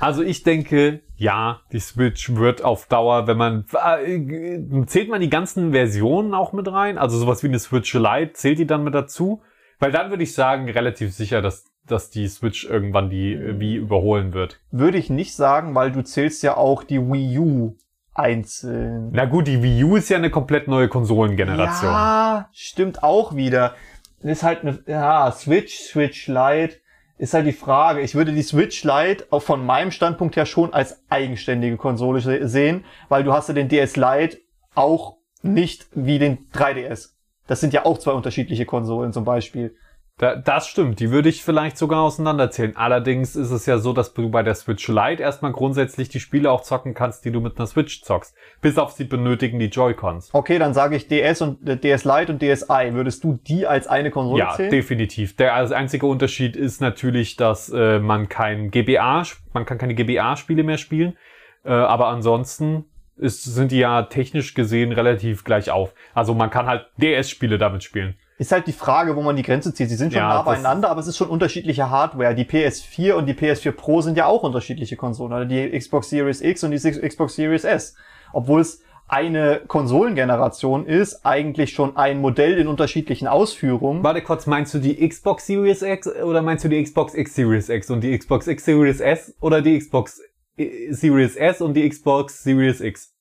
Also 0.02 0.22
ich 0.22 0.42
denke, 0.42 1.00
ja, 1.16 1.60
die 1.70 1.78
Switch 1.78 2.34
wird 2.34 2.64
auf 2.64 2.86
Dauer, 2.86 3.28
wenn 3.28 3.36
man 3.36 3.66
äh, 3.72 4.86
zählt 4.86 5.08
man 5.08 5.20
die 5.20 5.30
ganzen 5.30 5.70
Versionen 5.70 6.34
auch 6.34 6.52
mit 6.52 6.66
rein, 6.66 6.98
also 6.98 7.16
sowas 7.16 7.44
wie 7.44 7.48
eine 7.48 7.60
Switch 7.60 7.94
Lite, 7.94 8.32
zählt 8.32 8.58
die 8.58 8.66
dann 8.66 8.82
mit 8.82 8.96
dazu? 8.96 9.42
Weil 9.78 9.92
dann 9.92 10.10
würde 10.10 10.24
ich 10.24 10.34
sagen, 10.34 10.68
relativ 10.68 11.12
sicher, 11.14 11.40
dass 11.40 11.66
dass 11.86 12.10
die 12.10 12.26
Switch 12.28 12.64
irgendwann 12.64 13.10
die 13.10 13.34
äh, 13.34 13.60
Wii 13.60 13.76
überholen 13.76 14.32
wird. 14.32 14.60
Würde 14.70 14.98
ich 14.98 15.08
nicht 15.10 15.34
sagen, 15.34 15.74
weil 15.74 15.92
du 15.92 16.02
zählst 16.02 16.42
ja 16.42 16.56
auch 16.56 16.82
die 16.84 17.00
Wii 17.00 17.38
U 17.38 17.76
einzeln. 18.14 19.10
Na 19.12 19.24
gut, 19.24 19.46
die 19.46 19.62
Wii 19.62 19.84
U 19.84 19.96
ist 19.96 20.08
ja 20.08 20.16
eine 20.16 20.30
komplett 20.30 20.68
neue 20.68 20.88
Konsolengeneration. 20.88 21.90
Ja, 21.90 22.48
stimmt 22.52 23.02
auch 23.02 23.34
wieder. 23.34 23.74
Ist 24.20 24.42
halt 24.42 24.62
eine, 24.62 24.80
ja, 24.86 25.30
Switch, 25.32 25.76
Switch 25.78 26.28
Lite, 26.28 26.76
ist 27.18 27.34
halt 27.34 27.46
die 27.46 27.52
Frage. 27.52 28.00
Ich 28.00 28.14
würde 28.14 28.32
die 28.32 28.42
Switch 28.42 28.84
Lite 28.84 29.26
auch 29.30 29.42
von 29.42 29.64
meinem 29.64 29.90
Standpunkt 29.90 30.36
her 30.36 30.46
schon 30.46 30.72
als 30.72 31.02
eigenständige 31.08 31.76
Konsole 31.76 32.20
se- 32.20 32.48
sehen, 32.48 32.84
weil 33.08 33.22
du 33.24 33.32
hast 33.32 33.48
ja 33.48 33.54
den 33.54 33.68
DS 33.68 33.96
Lite 33.96 34.38
auch 34.74 35.16
nicht 35.42 35.86
wie 35.92 36.18
den 36.18 36.48
3DS. 36.52 37.10
Das 37.46 37.60
sind 37.60 37.72
ja 37.72 37.84
auch 37.84 37.98
zwei 37.98 38.12
unterschiedliche 38.12 38.64
Konsolen 38.66 39.12
zum 39.12 39.24
Beispiel. 39.24 39.74
Da, 40.18 40.36
das 40.36 40.68
stimmt, 40.68 41.00
die 41.00 41.10
würde 41.10 41.28
ich 41.28 41.42
vielleicht 41.42 41.76
sogar 41.78 42.02
auseinanderzählen. 42.02 42.76
Allerdings 42.76 43.34
ist 43.34 43.50
es 43.50 43.66
ja 43.66 43.78
so, 43.78 43.92
dass 43.92 44.12
du 44.12 44.30
bei 44.30 44.42
der 44.42 44.54
Switch 44.54 44.86
Lite 44.86 45.22
erstmal 45.22 45.52
grundsätzlich 45.52 46.10
die 46.10 46.20
Spiele 46.20 46.50
auch 46.50 46.60
zocken 46.62 46.94
kannst, 46.94 47.24
die 47.24 47.32
du 47.32 47.40
mit 47.40 47.56
einer 47.56 47.66
Switch 47.66 48.02
zockst. 48.02 48.34
Bis 48.60 48.78
auf 48.78 48.92
sie 48.92 49.04
benötigen 49.04 49.58
die 49.58 49.66
Joy-Cons. 49.66 50.30
Okay, 50.32 50.58
dann 50.58 50.74
sage 50.74 50.96
ich 50.96 51.08
DS 51.08 51.40
und 51.40 51.66
äh, 51.68 51.76
DS 51.76 52.04
Lite 52.04 52.32
und 52.32 52.42
DSi. 52.42 52.92
Würdest 52.92 53.24
du 53.24 53.40
die 53.46 53.66
als 53.66 53.88
eine 53.88 54.10
Konsole 54.10 54.38
Ja, 54.40 54.54
zählen? 54.54 54.70
definitiv. 54.70 55.34
Der 55.36 55.54
also 55.54 55.74
einzige 55.74 56.06
Unterschied 56.06 56.56
ist 56.56 56.80
natürlich, 56.80 57.36
dass 57.36 57.70
äh, 57.70 57.98
man 57.98 58.28
kein 58.28 58.70
GBA, 58.70 59.24
man 59.54 59.64
kann 59.64 59.78
keine 59.78 59.94
GBA-Spiele 59.94 60.62
mehr 60.62 60.78
spielen. 60.78 61.16
Äh, 61.64 61.70
aber 61.70 62.08
ansonsten 62.08 62.84
ist, 63.16 63.42
sind 63.44 63.72
die 63.72 63.78
ja 63.78 64.02
technisch 64.02 64.54
gesehen 64.54 64.92
relativ 64.92 65.44
gleich 65.44 65.70
auf. 65.70 65.94
Also 66.14 66.34
man 66.34 66.50
kann 66.50 66.66
halt 66.66 66.86
DS-Spiele 66.98 67.58
damit 67.58 67.82
spielen. 67.82 68.16
Ist 68.42 68.50
halt 68.50 68.66
die 68.66 68.72
Frage, 68.72 69.14
wo 69.14 69.22
man 69.22 69.36
die 69.36 69.44
Grenze 69.44 69.72
zieht. 69.72 69.88
Sie 69.88 69.94
sind 69.94 70.12
schon 70.12 70.20
Ja, 70.20 70.28
nah 70.28 70.42
beieinander, 70.42 70.90
aber 70.90 70.98
es 70.98 71.06
ist 71.06 71.16
schon 71.16 71.28
unterschiedliche 71.28 71.90
Hardware. 71.90 72.34
Die 72.34 72.44
PS4 72.44 73.12
und 73.12 73.26
die 73.26 73.34
PS4 73.34 73.70
Pro 73.70 74.00
sind 74.00 74.16
ja 74.16 74.26
auch 74.26 74.42
unterschiedliche 74.42 74.96
Konsolen. 74.96 75.32
Oder 75.32 75.44
die 75.44 75.70
Xbox 75.78 76.10
Series 76.10 76.40
X 76.40 76.64
und 76.64 76.72
die 76.72 76.78
Xbox 76.78 77.36
Series 77.36 77.62
S. 77.62 77.94
Obwohl 78.32 78.62
es 78.62 78.82
eine 79.06 79.60
Konsolengeneration 79.68 80.86
ist, 80.86 81.24
eigentlich 81.24 81.70
schon 81.70 81.96
ein 81.96 82.20
Modell 82.20 82.58
in 82.58 82.66
unterschiedlichen 82.66 83.28
Ausführungen. 83.28 84.02
Warte 84.02 84.22
kurz, 84.22 84.48
meinst 84.48 84.74
du 84.74 84.80
die 84.80 85.08
Xbox 85.08 85.46
Series 85.46 85.82
X 85.82 86.08
oder 86.08 86.42
meinst 86.42 86.64
du 86.64 86.68
die 86.68 86.82
Xbox 86.82 87.14
X 87.14 87.36
Series 87.36 87.68
X 87.68 87.90
und 87.90 88.00
die 88.00 88.18
Xbox 88.18 88.48
X 88.48 88.64
Series 88.64 88.98
S 88.98 89.36
oder 89.40 89.62
die 89.62 89.78
Xbox 89.78 90.20
Series 90.56 91.36
S 91.36 91.60
und 91.60 91.74
die 91.74 91.88
Xbox 91.88 92.42
Series 92.42 92.80
X? 92.80 93.14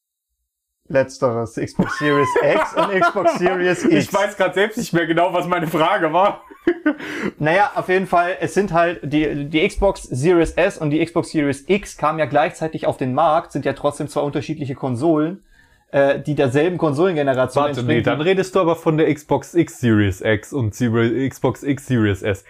Letzteres. 0.92 1.56
Xbox 1.56 1.98
Series 2.00 2.28
X 2.42 2.74
und 2.76 3.02
Xbox 3.02 3.40
Series 3.40 3.84
X. 3.86 3.94
Ich 3.94 4.14
weiß 4.14 4.38
gerade 4.38 4.54
selbst 4.54 4.78
nicht 4.78 4.94
mehr 4.94 5.06
genau, 5.08 5.34
was 5.34 5.48
meine 5.48 5.68
Frage 5.68 6.12
war. 6.14 6.44
Naja, 7.40 7.72
auf 7.76 7.90
jeden 7.90 8.06
Fall, 8.06 8.38
es 8.40 8.54
sind 8.54 8.72
halt 8.72 9.00
die, 9.02 9.46
die 9.50 9.68
Xbox 9.68 10.04
Series 10.04 10.52
S 10.52 10.78
und 10.78 10.92
die 10.92 11.04
Xbox 11.04 11.32
Series 11.32 11.64
X 11.68 11.98
kamen 11.98 12.20
ja 12.20 12.26
gleichzeitig 12.26 12.86
auf 12.86 12.98
den 12.98 13.14
Markt, 13.16 13.52
sind 13.52 13.66
ja 13.66 13.74
trotzdem 13.74 14.08
zwei 14.08 14.22
unterschiedliche 14.22 14.76
Konsolen, 14.76 15.44
äh, 15.92 16.20
die 16.20 16.36
derselben 16.36 16.78
Konsolengeneration 16.78 17.64
Warte, 17.64 17.84
nee, 17.84 18.02
dann 18.02 18.22
redest 18.22 18.54
du 18.56 18.60
aber 18.60 18.76
von 18.76 18.98
der 18.98 19.12
Xbox 19.12 19.56
X 19.56 19.80
Series 19.80 20.22
X 20.22 20.54
und 20.54 20.72
Xbox 20.76 21.64
X 21.64 21.88
Series 21.88 22.22
S. 22.22 22.44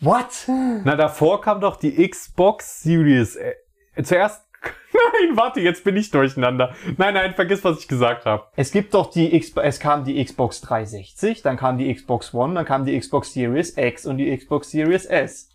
What? 0.00 0.48
Na, 0.84 0.96
davor 0.96 1.40
kam 1.40 1.60
doch 1.60 1.76
die 1.76 2.08
Xbox 2.08 2.82
Series. 2.82 3.36
äh, 3.36 3.54
Zuerst. 4.02 4.45
Nein, 4.92 5.36
warte, 5.36 5.60
jetzt 5.60 5.84
bin 5.84 5.96
ich 5.96 6.10
durcheinander. 6.10 6.74
Nein, 6.96 7.14
nein, 7.14 7.34
vergiss, 7.34 7.62
was 7.64 7.78
ich 7.80 7.88
gesagt 7.88 8.24
habe. 8.24 8.46
Es 8.56 8.72
gibt 8.72 8.94
doch 8.94 9.10
die 9.10 9.34
X 9.34 9.52
es 9.56 9.80
kam 9.80 10.04
die 10.04 10.22
Xbox 10.24 10.60
360, 10.62 11.42
dann 11.42 11.56
kam 11.56 11.78
die 11.78 11.92
Xbox 11.92 12.32
One, 12.32 12.54
dann 12.54 12.64
kam 12.64 12.84
die 12.84 12.98
Xbox 12.98 13.32
Series 13.32 13.76
X 13.76 14.06
und 14.06 14.18
die 14.18 14.36
Xbox 14.36 14.70
Series 14.70 15.04
S. 15.04 15.50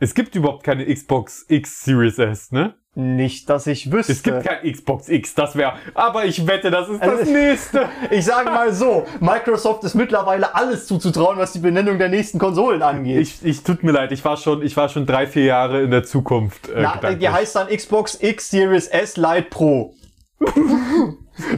Es 0.00 0.14
gibt 0.14 0.34
überhaupt 0.36 0.62
keine 0.62 0.86
Xbox 0.86 1.44
X 1.48 1.84
Series 1.84 2.18
S, 2.18 2.52
ne? 2.52 2.74
Nicht, 3.00 3.48
dass 3.48 3.68
ich 3.68 3.92
wüsste. 3.92 4.10
Es 4.10 4.24
gibt 4.24 4.42
kein 4.44 4.72
Xbox 4.72 5.08
X, 5.08 5.32
das 5.36 5.54
wäre. 5.54 5.74
Aber 5.94 6.24
ich 6.24 6.48
wette, 6.48 6.68
das 6.72 6.88
ist 6.88 7.00
das 7.00 7.20
Also- 7.20 7.30
nächste. 7.32 7.88
ich 8.10 8.24
sage 8.24 8.50
mal 8.50 8.72
so, 8.72 9.06
Microsoft 9.20 9.84
ist 9.84 9.94
mittlerweile 9.94 10.52
alles 10.56 10.88
zuzutrauen, 10.88 11.38
was 11.38 11.52
die 11.52 11.60
Benennung 11.60 11.98
der 11.98 12.08
nächsten 12.08 12.40
Konsolen 12.40 12.82
angeht. 12.82 13.20
Ich, 13.20 13.44
ich 13.44 13.62
tut 13.62 13.84
mir 13.84 13.92
leid, 13.92 14.10
ich 14.10 14.24
war 14.24 14.36
schon, 14.36 14.62
ich 14.62 14.76
war 14.76 14.88
schon 14.88 15.06
drei, 15.06 15.28
vier 15.28 15.44
Jahre 15.44 15.82
in 15.82 15.92
der 15.92 16.02
Zukunft. 16.02 16.68
Äh, 16.70 16.82
Na, 16.82 16.94
gedanklich. 16.96 17.18
die 17.20 17.28
heißt 17.28 17.54
dann 17.54 17.68
Xbox 17.68 18.18
X 18.20 18.50
Series 18.50 18.88
S 18.88 19.16
Lite 19.16 19.46
Pro. 19.48 19.94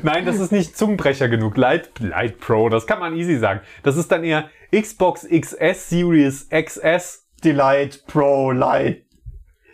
Nein, 0.02 0.26
das 0.26 0.38
ist 0.40 0.52
nicht 0.52 0.76
Zungenbrecher 0.76 1.28
genug. 1.30 1.56
Light, 1.56 1.88
Light 2.00 2.38
Pro, 2.38 2.68
das 2.68 2.86
kann 2.86 3.00
man 3.00 3.16
easy 3.16 3.38
sagen. 3.38 3.60
Das 3.82 3.96
ist 3.96 4.12
dann 4.12 4.24
eher 4.24 4.50
Xbox 4.78 5.26
XS 5.26 5.88
Series 5.88 6.48
XS. 6.50 7.26
Die 7.42 7.52
Lite 7.52 8.00
Pro 8.06 8.50
Lite 8.50 9.04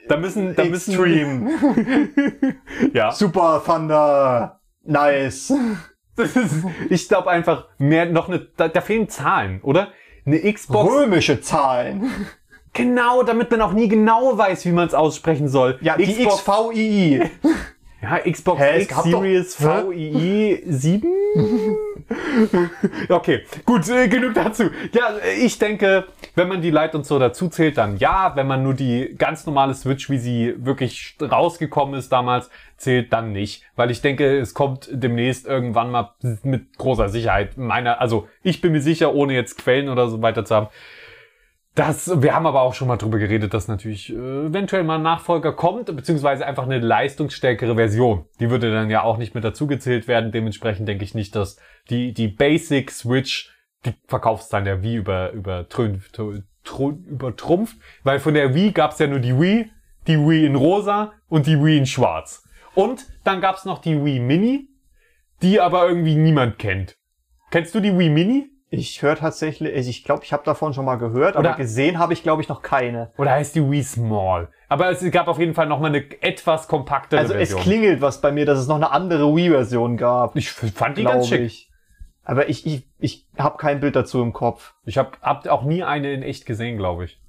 Da 0.09 0.17
müssen, 0.17 0.55
da 0.55 0.65
müssen, 0.65 0.93
Extreme 0.93 1.51
ja. 2.93 3.11
Super 3.11 3.63
Thunder 3.65 4.61
Nice. 4.85 5.53
Das 6.17 6.37
ist, 6.37 6.55
ich 6.89 7.09
glaube 7.09 7.31
einfach 7.31 7.67
mehr 7.79 8.07
noch 8.07 8.29
eine, 8.29 8.41
da, 8.57 8.69
da 8.69 8.81
fehlen 8.81 9.09
Zahlen, 9.09 9.61
oder? 9.63 9.89
Eine 10.25 10.41
Xbox. 10.53 10.93
Römische 10.93 11.41
Zahlen. 11.41 12.11
Genau, 12.73 13.23
damit 13.23 13.51
man 13.51 13.63
auch 13.63 13.73
nie 13.73 13.89
genau 13.89 14.37
weiß, 14.37 14.65
wie 14.67 14.73
man 14.73 14.87
es 14.87 14.95
aussprechen 14.95 15.49
soll. 15.49 15.79
Ja, 15.81 15.97
die 15.97 16.05
Xbox, 16.07 16.45
XVII. 16.45 17.31
ja, 18.03 18.19
Xbox 18.31 18.61
Hä, 18.61 18.83
X 18.83 19.03
Series? 19.03 19.57
VII 19.61 20.63
7? 20.67 21.09
okay, 23.09 23.43
gut, 23.65 23.89
äh, 23.89 24.09
genug 24.09 24.35
dazu. 24.35 24.65
Ja, 24.93 25.15
ich 25.43 25.59
denke, 25.59 26.05
wenn 26.35 26.49
man 26.49 26.61
die 26.61 26.71
Lite 26.71 26.97
und 26.97 27.07
so 27.07 27.19
dazu 27.19 27.49
zählt, 27.49 27.79
dann 27.79 27.97
ja. 27.97 28.33
Wenn 28.37 28.47
man 28.47 28.63
nur 28.63 28.75
die 28.75 29.15
ganz 29.17 29.47
normale 29.47 29.75
Switch, 29.75 30.11
wie 30.11 30.19
sie 30.19 30.55
wirklich 30.59 31.17
rausgekommen 31.21 31.99
ist 31.99 32.11
damals, 32.13 32.51
zählt, 32.77 33.13
dann 33.13 33.33
nicht. 33.33 33.63
Weil 33.77 33.91
ich 33.91 34.03
denke, 34.03 34.39
es 34.39 34.53
kommt 34.53 34.89
demnächst 34.93 35.47
irgendwann 35.47 35.91
mal 35.91 36.15
mit 36.43 36.77
großer 36.77 37.09
Sicherheit 37.09 37.57
meiner, 37.57 38.01
also 38.01 38.29
ich 38.43 38.61
bin 38.61 38.73
mir 38.73 38.83
sicher, 38.83 39.15
ohne 39.15 39.35
jetzt 39.35 39.59
Quellen 39.59 39.89
oder 39.89 40.09
so 40.09 40.21
weiter 40.23 40.45
zu 40.45 40.55
haben, 40.55 40.69
das, 41.77 42.23
wir 42.23 42.35
haben 42.35 42.47
aber 42.47 42.63
auch 42.63 42.73
schon 42.73 42.89
mal 42.89 42.97
drüber 42.97 43.19
geredet, 43.19 43.53
dass 43.53 43.69
natürlich 43.69 44.11
äh, 44.11 44.47
eventuell 44.47 44.83
mal 44.83 44.97
ein 44.97 45.03
Nachfolger 45.03 45.53
kommt, 45.53 45.95
beziehungsweise 45.95 46.47
einfach 46.47 46.65
eine 46.65 46.79
leistungsstärkere 46.79 47.77
Version. 47.77 48.25
Die 48.41 48.49
würde 48.51 48.73
dann 48.73 48.89
ja 48.89 49.03
auch 49.03 49.19
nicht 49.19 49.35
mit 49.35 49.45
dazugezählt 49.45 50.09
werden. 50.09 50.33
Dementsprechend 50.33 50.89
denke 50.89 51.05
ich 51.05 51.15
nicht, 51.15 51.37
dass 51.37 51.59
die, 51.91 52.15
die 52.15 52.29
Basic 52.29 52.91
Switch 52.91 53.55
die 53.85 53.93
Verkaufszahlen 54.07 54.65
der 54.65 54.83
Wii 54.83 54.97
über, 54.97 55.33
über, 55.33 55.67
übertrumpft. 56.79 57.77
Weil 58.03 58.21
von 58.21 58.33
der 58.33 58.55
Wii 58.55 58.73
gab 58.73 58.93
es 58.93 58.99
ja 58.99 59.07
nur 59.07 59.21
die 59.21 59.39
Wii, 59.39 59.71
die 60.07 60.19
Wii 60.19 60.47
in 60.47 60.55
rosa 60.57 61.13
und 61.29 61.47
die 61.47 61.63
Wii 61.63 61.77
in 61.77 61.87
schwarz. 61.87 62.43
Und 62.75 63.07
dann 63.23 63.43
gab 63.43 63.57
es 63.57 63.67
noch 63.67 63.81
die 63.81 64.03
Wii 64.03 64.21
Mini, 64.21 64.71
die 65.43 65.61
aber 65.61 65.87
irgendwie 65.87 66.17
niemand 66.17 66.59
kennt. 66.59 66.97
Kennst 67.51 67.75
du 67.75 67.81
die 67.81 67.97
Wii 67.97 68.09
Mini? 68.09 68.56
Ich 68.69 69.01
höre 69.01 69.15
tatsächlich, 69.17 69.73
also 69.75 69.89
ich 69.89 70.03
glaube, 70.03 70.25
ich 70.25 70.33
habe 70.33 70.43
davon 70.45 70.75
schon 70.75 70.85
mal 70.85 70.97
gehört, 70.97 71.37
aber 71.37 71.51
Oder- 71.51 71.57
gesehen 71.57 71.99
habe 72.01 72.13
ich, 72.13 72.23
glaube 72.25 72.43
ich, 72.43 72.49
noch 72.49 72.63
keine. 72.63 73.13
Oder 73.17 73.33
heißt 73.33 73.55
die 73.55 73.71
Wii 73.71 73.83
Small? 73.85 74.49
Aber 74.69 74.91
es 74.91 75.09
gab 75.13 75.29
auf 75.29 75.39
jeden 75.39 75.55
Fall 75.55 75.67
noch 75.69 75.79
mal 75.79 75.87
eine 75.87 76.05
etwas 76.21 76.67
kompaktere 76.67 77.21
Also 77.21 77.35
es 77.35 77.51
Version. 77.51 77.61
klingelt 77.61 78.01
was 78.01 78.21
bei 78.21 78.33
mir, 78.33 78.45
dass 78.45 78.59
es 78.59 78.67
noch 78.67 78.75
eine 78.77 78.91
andere 78.91 79.35
Wii-Version 79.37 79.97
gab. 79.97 80.35
ich 80.35 80.51
fand 80.51 80.99
die 80.99 81.05
ganz 81.05 81.29
schick. 81.29 81.41
ich. 81.43 81.71
Aber 82.25 82.49
ich, 82.49 82.67
ich, 82.67 82.89
ich 82.99 83.27
habe 83.39 83.57
kein 83.57 83.79
Bild 83.79 83.95
dazu 83.95 84.21
im 84.21 84.33
Kopf. 84.33 84.75
Ich 84.85 84.99
habe 84.99 85.13
hab 85.23 85.47
auch 85.47 85.63
nie 85.63 85.85
eine 85.85 86.13
in 86.13 86.25
echt 86.25 86.45
gesehen, 86.45 86.77
glaube 86.77 87.05
ich. 87.05 87.21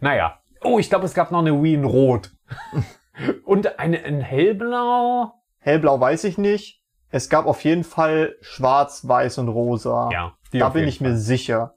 Naja. 0.00 0.38
Oh, 0.62 0.78
ich 0.78 0.88
glaube, 0.88 1.06
es 1.06 1.14
gab 1.14 1.32
noch 1.32 1.40
eine 1.40 1.60
Wii 1.60 1.74
in 1.74 1.84
Rot. 1.84 2.30
Und 3.44 3.80
eine 3.80 3.96
in 3.96 4.20
Hellblau. 4.20 5.32
Hellblau 5.58 5.98
weiß 5.98 6.22
ich 6.24 6.38
nicht. 6.38 6.80
Es 7.14 7.28
gab 7.28 7.46
auf 7.46 7.62
jeden 7.62 7.84
Fall 7.84 8.34
schwarz, 8.40 9.06
weiß 9.06 9.38
und 9.38 9.48
rosa. 9.48 10.08
Ja, 10.10 10.32
da 10.50 10.68
bin 10.70 10.88
ich 10.88 11.00
mir 11.00 11.16
sicher. 11.16 11.74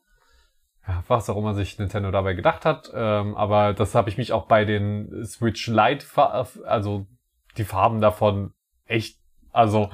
Ja, 0.88 1.04
was 1.08 1.30
auch 1.30 1.38
immer 1.38 1.54
sich 1.54 1.78
Nintendo 1.78 2.10
dabei 2.10 2.34
gedacht 2.34 2.66
hat. 2.66 2.92
Ähm, 2.92 3.36
aber 3.36 3.76
das 3.76 3.94
habe 3.94 4.10
ich 4.10 4.18
mich 4.18 4.34
auch 4.34 4.48
bei 4.48 4.66
den 4.66 5.24
Switch 5.26 5.68
Lite, 5.68 6.08
also 6.66 7.06
die 7.56 7.66
Farben 7.66 8.02
davon 8.02 8.54
echt, 8.88 9.20
also 9.54 9.92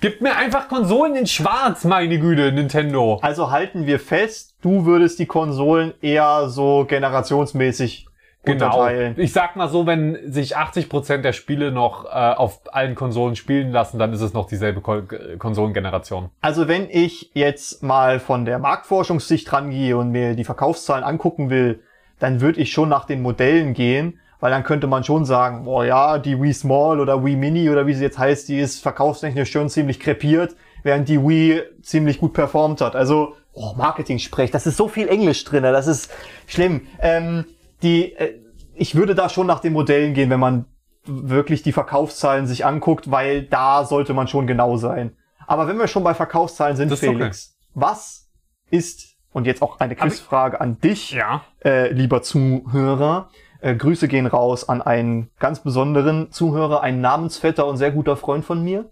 gibt 0.00 0.22
mir 0.22 0.36
einfach 0.36 0.68
Konsolen 0.68 1.16
in 1.16 1.26
Schwarz, 1.26 1.84
meine 1.84 2.18
Güte, 2.18 2.50
Nintendo. 2.50 3.18
Also 3.20 3.50
halten 3.50 3.84
wir 3.84 4.00
fest, 4.00 4.56
du 4.62 4.86
würdest 4.86 5.18
die 5.18 5.26
Konsolen 5.26 5.92
eher 6.00 6.48
so 6.48 6.86
generationsmäßig 6.88 8.07
Genau. 8.44 8.88
Ich 9.16 9.32
sag 9.32 9.56
mal 9.56 9.68
so, 9.68 9.86
wenn 9.86 10.32
sich 10.32 10.56
80% 10.56 11.18
der 11.18 11.32
Spiele 11.32 11.70
noch 11.70 12.04
äh, 12.04 12.08
auf 12.08 12.60
allen 12.72 12.94
Konsolen 12.94 13.36
spielen 13.36 13.72
lassen, 13.72 13.98
dann 13.98 14.12
ist 14.12 14.20
es 14.20 14.32
noch 14.32 14.46
dieselbe 14.46 14.80
Ko 14.80 15.02
Konsolengeneration. 15.38 16.30
Also 16.40 16.68
wenn 16.68 16.88
ich 16.88 17.30
jetzt 17.34 17.82
mal 17.82 18.20
von 18.20 18.44
der 18.44 18.58
Marktforschungssicht 18.58 19.52
rangehe 19.52 19.96
und 19.96 20.10
mir 20.10 20.34
die 20.34 20.44
Verkaufszahlen 20.44 21.04
angucken 21.04 21.50
will, 21.50 21.80
dann 22.18 22.40
würde 22.40 22.60
ich 22.60 22.72
schon 22.72 22.88
nach 22.88 23.04
den 23.04 23.22
Modellen 23.22 23.74
gehen, 23.74 24.18
weil 24.40 24.50
dann 24.50 24.62
könnte 24.62 24.86
man 24.86 25.04
schon 25.04 25.24
sagen, 25.24 25.66
oh 25.66 25.82
ja, 25.82 26.18
die 26.18 26.40
Wii 26.40 26.52
Small 26.54 27.00
oder 27.00 27.24
Wii 27.24 27.36
Mini 27.36 27.70
oder 27.70 27.86
wie 27.86 27.94
sie 27.94 28.04
jetzt 28.04 28.18
heißt, 28.18 28.48
die 28.48 28.58
ist 28.58 28.82
verkaufstechnisch 28.82 29.50
schon 29.50 29.68
ziemlich 29.68 30.00
krepiert, 30.00 30.54
während 30.82 31.08
die 31.08 31.20
Wii 31.20 31.62
ziemlich 31.82 32.18
gut 32.18 32.34
performt 32.34 32.80
hat. 32.80 32.94
Also, 32.94 33.34
oh, 33.52 33.74
Marketing-Sprech, 33.76 34.50
das 34.50 34.66
ist 34.66 34.76
so 34.76 34.88
viel 34.88 35.08
Englisch 35.08 35.44
drin, 35.44 35.64
das 35.64 35.86
ist 35.86 36.10
schlimm. 36.46 36.86
Ähm, 37.00 37.44
die, 37.82 38.12
äh, 38.14 38.40
ich 38.74 38.94
würde 38.94 39.14
da 39.14 39.28
schon 39.28 39.46
nach 39.46 39.60
den 39.60 39.72
Modellen 39.72 40.14
gehen, 40.14 40.30
wenn 40.30 40.40
man 40.40 40.66
wirklich 41.04 41.62
die 41.62 41.72
Verkaufszahlen 41.72 42.46
sich 42.46 42.66
anguckt, 42.66 43.10
weil 43.10 43.42
da 43.42 43.84
sollte 43.84 44.12
man 44.14 44.28
schon 44.28 44.46
genau 44.46 44.76
sein. 44.76 45.16
Aber 45.46 45.66
wenn 45.66 45.78
wir 45.78 45.88
schon 45.88 46.04
bei 46.04 46.14
Verkaufszahlen 46.14 46.76
sind, 46.76 46.92
ist 46.92 47.02
okay. 47.02 47.14
Felix, 47.16 47.56
was 47.74 48.28
ist, 48.70 49.16
und 49.32 49.46
jetzt 49.46 49.62
auch 49.62 49.80
eine 49.80 49.96
Quizfrage 49.96 50.60
an 50.60 50.78
dich, 50.80 51.12
Ja. 51.12 51.42
äh, 51.64 51.90
lieber 51.92 52.20
Zuhörer, 52.22 53.30
äh, 53.60 53.74
Grüße 53.74 54.06
gehen 54.08 54.26
raus 54.26 54.68
an 54.68 54.82
einen 54.82 55.30
ganz 55.38 55.60
besonderen 55.62 56.30
Zuhörer, 56.30 56.82
einen 56.82 57.00
Namensvetter 57.00 57.66
und 57.66 57.78
sehr 57.78 57.90
guter 57.90 58.16
Freund 58.16 58.44
von 58.44 58.62
mir. 58.62 58.90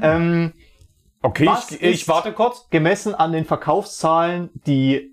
Ähm, 0.00 0.52
Okay, 1.22 1.50
ich, 1.70 1.82
ich 1.82 2.08
warte 2.08 2.32
kurz. 2.32 2.68
gemessen 2.70 3.14
an 3.14 3.32
den 3.32 3.44
Verkaufszahlen 3.44 4.48
die 4.66 5.10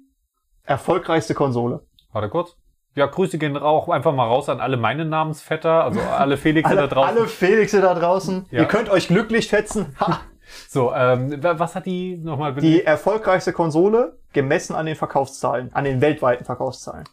erfolgreichste 0.64 1.34
Konsole. 1.34 1.82
Warte 2.14 2.30
kurz. 2.30 2.56
Ja, 2.98 3.06
Grüße 3.06 3.38
gehen 3.38 3.56
auch 3.58 3.90
einfach 3.90 4.12
mal 4.14 4.26
raus 4.26 4.50
an 4.50 4.60
alle 4.60 4.76
meine 4.76 5.06
Namensvetter, 5.06 5.84
also 5.84 6.00
alle 6.18 6.36
Felixe 6.36 6.74
da 6.74 6.80
Alle, 6.82 6.88
draußen. 6.90 7.18
alle 7.18 7.28
Felixe 7.28 7.80
da 7.80 7.94
draußen, 7.94 8.46
Ja. 8.50 8.62
ihr 8.62 8.66
könnt 8.66 8.90
euch 8.90 9.08
glücklich 9.08 9.46
schätzen. 9.48 9.96
Ha. 10.00 10.20
So, 10.70 10.94
ähm, 10.94 11.44
wa- 11.44 11.60
was 11.60 11.76
hat 11.76 11.86
die 11.86 12.16
nochmal? 12.18 12.56
Die 12.56 12.82
erfolgreichste 12.86 13.52
Konsole 13.52 14.18
gemessen 14.32 14.76
an 14.78 14.86
den 14.86 14.96
Verkaufszahlen, 14.96 15.74
an 15.74 15.84
den 15.84 16.00
weltweiten 16.00 16.46
Verkaufszahlen. 16.46 17.04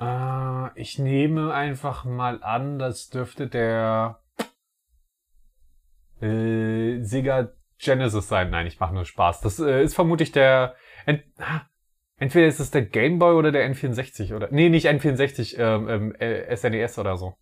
Äh, 0.00 0.80
ich 0.80 0.98
nehme 0.98 1.54
einfach 1.54 2.04
mal 2.04 2.42
an, 2.42 2.80
das 2.80 3.08
dürfte 3.08 3.46
der 3.46 4.18
äh, 6.20 7.00
Sega 7.02 7.50
Genesis 7.78 8.28
sein. 8.28 8.50
Nein, 8.50 8.66
ich 8.66 8.80
mache 8.80 8.94
nur 8.94 9.04
Spaß. 9.04 9.40
Das 9.42 9.60
äh, 9.60 9.82
ist 9.84 9.94
vermutlich 9.94 10.32
der 10.32 10.74
ent, 11.06 11.22
ah, 11.38 11.60
entweder 12.22 12.46
ist 12.46 12.60
es 12.60 12.70
der 12.70 12.82
Game 12.82 13.18
Boy 13.18 13.34
oder 13.34 13.50
der 13.50 13.68
N64 13.68 14.32
oder 14.34 14.46
nee, 14.52 14.68
nicht 14.68 14.86
N64, 14.86 15.58
ähm, 15.58 15.88
ähm, 15.88 16.14
äh, 16.14 16.56
SNES 16.56 16.96
oder 16.98 17.16
so. 17.16 17.34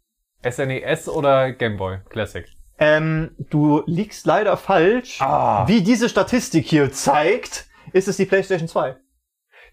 SNES 0.49 1.11
oder 1.11 1.53
Game 1.53 1.77
Boy 1.77 1.99
Classic. 2.09 2.47
Ähm, 2.79 3.33
du 3.51 3.83
liegst 3.85 4.25
leider 4.25 4.57
falsch. 4.57 5.21
Ah. 5.21 5.69
Wie 5.69 5.83
diese 5.83 6.09
Statistik 6.09 6.67
hier 6.67 6.91
zeigt, 6.91 7.67
ist 7.93 8.09
es 8.09 8.17
die 8.17 8.25
PlayStation 8.25 8.69
2. 8.69 8.97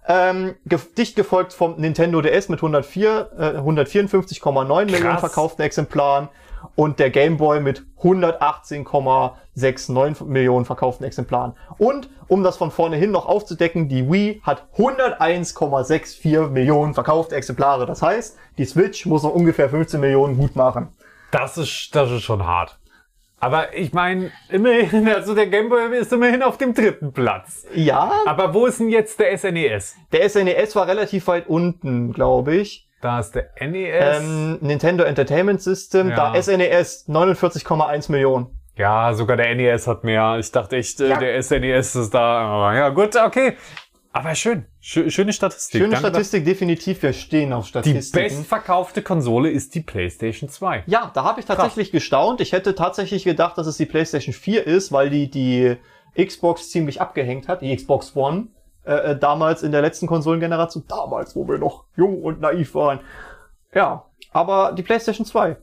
Ähm, 0.08 0.56
ge 0.66 0.80
dicht 0.98 1.14
gefolgt 1.14 1.52
vom 1.52 1.76
Nintendo 1.76 2.20
DS 2.20 2.48
mit 2.48 2.58
104, 2.58 3.30
äh, 3.38 3.58
154,9 3.58 4.86
Millionen 4.86 5.18
verkauften 5.18 5.62
Exemplaren 5.62 6.28
und 6.74 6.98
der 6.98 7.10
Game 7.10 7.36
Boy 7.36 7.60
mit 7.60 7.84
118,69 8.00 10.24
Millionen 10.24 10.64
verkauften 10.64 11.04
Exemplaren. 11.04 11.52
Und 11.78 12.10
um 12.28 12.42
das 12.42 12.56
von 12.56 12.72
vorne 12.72 12.96
hin 12.96 13.10
noch 13.10 13.26
aufzudecken, 13.26 13.88
die 13.88 14.10
Wii 14.10 14.40
hat 14.42 14.66
101,64 14.76 16.48
Millionen 16.48 16.94
verkaufte 16.94 17.36
Exemplare. 17.36 17.84
Das 17.86 18.00
heißt, 18.02 18.36
die 18.58 18.64
Switch 18.64 19.06
muss 19.06 19.22
noch 19.22 19.34
ungefähr 19.34 19.70
15 19.70 20.00
Millionen 20.00 20.36
gut 20.36 20.56
machen. 20.56 20.88
Das 21.30 21.56
ist, 21.58 21.90
das 21.94 22.10
ist 22.10 22.22
schon 22.22 22.44
hart. 22.46 22.78
Aber 23.42 23.76
ich 23.76 23.92
meine, 23.92 24.30
immerhin, 24.50 25.08
also 25.08 25.34
der 25.34 25.48
Game 25.48 25.68
Boy 25.68 25.98
ist 25.98 26.12
immerhin 26.12 26.42
auf 26.44 26.58
dem 26.58 26.74
dritten 26.74 27.12
Platz. 27.12 27.66
Ja, 27.74 28.12
Aber 28.24 28.54
wo 28.54 28.66
ist 28.66 28.78
denn 28.78 28.88
jetzt 28.88 29.18
der 29.18 29.36
SNES? 29.36 29.96
der 30.12 30.28
SNES 30.28 30.76
war 30.76 30.86
relativ 30.86 31.26
weit 31.26 31.48
unten, 31.48 32.12
glaube 32.12 32.54
ich. 32.54 32.88
Da 33.00 33.18
ist 33.18 33.32
der 33.34 33.50
NES. 33.60 34.20
Ähm, 34.20 34.58
Nintendo 34.60 35.02
Entertainment 35.02 35.60
System, 35.60 36.10
Ja. 36.10 36.30
da 36.32 36.40
SNES 36.40 37.08
49,1 37.08 38.12
Millionen. 38.12 38.46
ja, 38.76 39.12
sogar 39.12 39.36
der 39.36 39.52
NES 39.56 39.88
hat 39.88 40.04
mehr. 40.04 40.36
Ich 40.38 40.52
dachte 40.52 40.76
echt, 40.76 41.00
äh, 41.00 41.08
Ja. 41.08 41.18
der 41.18 41.42
SNES 41.42 41.96
ist 41.96 42.14
da. 42.14 42.72
Ja, 42.74 42.90
gut, 42.90 43.16
okay. 43.16 43.54
Aber 44.14 44.34
schön. 44.34 44.66
Schö- 44.82 45.10
schöne 45.10 45.32
Statistik. 45.32 45.80
Schöne 45.80 45.94
Danke 45.94 46.08
Statistik, 46.10 46.44
definitiv. 46.44 47.02
Wir 47.02 47.12
stehen 47.14 47.52
auf 47.52 47.64
Die 47.64 47.68
Statistiken. 47.70 48.28
bestverkaufte 48.28 49.02
Konsole 49.02 49.50
ist 49.50 49.74
die 49.74 49.80
PlayStation 49.80 50.50
2. 50.50 50.84
Ja, 50.86 51.10
da 51.14 51.24
habe 51.24 51.40
ich 51.40 51.46
tatsächlich 51.46 51.92
gestaunt. 51.92 52.40
Ich 52.42 52.52
hätte 52.52 52.74
tatsächlich 52.74 53.24
gedacht, 53.24 53.56
dass 53.56 53.66
es 53.66 53.78
die 53.78 53.86
PlayStation 53.86 54.34
4 54.34 54.66
ist, 54.66 54.92
weil 54.92 55.08
die 55.08 55.30
die 55.30 55.76
Xbox 56.14 56.70
ziemlich 56.70 57.00
abgehängt 57.00 57.48
hat, 57.48 57.62
die 57.62 57.74
Xbox 57.74 58.14
One, 58.14 58.48
äh, 58.84 59.12
äh, 59.12 59.18
damals 59.18 59.62
in 59.62 59.72
der 59.72 59.80
letzten 59.80 60.06
Konsolengeneration, 60.06 60.84
damals, 60.88 61.34
wo 61.34 61.48
wir 61.48 61.56
noch 61.56 61.84
jung 61.96 62.22
und 62.22 62.40
naiv 62.40 62.74
waren. 62.74 63.00
Ja, 63.74 64.04
aber 64.30 64.72
die 64.72 64.82
PlayStation 64.82 65.24
2, 65.24 65.56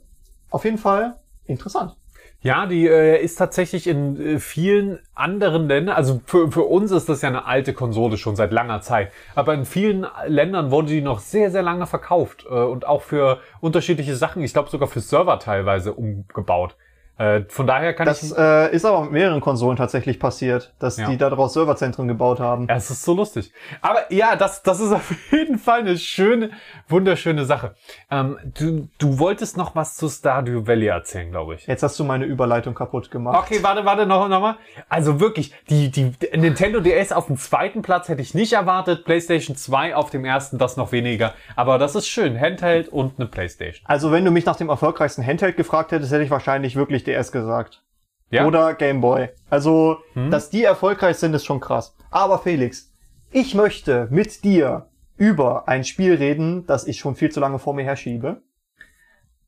auf 0.49 0.63
jeden 0.65 0.79
Fall 0.79 1.19
interessant. 1.45 1.95
Ja, 2.41 2.67
die 2.67 2.87
äh, 2.87 3.21
ist 3.21 3.35
tatsächlich 3.35 3.85
in 3.85 4.35
äh, 4.35 4.39
vielen 4.39 4.99
anderen 5.13 5.67
Ländern, 5.67 5.97
also 5.97 6.21
für, 6.25 6.49
für 6.49 6.63
uns 6.63 6.89
ist 6.89 7.09
das 7.09 7.21
ja 7.21 7.27
eine 7.27 7.45
alte 7.45 7.73
Konsole 7.73 8.15
schon 8.15 8.37
seit 8.37 8.53
langer 8.53 8.79
Zeit, 8.79 9.11
aber 9.35 9.53
in 9.53 9.65
vielen 9.65 10.07
Ländern 10.25 10.71
wurde 10.71 10.87
die 10.87 11.01
noch 11.01 11.19
sehr, 11.19 11.51
sehr 11.51 11.63
lange 11.63 11.85
verkauft 11.85 12.45
äh, 12.49 12.53
und 12.53 12.87
auch 12.87 13.01
für 13.01 13.39
unterschiedliche 13.59 14.15
Sachen, 14.15 14.41
ich 14.41 14.53
glaube 14.53 14.69
sogar 14.69 14.87
für 14.87 15.01
Server 15.01 15.37
teilweise 15.37 15.91
umgebaut. 15.91 16.77
Äh, 17.19 17.41
von 17.49 17.67
daher 17.67 17.93
kann 17.93 18.05
Das 18.05 18.23
ich... 18.23 18.35
äh, 18.37 18.73
ist 18.73 18.85
aber 18.85 19.03
mit 19.03 19.11
mehreren 19.11 19.41
Konsolen 19.41 19.75
tatsächlich 19.77 20.19
passiert, 20.19 20.73
dass 20.79 20.97
Ja. 20.97 21.09
die 21.09 21.17
daraus 21.17 21.53
Serverzentren 21.53 22.07
gebaut 22.07 22.39
haben. 22.39 22.67
Ja, 22.69 22.75
es 22.77 22.89
ist 22.89 23.03
so 23.03 23.13
lustig. 23.13 23.51
Aber 23.81 24.11
ja, 24.11 24.37
das, 24.37 24.63
das 24.63 24.79
ist 24.79 24.91
auf 24.93 25.11
jeden 25.31 25.59
Fall 25.59 25.81
eine 25.81 25.97
schöne, 25.97 26.51
wunderschöne 26.87 27.43
Sache. 27.43 27.75
Ähm, 28.09 28.37
du, 28.57 28.87
du 28.99 29.19
wolltest 29.19 29.57
noch 29.57 29.75
was 29.75 29.95
zu 29.97 30.07
Stardew 30.07 30.65
Valley 30.65 30.87
erzählen, 30.87 31.29
glaube 31.29 31.55
ich. 31.55 31.67
Jetzt 31.67 31.83
hast 31.83 31.99
du 31.99 32.05
meine 32.05 32.23
Überleitung 32.23 32.73
kaputt 32.73 33.11
gemacht. 33.11 33.37
Okay, 33.37 33.59
warte, 33.61 33.83
warte, 33.83 34.05
noch, 34.05 34.29
noch 34.29 34.39
mal. 34.41 34.55
Also 34.87 35.19
wirklich, 35.19 35.53
die, 35.69 35.91
die 35.91 36.13
Nintendo 36.37 36.79
DS 36.79 37.11
auf 37.11 37.27
dem 37.27 37.35
zweiten 37.37 37.81
Platz 37.81 38.07
hätte 38.07 38.21
ich 38.21 38.33
nicht 38.33 38.53
erwartet. 38.53 39.03
PlayStation 39.03 39.57
2 39.57 39.93
auf 39.93 40.09
dem 40.09 40.23
ersten, 40.23 40.57
das 40.57 40.77
noch 40.77 40.93
weniger. 40.93 41.33
Aber 41.57 41.77
das 41.77 41.95
ist 41.95 42.07
schön. 42.07 42.39
Handheld 42.39 42.87
und 42.87 43.19
eine 43.19 43.27
PlayStation. 43.27 43.81
Also 43.85 44.13
wenn 44.13 44.23
du 44.23 44.31
mich 44.31 44.45
nach 44.45 44.55
dem 44.55 44.69
erfolgreichsten 44.69 45.25
Handheld 45.25 45.57
gefragt 45.57 45.91
hättest, 45.91 46.13
hätte 46.13 46.23
ich 46.23 46.29
wahrscheinlich 46.31 46.77
wirklich 46.77 47.03
DS 47.17 47.31
gesagt. 47.31 47.83
Ja? 48.31 48.45
Oder 48.45 48.73
Game 48.73 49.01
Boy. 49.01 49.29
Also, 49.49 49.97
dass 50.29 50.49
die 50.49 50.63
erfolgreich 50.63 51.17
sind, 51.17 51.33
ist 51.33 51.45
schon 51.45 51.59
krass. 51.59 51.95
Aber 52.11 52.39
Felix, 52.39 52.93
ich 53.31 53.55
möchte 53.55 54.07
mit 54.11 54.43
dir 54.43 54.89
über 55.17 55.67
ein 55.67 55.83
Spiel 55.83 56.15
reden, 56.15 56.65
das 56.65 56.87
ich 56.87 56.99
schon 56.99 57.15
viel 57.15 57.31
zu 57.31 57.39
lange 57.39 57.59
vor 57.59 57.73
mir 57.73 57.83
herschiebe. 57.83 58.41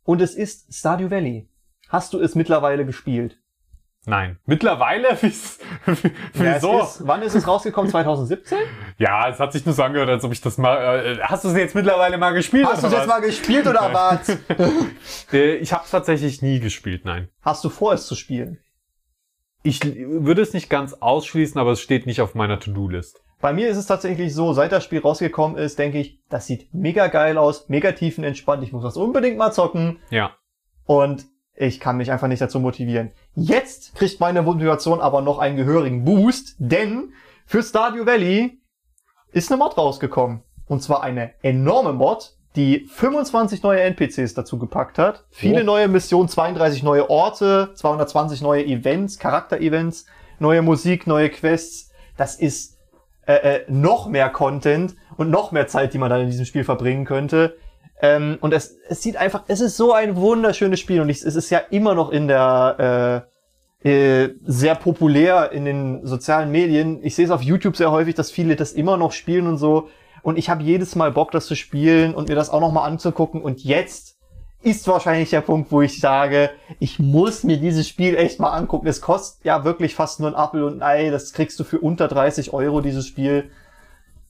Und 0.04 0.22
es 0.22 0.36
ist 0.36 0.74
Stardew 0.74 1.10
Valley. 1.10 1.48
Hast 1.90 2.14
du 2.14 2.20
es 2.20 2.36
mittlerweile 2.36 2.86
gespielt? 2.86 3.41
Nein. 4.06 4.40
Mittlerweile? 4.46 5.10
Wie's- 5.22 5.60
Ja, 5.86 6.56
Wieso? 6.56 6.82
ist, 6.82 7.06
wann 7.06 7.22
ist 7.22 7.36
es 7.36 7.48
rausgekommen? 7.48 7.90
2017? 7.92 8.58
Ja, 8.98 9.30
es 9.30 9.40
hat 9.40 9.54
sich 9.54 9.64
nur 9.66 9.76
so 9.76 9.84
angehört, 9.84 10.10
als 10.10 10.24
ob 10.24 10.32
ich 10.32 10.42
das 10.42 10.58
mal. 10.58 11.06
Äh, 11.06 11.20
hast 11.22 11.44
du 11.44 11.50
es 11.50 11.56
jetzt 11.56 11.76
mittlerweile 11.76 12.18
mal 12.18 12.32
gespielt? 12.32 12.66
Hast 12.66 12.82
du 12.84 12.88
es 12.88 12.94
jetzt 12.94 13.08
mal 13.08 13.22
gespielt 13.22 13.68
oder 13.68 13.94
was? 13.94 14.38
Äh, 15.34 15.56
ich 15.58 15.72
habe 15.72 15.84
es 15.86 15.92
tatsächlich 15.92 16.42
nie 16.42 16.60
gespielt, 16.60 17.06
nein. 17.06 17.30
Hast 17.42 17.64
du 17.64 17.70
vor, 17.70 17.94
es 17.94 18.08
zu 18.08 18.16
spielen? 18.16 18.58
Ich 19.64 19.80
würde 19.84 20.42
es 20.42 20.54
nicht 20.54 20.70
ganz 20.70 20.94
ausschließen, 20.94 21.60
aber 21.62 21.72
es 21.72 21.82
steht 21.82 22.06
nicht 22.08 22.20
auf 22.22 22.34
meiner 22.36 22.60
To-Do-List. 22.60 23.22
Bei 23.40 23.54
mir 23.54 23.70
ist 23.70 23.78
es 23.78 23.86
tatsächlich 23.88 24.34
so, 24.34 24.54
seit 24.54 24.72
das 24.72 24.84
Spiel 24.84 25.00
rausgekommen 25.00 25.58
ist, 25.58 25.78
denke 25.80 26.00
ich, 26.00 26.20
das 26.30 26.48
sieht 26.48 26.74
mega 26.74 27.08
geil 27.08 27.38
aus, 27.38 27.70
mega 27.70 27.92
tiefenentspannt, 27.92 28.64
ich 28.64 28.72
muss 28.72 28.84
das 28.84 28.98
unbedingt 28.98 29.38
mal 29.38 29.52
zocken. 29.52 30.00
Ja. 30.10 30.36
Und 30.86 31.26
ich 31.62 31.80
kann 31.80 31.98
mich 31.98 32.12
einfach 32.12 32.28
nicht 32.28 32.42
dazu 32.42 32.60
motivieren. 32.60 33.12
Jetzt 33.36 33.94
kriegt 33.96 34.20
meine 34.20 34.42
Motivation 34.42 35.00
aber 35.00 35.22
noch 35.22 35.38
einen 35.38 35.58
gehörigen 35.58 36.04
Boost, 36.04 36.56
denn 36.58 37.14
für 37.46 37.62
Stardew 37.62 38.06
Valley 38.06 38.60
ist 39.32 39.52
eine 39.52 39.60
Mod 39.60 39.78
rausgekommen. 39.78 40.42
Und 40.68 40.82
zwar 40.82 41.04
eine 41.04 41.32
enorme 41.44 41.94
Mod, 41.94 42.36
die 42.56 42.88
25 42.90 43.62
neue 43.62 43.82
NPCs 43.82 44.34
dazu 44.34 44.58
gepackt 44.58 44.98
hat. 44.98 45.26
Viele 45.30 45.62
Oh. 45.62 45.66
neue 45.66 45.88
Missionen, 45.88 46.28
32 46.30 46.82
neue 46.84 47.10
Orte, 47.10 47.72
220 47.76 48.42
neue 48.42 48.66
Events, 48.66 49.20
Charakter-Events, 49.20 50.06
neue 50.40 50.62
Musik, 50.62 51.06
neue 51.08 51.30
Quests. 51.30 51.92
Das 52.18 52.36
ist 52.36 52.78
äh, 53.28 53.34
äh, 53.34 53.66
noch 53.68 54.08
mehr 54.08 54.30
Content 54.30 54.96
und 55.16 55.30
noch 55.30 55.52
mehr 55.52 55.68
Zeit, 55.68 55.94
die 55.94 56.00
man 56.00 56.10
dann 56.10 56.22
in 56.22 56.28
diesem 56.30 56.46
Spiel 56.46 56.64
verbringen 56.64 57.06
könnte. 57.06 57.58
Ähm, 58.02 58.38
und 58.42 58.54
es, 58.54 58.78
es 58.90 59.04
sieht 59.04 59.16
einfach, 59.16 59.44
es 59.48 59.62
ist 59.62 59.78
so 59.78 59.94
ein 59.94 60.16
wunderschönes 60.16 60.80
Spiel 60.80 61.02
und 61.02 61.10
ich, 61.10 61.24
es 61.24 61.36
ist 61.36 61.50
ja 61.52 61.60
immer 61.60 61.94
noch 61.94 62.10
in 62.12 62.28
der 62.28 63.26
äh, 63.84 63.84
äh, 63.84 64.36
sehr 64.44 64.76
populär 64.76 65.52
in 65.52 65.66
den 65.66 66.06
sozialen 66.06 66.52
Medien. 66.52 67.00
Ich 67.04 67.16
sehe 67.16 67.26
es 67.26 67.32
auf 67.32 67.42
YouTube 67.42 67.76
sehr 67.78 67.92
häufig, 67.92 68.16
dass 68.16 68.32
viele 68.32 68.56
das 68.56 68.74
immer 68.74 68.98
noch 68.98 69.12
spielen 69.12 69.48
und 69.48 69.58
so. 69.58 69.90
Und 70.24 70.38
ich 70.38 70.50
habe 70.50 70.64
jedes 70.64 70.96
Mal 70.96 71.12
Bock, 71.12 71.32
das 71.32 71.48
zu 71.48 71.56
spielen 71.56 72.14
und 72.14 72.30
mir 72.30 72.36
das 72.36 72.50
auch 72.50 72.62
noch 72.62 72.72
mal 72.72 72.84
anzugucken. 72.84 73.42
Und 73.42 73.64
jetzt 73.64 74.18
ist 74.64 74.88
wahrscheinlich 74.88 75.32
der 75.32 75.42
Punkt, 75.42 75.72
wo 75.72 75.82
ich 75.82 76.00
sage, 76.00 76.52
ich 76.80 77.00
muss 77.00 77.44
mir 77.44 77.58
dieses 77.58 77.88
Spiel 77.88 78.16
echt 78.16 78.40
mal 78.40 78.52
angucken. 78.52 78.88
Es 78.88 79.02
kostet 79.02 79.46
ja 79.46 79.64
wirklich 79.64 79.96
fast 79.96 80.20
nur 80.20 80.30
ein 80.30 80.36
Apfel 80.36 80.64
und 80.64 80.82
ein 80.82 80.84
Ei. 80.84 81.10
Das 81.10 81.34
kriegst 81.34 81.60
du 81.60 81.64
für 81.64 81.80
unter 81.80 82.08
30 82.08 82.54
Euro, 82.54 82.82
dieses 82.82 83.08
Spiel. 83.08 83.50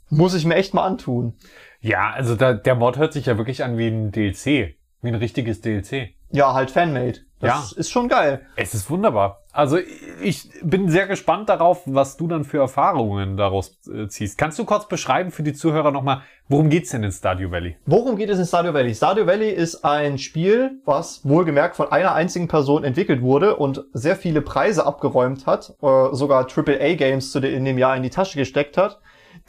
Muss 0.09 0.34
ich 0.34 0.45
mir 0.45 0.55
echt 0.55 0.74
mal 0.74 0.86
antun. 0.86 1.34
Ja, 1.82 2.12
also 2.12 2.36
da, 2.36 2.54
der 2.54 2.76
Mod 2.76 2.98
hört 2.98 3.14
sich 3.14 3.26
ja 3.26 3.38
wirklich 3.38 3.64
an 3.64 3.78
wie 3.78 3.88
ein 3.88 4.12
DLC. 4.12 4.76
Wie 5.02 5.08
ein 5.08 5.16
richtiges 5.16 5.62
DLC. 5.62 6.10
Ja, 6.30 6.54
halt 6.54 6.70
Fanmade. 6.72 7.20
Das 7.40 7.72
Ja. 7.72 7.78
ist 7.80 7.90
schon 7.90 8.08
geil. 8.08 8.42
Es 8.56 8.76
ist 8.76 8.90
wunderbar. 8.92 9.40
Also 9.52 9.80
ich 10.22 10.48
bin 10.62 10.90
sehr 10.90 11.08
gespannt 11.08 11.50
darauf, 11.50 11.82
was 11.88 12.16
du 12.16 12.28
dann 12.28 12.44
für 12.46 12.60
Erfahrungen 12.60 13.36
daraus 13.36 13.80
äh, 13.92 14.08
ziehst. 14.08 14.38
Kannst 14.38 14.60
du 14.60 14.64
kurz 14.66 14.88
beschreiben 14.88 15.32
für 15.32 15.42
die 15.42 15.54
Zuhörer 15.54 15.90
nochmal, 15.92 16.22
worum 16.48 16.70
geht's 16.70 16.92
denn 16.92 17.04
in 17.04 17.12
Stardew 17.12 17.50
Valley? 17.52 17.76
Worum 17.88 18.16
geht 18.16 18.30
es 18.30 18.38
in 18.38 18.46
Stardew 18.46 18.74
Valley? 18.74 18.94
Stardew 18.94 19.26
Valley 19.26 19.50
ist 19.50 19.84
ein 19.84 20.20
Spiel, 20.20 20.80
was 20.86 21.28
wohlgemerkt 21.28 21.76
von 21.76 21.92
einer 21.92 22.14
einzigen 22.14 22.48
Person 22.48 22.84
entwickelt 22.84 23.24
wurde 23.24 23.56
und 23.56 23.84
sehr 23.92 24.16
viele 24.16 24.42
Preise 24.44 24.86
abgeräumt 24.86 25.48
hat, 25.48 25.74
äh, 25.82 26.14
sogar 26.14 26.46
AAA-Games 26.48 27.34
in 27.36 27.66
dem 27.66 27.78
Jahr 27.80 27.96
in 27.98 28.04
die 28.04 28.10
Tasche 28.12 28.38
gesteckt 28.38 28.78
hat. 28.78 29.00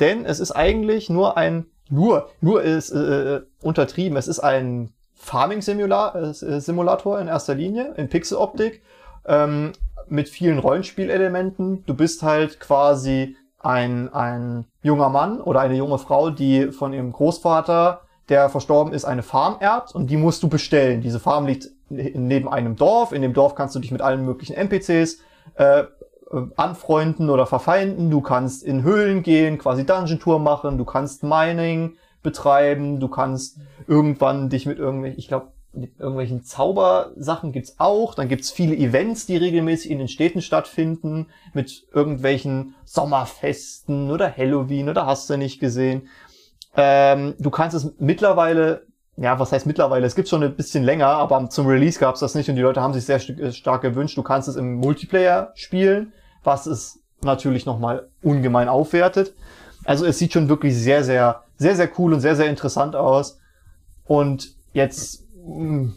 Denn 0.01 0.25
es 0.25 0.41
ist 0.41 0.53
eigentlich 0.53 1.11
nur 1.11 1.37
ein, 1.37 1.67
nur, 1.91 2.31
nur 2.41 2.63
ist 2.63 2.91
äh, 2.91 3.41
untertrieben, 3.63 4.17
es 4.17 4.29
ist 4.29 4.41
ein 4.41 4.93
Farming-Simulator 5.15 7.21
in 7.21 7.29
erster 7.29 7.55
Linie, 7.55 7.95
in 7.97 8.09
Pixeloptik, 8.09 8.83
ähm, 9.27 9.73
mit 10.09 10.29
vielen 10.29 10.59
Rollenspielelementen. 10.59 11.85
Du 11.87 11.95
bist 11.95 12.23
halt 12.23 12.59
quasi 12.59 13.37
ein, 13.61 14.13
ein 14.13 14.67
junger 14.83 15.09
Mann 15.09 15.41
oder 15.41 15.61
eine 15.61 15.77
junge 15.77 15.99
Frau, 15.99 16.31
die 16.31 16.73
von 16.73 16.93
ihrem 16.93 17.13
Großvater, 17.13 18.01
der 18.29 18.49
verstorben 18.49 18.93
ist, 18.93 19.05
eine 19.05 19.23
Farm 19.23 19.57
erbt 19.61 19.95
und 19.95 20.11
die 20.11 20.17
musst 20.17 20.43
du 20.43 20.49
bestellen. 20.49 21.03
Diese 21.03 21.21
Farm 21.21 21.47
liegt 21.47 21.69
neben 21.89 22.49
einem 22.49 22.77
Dorf. 22.77 23.13
In 23.13 23.23
dem 23.23 23.35
Dorf 23.35 23.55
kannst 23.55 23.75
du 23.75 23.79
dich 23.79 23.91
mit 23.91 24.01
allen 24.01 24.25
möglichen 24.25 24.55
NPCs 24.55 25.19
äh, 25.55 25.81
äh, 25.81 25.87
anfreunden 26.57 27.31
oder 27.31 27.47
verfeinden. 27.47 28.11
Du 28.11 28.21
kannst 28.21 28.63
in 28.63 28.83
Höhlen 28.83 29.23
gehen, 29.23 29.59
quasi 29.59 29.85
Dungeon 29.85 30.19
Tour 30.19 30.39
machen. 30.39 30.79
Du 30.79 30.85
kannst 30.85 31.23
Mining 31.23 31.97
betreiben. 32.23 33.01
Du 33.01 33.09
kannst 33.09 33.59
irgendwann 33.87 34.49
dich 34.49 34.67
mit 34.67 34.79
irgendwelchen, 34.79 35.19
ich 35.19 35.29
glaube, 35.29 35.49
mit 35.75 35.99
irgendwelchen 35.99 36.45
Zaubersachen 36.45 37.53
gibt's 37.53 37.77
auch. 37.79 38.15
Dann 38.15 38.29
gibt's 38.29 38.51
viele 38.51 38.77
Events, 38.77 39.27
die 39.27 39.37
regelmäßig 39.37 39.91
in 39.91 39.99
den 39.99 40.09
Städten 40.09 40.43
stattfinden, 40.43 41.29
mit 41.55 41.87
irgendwelchen 41.93 42.75
Sommerfesten 42.85 44.11
oder 44.11 44.35
Halloween 44.37 44.89
oder 44.89 45.07
hast 45.07 45.31
du 45.31 45.37
nicht 45.37 45.61
gesehen. 45.61 46.09
Ähm, 46.77 47.35
du 47.39 47.51
kannst 47.51 47.77
es 47.77 47.93
mittlerweile, 47.99 48.87
ja, 49.17 49.39
was 49.39 49.53
heißt 49.53 49.67
mittlerweile? 49.67 50.07
Es 50.07 50.15
gibt 50.15 50.29
schon 50.29 50.43
ein 50.43 50.57
bisschen 50.57 50.85
länger, 50.85 51.09
aber 51.09 51.49
zum 51.51 51.67
Release 51.67 51.99
gab's 51.99 52.21
das 52.21 52.35
nicht 52.35 52.49
und 52.49 52.57
die 52.57 52.63
Leute 52.63 52.81
haben 52.81 52.95
sich 52.95 53.05
sehr 53.05 53.19
st 53.19 53.55
stark 53.55 53.83
gewünscht. 53.83 54.17
Du 54.17 54.23
kannst 54.23 54.49
es 54.49 54.57
im 54.57 54.75
Multiplayer 54.75 55.53
spielen, 55.55 56.13
was 56.45 56.67
es 56.67 57.01
natürlich 57.23 57.67
nochmal 57.67 58.09
ungemein 58.23 58.69
aufwertet. 58.69 59.35
Also 59.85 60.07
es 60.07 60.19
sieht 60.19 60.33
schon 60.33 60.49
wirklich 60.49 60.77
sehr, 60.77 61.05
sehr, 61.05 61.45
sehr, 61.57 61.77
sehr 61.77 61.91
cool 61.99 62.13
und 62.15 62.21
sehr, 62.21 62.37
sehr 62.37 62.49
interessant 62.49 62.97
aus. 62.97 63.39
Und 64.05 64.55
jetzt 64.73 65.25
mh, 65.45 65.93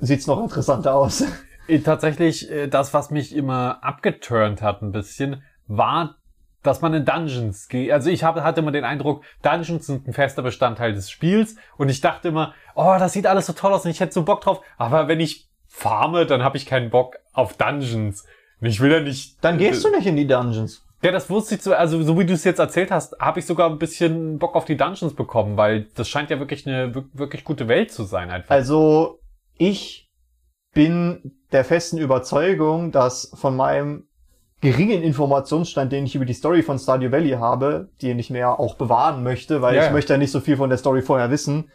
sieht's 0.00 0.26
noch 0.26 0.42
interessanter 0.42 0.94
aus. 0.94 1.24
Äh, 1.68 1.80
Tatsächlich, 1.80 2.50
äh, 2.50 2.66
das, 2.66 2.92
was 2.94 3.10
mich 3.10 3.34
immer 3.34 3.82
abgeturnt 3.82 4.62
hat 4.62 4.82
ein 4.82 4.92
bisschen, 4.92 5.42
war, 5.68 6.16
dass 6.62 6.80
man 6.80 6.92
in 6.94 7.04
Dungeons 7.04 7.68
geht. 7.68 7.92
Also 7.92 8.10
ich 8.10 8.24
hab, 8.24 8.36
hatte 8.36 8.60
immer 8.60 8.72
den 8.72 8.84
Eindruck, 8.84 9.22
Dungeons 9.42 9.86
sind 9.86 10.06
ein 10.06 10.12
fester 10.12 10.42
Bestandteil 10.42 10.92
des 10.92 11.10
Spiels 11.10 11.56
und 11.76 11.88
ich 11.88 12.00
dachte 12.00 12.28
immer, 12.28 12.54
oh, 12.74 12.96
das 12.98 13.12
sieht 13.12 13.26
alles 13.26 13.46
so 13.46 13.52
toll 13.52 13.72
aus 13.72 13.84
und 13.84 13.90
ich 13.90 14.00
hätte 14.00 14.12
so 14.12 14.24
Bock 14.24 14.40
drauf. 14.42 14.60
Aber 14.76 15.08
wenn 15.08 15.20
ich 15.20 15.48
farme, 15.68 16.26
dann 16.26 16.42
habe 16.42 16.56
ich 16.56 16.66
keinen 16.66 16.90
Bock 16.90 17.16
auf 17.32 17.56
Dungeons. 17.56 18.24
Ich 18.60 18.80
will 18.80 18.92
ja 18.92 19.00
nicht... 19.00 19.42
Dann 19.42 19.58
gehst 19.58 19.84
du 19.84 19.90
nicht 19.90 20.06
in 20.06 20.16
die 20.16 20.26
Dungeons. 20.26 20.84
Ja, 21.02 21.12
das 21.12 21.30
wusste 21.30 21.54
ich 21.54 21.62
so, 21.62 21.72
also 21.72 22.02
so 22.02 22.18
wie 22.18 22.26
du 22.26 22.34
es 22.34 22.44
jetzt 22.44 22.58
erzählt 22.58 22.90
hast, 22.90 23.18
habe 23.18 23.38
ich 23.40 23.46
sogar 23.46 23.70
ein 23.70 23.78
bisschen 23.78 24.38
Bock 24.38 24.54
auf 24.54 24.66
die 24.66 24.76
Dungeons 24.76 25.14
bekommen, 25.14 25.56
weil 25.56 25.86
das 25.94 26.08
scheint 26.10 26.28
ja 26.28 26.38
wirklich 26.38 26.66
eine 26.66 26.94
wir- 26.94 27.06
wirklich 27.14 27.42
gute 27.44 27.68
Welt 27.68 27.90
zu 27.90 28.04
sein 28.04 28.30
einfach. 28.30 28.50
Also 28.54 29.18
ich 29.56 30.10
bin 30.74 31.40
der 31.52 31.64
festen 31.64 31.96
Überzeugung, 31.96 32.92
dass 32.92 33.32
von 33.34 33.56
meinem 33.56 34.08
geringen 34.60 35.02
Informationsstand, 35.02 35.90
den 35.90 36.04
ich 36.04 36.14
über 36.14 36.26
die 36.26 36.34
Story 36.34 36.62
von 36.62 36.78
Stardew 36.78 37.10
Valley 37.10 37.30
habe, 37.30 37.88
den 38.02 38.18
ich 38.18 38.28
mir 38.28 38.60
auch 38.60 38.74
bewahren 38.74 39.22
möchte, 39.22 39.62
weil 39.62 39.74
Ja, 39.74 39.80
ich 39.82 39.86
ja. 39.86 39.92
möchte 39.92 40.12
ja 40.12 40.18
nicht 40.18 40.30
so 40.32 40.40
viel 40.40 40.58
von 40.58 40.68
der 40.68 40.78
Story 40.78 41.00
vorher 41.00 41.30
wissen, 41.30 41.70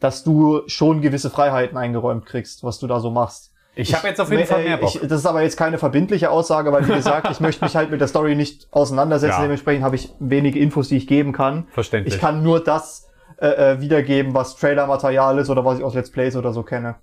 dass 0.00 0.22
du 0.22 0.60
schon 0.66 1.00
gewisse 1.00 1.30
Freiheiten 1.30 1.78
eingeräumt 1.78 2.26
kriegst, 2.26 2.62
was 2.62 2.78
du 2.78 2.86
da 2.86 3.00
so 3.00 3.10
machst. 3.10 3.54
Ich 3.76 3.94
habe 3.94 4.08
jetzt 4.08 4.20
auf 4.20 4.30
jeden 4.30 4.46
Fall 4.46 4.64
mehr 4.64 4.78
Bock. 4.78 4.94
Ich, 4.94 5.00
das 5.00 5.20
ist 5.20 5.26
aber 5.26 5.42
jetzt 5.42 5.56
keine 5.56 5.78
verbindliche 5.78 6.30
Aussage, 6.30 6.72
weil 6.72 6.88
wie 6.88 6.92
gesagt, 6.94 7.30
ich 7.30 7.40
möchte 7.40 7.64
mich 7.64 7.76
halt 7.76 7.90
mit 7.90 8.00
der 8.00 8.08
Story 8.08 8.34
nicht 8.34 8.68
auseinandersetzen. 8.70 9.36
Ja. 9.36 9.42
Dementsprechend 9.42 9.84
habe 9.84 9.96
ich 9.96 10.12
wenige 10.18 10.58
Infos, 10.58 10.88
die 10.88 10.96
ich 10.96 11.06
geben 11.06 11.32
kann. 11.32 11.68
Verständlich. 11.70 12.14
Ich 12.14 12.20
kann 12.20 12.42
nur 12.42 12.64
das 12.64 13.08
äh, 13.38 13.48
äh, 13.48 13.80
wiedergeben, 13.80 14.34
was 14.34 14.56
Trailer-Material 14.56 15.38
ist 15.38 15.50
oder 15.50 15.64
was 15.64 15.78
ich 15.78 15.84
aus 15.84 15.94
Let's 15.94 16.10
Plays 16.10 16.36
oder 16.36 16.52
so 16.54 16.62
kenne. 16.62 16.96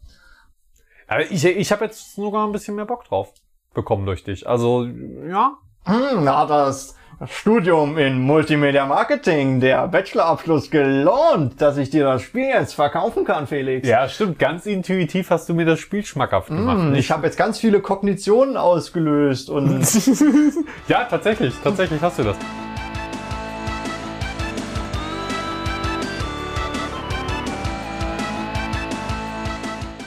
Aber 1.07 1.21
ich, 1.29 1.45
ich 1.45 1.71
habe 1.71 1.85
jetzt 1.85 2.15
sogar 2.15 2.47
ein 2.47 2.51
bisschen 2.51 2.75
mehr 2.75 2.85
Bock 2.85 3.05
drauf 3.05 3.33
bekommen 3.75 4.05
durch 4.05 4.23
dich. 4.23 4.47
Also, 4.47 4.85
ja. 4.85 5.57
Hm, 5.85 6.23
na, 6.23 6.45
das 6.45 6.95
Studium 7.27 7.97
in 7.97 8.19
Multimedia 8.19 8.85
Marketing, 8.85 9.59
der 9.59 9.87
Bachelorabschluss 9.87 10.69
gelohnt, 10.69 11.61
dass 11.61 11.77
ich 11.77 11.89
dir 11.89 12.05
das 12.05 12.21
Spiel 12.21 12.45
jetzt 12.45 12.73
verkaufen 12.73 13.25
kann, 13.25 13.47
Felix. 13.47 13.87
Ja, 13.87 14.07
stimmt. 14.09 14.39
Ganz 14.39 14.65
intuitiv 14.65 15.29
hast 15.29 15.49
du 15.49 15.53
mir 15.53 15.65
das 15.65 15.79
Spiel 15.79 16.05
schmackhaft 16.05 16.49
gemacht. 16.49 16.77
Hm, 16.77 16.95
ich 16.95 17.11
habe 17.11 17.25
jetzt 17.25 17.37
ganz 17.37 17.59
viele 17.59 17.79
Kognitionen 17.79 18.57
ausgelöst 18.57 19.49
und 19.49 19.81
ja, 20.87 21.05
tatsächlich. 21.05 21.53
Tatsächlich 21.63 22.01
hast 22.01 22.19
du 22.19 22.23
das. 22.23 22.37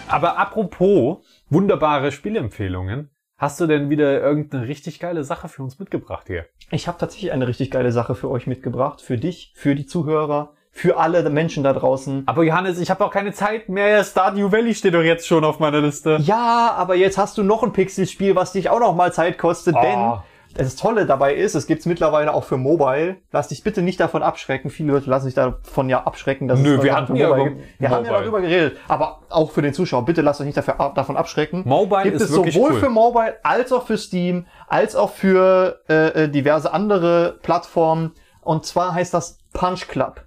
Aber 0.08 0.38
apropos 0.38 1.18
wunderbare 1.50 2.12
Spielempfehlungen, 2.12 3.10
hast 3.38 3.60
du 3.60 3.66
denn 3.66 3.90
wieder 3.90 4.20
irgendeine 4.20 4.66
richtig 4.68 4.98
geile 5.00 5.24
Sache 5.24 5.48
für 5.48 5.62
uns 5.62 5.78
mitgebracht 5.78 6.26
hier? 6.26 6.46
ich 6.70 6.88
habe 6.88 6.98
tatsächlich 6.98 7.30
eine 7.32 7.46
richtig 7.46 7.70
geile 7.70 7.92
Sache 7.92 8.14
für 8.16 8.28
euch 8.28 8.46
mitgebracht, 8.48 9.00
für 9.00 9.16
dich, 9.18 9.52
für 9.54 9.74
die 9.76 9.86
Zuhörer, 9.86 10.52
für 10.72 10.98
alle 10.98 11.28
Menschen 11.30 11.62
da 11.62 11.72
draußen. 11.72 12.24
Aber 12.26 12.42
Johannes, 12.42 12.78
ich 12.80 12.90
habe 12.90 13.04
auch 13.04 13.10
keine 13.12 13.32
Zeit 13.32 13.68
mehr. 13.68 14.02
Stardew 14.04 14.50
Valley 14.52 14.74
steht 14.74 14.94
doch 14.94 15.02
jetzt 15.02 15.26
schon 15.26 15.44
auf 15.44 15.58
meiner 15.60 15.80
Liste. 15.80 16.18
Ja, 16.20 16.74
aber 16.76 16.96
jetzt 16.96 17.18
hast 17.18 17.38
du 17.38 17.42
noch 17.44 17.62
ein 17.62 17.72
Pixelspiel, 17.72 18.34
was 18.34 18.52
dich 18.52 18.68
auch 18.68 18.80
noch 18.80 18.94
mal 18.96 19.12
Zeit 19.12 19.38
kostet, 19.38 19.76
Ah. 19.76 19.80
denn 19.82 20.12
das 20.56 20.76
Tolle 20.76 21.06
dabei 21.06 21.34
ist, 21.34 21.54
es 21.54 21.66
gibt's 21.66 21.86
mittlerweile 21.86 22.32
auch 22.34 22.44
für 22.44 22.56
Mobile. 22.56 23.16
Lass 23.32 23.48
dich 23.48 23.62
bitte 23.62 23.82
nicht 23.82 24.00
davon 24.00 24.22
abschrecken. 24.22 24.70
Viele 24.70 24.92
Leute 24.92 25.10
lassen 25.10 25.26
sich 25.26 25.34
davon 25.34 25.88
ja 25.88 26.04
abschrecken, 26.04 26.48
dass 26.48 26.60
Nö, 26.60 26.76
es 26.76 26.82
wir 26.82 26.94
hatten 26.94 27.08
für 27.14 27.16
ja 27.16 27.28
Mobile 27.28 27.50
gibt. 27.50 27.80
Wir 27.80 27.90
haben 27.90 28.04
ja 28.04 28.10
Mobile. 28.12 28.22
darüber 28.24 28.40
geredet, 28.40 28.78
aber 28.88 29.20
auch 29.28 29.50
für 29.50 29.62
den 29.62 29.74
Zuschauer, 29.74 30.04
bitte 30.04 30.22
lasst 30.22 30.40
euch 30.40 30.46
nicht 30.46 30.56
dafür, 30.56 30.80
ab- 30.80 30.94
davon 30.94 31.16
abschrecken. 31.16 31.62
Mobile 31.66 32.02
gibt 32.04 32.16
ist 32.16 32.22
es 32.22 32.32
wirklich 32.32 32.54
sowohl 32.54 32.72
cool. 32.72 32.80
für 32.80 32.88
Mobile 32.90 33.36
als 33.42 33.72
auch 33.72 33.86
für 33.86 33.98
Steam, 33.98 34.46
als 34.68 34.96
auch 34.96 35.10
für 35.10 35.80
äh, 35.88 36.24
äh, 36.24 36.28
diverse 36.28 36.72
andere 36.72 37.38
Plattformen. 37.42 38.12
Und 38.42 38.64
zwar 38.64 38.94
heißt 38.94 39.12
das 39.14 39.38
Punch 39.52 39.88
Club. 39.88 40.22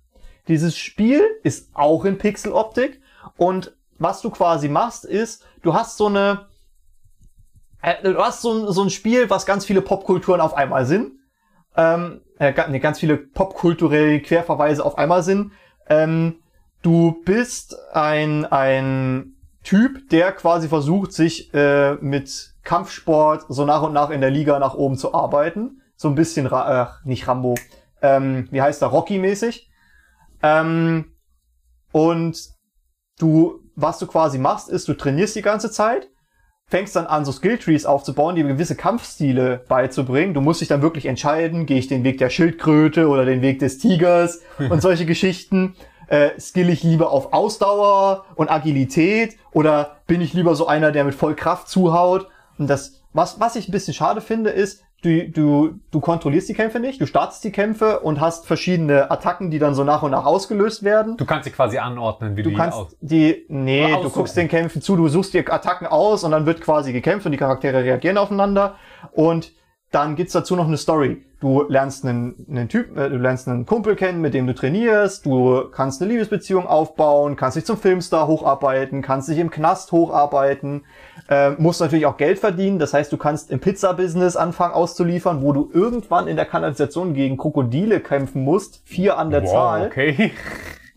Dieses 0.48 0.78
Spiel 0.78 1.22
ist 1.44 1.70
auch 1.74 2.06
in 2.06 2.18
Pixeloptik 2.18 3.02
und 3.38 3.76
was 3.98 4.22
du 4.22 4.30
quasi 4.30 4.68
machst 4.70 5.06
ist, 5.06 5.46
du 5.62 5.74
hast 5.74 5.98
so 5.98 6.08
eine, 6.08 6.48
du 8.04 8.18
hast 8.18 8.42
so 8.42 8.54
ein, 8.54 8.72
so 8.72 8.84
ein 8.84 8.90
Spiel, 8.90 9.30
was 9.30 9.46
ganz 9.46 9.66
viele 9.66 9.82
Popkulturen 9.82 10.42
auf 10.42 10.54
einmal 10.54 10.86
sind. 10.86 11.14
Ähm, 11.76 12.22
äh, 12.40 12.54
nee, 12.70 12.80
ganz 12.80 13.00
viele 13.00 13.18
popkulturelle 13.18 14.22
Querverweise 14.22 14.84
auf 14.86 14.98
einmal 14.98 15.24
sind. 15.24 15.52
Ähm, 15.88 16.40
du 16.82 17.22
bist 17.24 17.78
ein, 17.94 18.46
ein 18.46 19.36
Typ, 19.64 20.10
der 20.10 20.32
quasi 20.32 20.68
versucht, 20.68 21.14
sich 21.14 21.54
äh, 21.54 21.96
mit 21.96 22.54
Kampfsport 22.64 23.46
so 23.50 23.66
nach 23.66 23.82
und 23.82 23.94
nach 23.94 24.10
in 24.10 24.22
der 24.22 24.32
Liga 24.32 24.60
nach 24.60 24.74
oben 24.74 24.98
zu 24.98 25.14
arbeiten. 25.14 25.82
So 25.96 26.08
ein 26.08 26.16
bisschen, 26.16 26.48
Ra 26.48 26.84
äh, 26.84 27.08
nicht 27.08 27.28
Rambo, 27.28 27.56
ähm, 28.02 28.48
wie 28.52 28.62
heißt 28.62 28.82
er, 28.82 28.88
Rocky-mäßig. 28.90 29.70
Ähm, 30.42 31.14
und 31.92 32.38
du, 33.20 33.60
was 33.76 34.00
du 34.00 34.08
quasi 34.08 34.38
machst, 34.38 34.70
ist, 34.70 34.88
du 34.88 34.94
trainierst 34.94 35.36
die 35.36 35.42
ganze 35.42 35.72
Zeit, 35.72 36.10
fängst 36.70 36.96
dann 36.96 37.08
an, 37.08 37.26
so 37.26 37.32
Skilltrees 37.32 37.86
aufzubauen, 37.86 38.36
die 38.36 38.44
gewisse 38.44 38.76
Kampfstile 38.76 39.62
beizubringen. 39.68 40.34
Du 40.34 40.42
musst 40.42 40.62
dich 40.62 40.68
dann 40.68 40.82
wirklich 40.82 41.08
entscheiden, 41.08 41.66
gehe 41.66 41.80
ich 41.80 41.88
den 41.88 42.04
Weg 42.04 42.20
der 42.20 42.30
Schildkröte 42.30 43.08
oder 43.08 43.26
den 43.26 43.42
Weg 43.42 43.60
des 43.60 43.80
Tigers 43.80 44.42
und 44.70 44.82
solche 44.82 45.06
Geschichten. 45.06 45.76
Äh, 46.08 46.40
skill 46.40 46.70
ich 46.70 46.84
lieber 46.84 47.12
auf 47.12 47.34
Ausdauer 47.34 48.26
und 48.36 48.50
Agilität 48.50 49.38
oder 49.52 49.98
bin 50.08 50.22
ich 50.22 50.34
lieber 50.34 50.56
so 50.56 50.66
einer, 50.66 50.92
der 50.92 51.04
mit 51.04 51.16
voll 51.16 51.36
Kraft 51.36 51.68
zuhaut? 51.68 52.28
Und 52.58 52.68
das, 52.68 53.02
was, 53.14 53.40
was 53.40 53.56
ich 53.56 53.68
ein 53.68 53.72
bisschen 53.72 53.94
schade 53.94 54.22
finde, 54.22 54.50
ist, 54.50 54.84
du, 55.02 55.30
du, 55.30 55.80
du 55.91 56.00
kontrollierst 56.00 56.50
die 56.50 56.54
Kämpfe 56.54 56.80
nicht, 56.80 57.00
du 57.00 57.06
startest 57.06 57.43
die 57.43 57.52
Kämpfe 57.52 58.00
und 58.02 58.20
hast 58.20 58.45
verschiedene 58.45 59.10
Attacken, 59.10 59.52
die 59.52 59.60
dann 59.60 59.76
so 59.76 59.84
nach 59.84 60.04
und 60.04 60.12
nach 60.12 60.26
ausgelöst 60.26 60.84
werden. 60.84 61.18
Du 61.18 61.26
kannst 61.26 61.45
sie 61.45 61.52
quasi 61.52 61.78
anordnen, 61.78 62.36
wie 62.36 62.43
du, 62.43 62.50
die 62.50 62.56
kannst 62.56 62.78
aus. 62.78 62.95
die, 63.02 63.45
nee, 63.47 63.91
du 64.02 64.10
guckst 64.10 64.36
den 64.36 64.47
Kämpfen 64.47 64.82
zu, 64.82 64.95
du 64.95 65.08
suchst 65.08 65.34
dir 65.34 65.52
Attacken 65.52 65.88
aus 65.88 66.24
und 66.24 66.32
dann 66.32 66.45
wird 66.45 66.62
quasi 66.62 66.93
gekämpft 66.93 67.26
und 67.26 67.32
die 67.32 67.38
Charaktere 67.38 67.84
reagieren 67.84 68.18
aufeinander 68.18 68.76
und 69.12 69.52
dann 69.92 70.16
gibt's 70.16 70.34
dazu 70.34 70.56
noch 70.56 70.68
eine 70.68 70.78
Story. 70.78 71.24
Du 71.40 71.64
lernst 71.70 72.06
einen, 72.06 72.46
einen 72.50 72.68
Typ, 72.68 72.98
äh, 72.98 73.10
du 73.10 73.18
lernst 73.18 73.48
einen 73.48 73.66
Kumpel 73.66 73.96
kennen, 73.96 74.20
mit 74.22 74.34
dem 74.34 74.46
du 74.46 74.54
trainierst, 74.54 75.26
du 75.26 75.64
kannst 75.72 76.02
eine 76.02 76.12
Liebesbeziehung 76.12 76.68
aufbauen, 76.68 77.36
kannst 77.38 77.56
dich 77.58 77.66
zum 77.66 77.78
Filmstar 77.78 78.28
hocharbeiten, 78.28 79.02
kannst 79.02 79.30
dich 79.30 79.38
im 79.40 79.50
Knast 79.50 79.92
hocharbeiten, 79.94 80.84
äh, 81.30 81.52
musst 81.52 81.80
natürlich 81.80 82.06
auch 82.06 82.18
Geld 82.18 82.40
verdienen, 82.40 82.78
das 82.78 82.94
heißt, 82.94 83.12
du 83.12 83.18
kannst 83.18 83.52
im 83.52 83.60
Pizza-Business 83.62 84.36
anfangen 84.36 84.74
auszuliefern, 84.74 85.42
wo 85.42 85.54
du 85.54 85.70
irgendwann 85.74 86.28
in 86.28 86.36
der 86.36 86.46
Kanalisation 86.46 87.14
gegen 87.14 87.38
Krokodile 87.38 88.02
kämpfen 88.02 88.44
musst, 88.44 88.82
vier 88.84 89.18
an 89.18 89.32
der 89.32 89.44
Wow, 89.44 89.52
Zahl. 89.52 89.86
okay. 89.88 90.32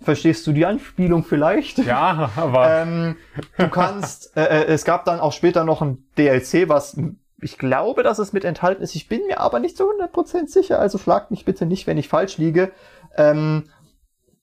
Verstehst 0.02 0.44
du 0.48 0.52
die 0.52 0.66
Anspielung 0.66 1.22
vielleicht? 1.22 1.78
Ja, 1.78 2.30
aber 2.34 2.68
Ähm, 2.82 3.16
du 3.56 3.68
kannst, 3.68 4.36
äh, 4.36 4.42
äh, 4.42 4.64
es 4.64 4.84
gab 4.84 5.04
dann 5.04 5.20
auch 5.20 5.30
später 5.32 5.62
noch 5.62 5.80
ein 5.80 6.04
DLC, 6.18 6.68
was 6.68 6.96
ich 7.42 7.58
glaube, 7.58 8.02
dass 8.02 8.18
es 8.18 8.32
mit 8.32 8.44
enthalten 8.44 8.82
ist. 8.82 8.94
Ich 8.94 9.08
bin 9.08 9.26
mir 9.26 9.40
aber 9.40 9.58
nicht 9.58 9.76
zu 9.76 9.84
100% 9.84 10.48
sicher, 10.48 10.78
also 10.78 10.98
schlagt 10.98 11.30
mich 11.30 11.44
bitte 11.44 11.66
nicht, 11.66 11.86
wenn 11.86 11.98
ich 11.98 12.08
falsch 12.08 12.38
liege. 12.38 12.72
Ähm, 13.16 13.64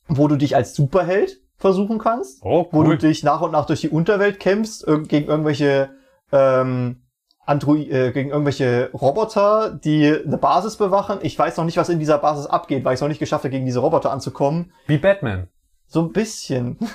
wo 0.10 0.28
du 0.28 0.36
dich 0.36 0.56
als 0.56 0.76
Superheld 0.76 1.40
versuchen 1.56 2.00
kannst, 2.00 2.44
oh, 2.44 2.68
wo 2.72 2.84
du 2.84 2.92
cool. 2.92 2.98
dich 2.98 3.24
nach 3.24 3.42
und 3.42 3.52
nach 3.52 3.66
durch 3.66 3.82
die 3.82 3.90
Unterwelt 3.90 4.40
kämpfst, 4.40 4.86
gegen 5.08 5.28
irgendwelche 5.28 5.92
ähm, 6.32 7.04
Android, 7.46 7.92
äh, 7.92 8.12
gegen 8.12 8.30
irgendwelche 8.30 8.90
Roboter, 8.94 9.72
die 9.72 10.08
eine 10.08 10.38
Basis 10.38 10.78
bewachen. 10.78 11.20
Ich 11.22 11.38
weiß 11.38 11.58
noch 11.58 11.66
nicht, 11.66 11.78
was 11.78 11.90
in 11.90 12.00
dieser 12.00 12.18
Basis 12.18 12.46
abgeht, 12.46 12.84
weil 12.86 12.94
ich 12.94 12.98
es 12.98 13.02
noch 13.02 13.08
nicht 13.08 13.20
geschafft 13.20 13.44
habe, 13.44 13.52
gegen 13.52 13.66
diese 13.66 13.80
Roboter 13.80 14.12
anzukommen. 14.12 14.72
Wie 14.88 14.98
Batman. 14.98 15.48
So 15.90 16.04
ein 16.04 16.14
bisschen. 16.14 16.78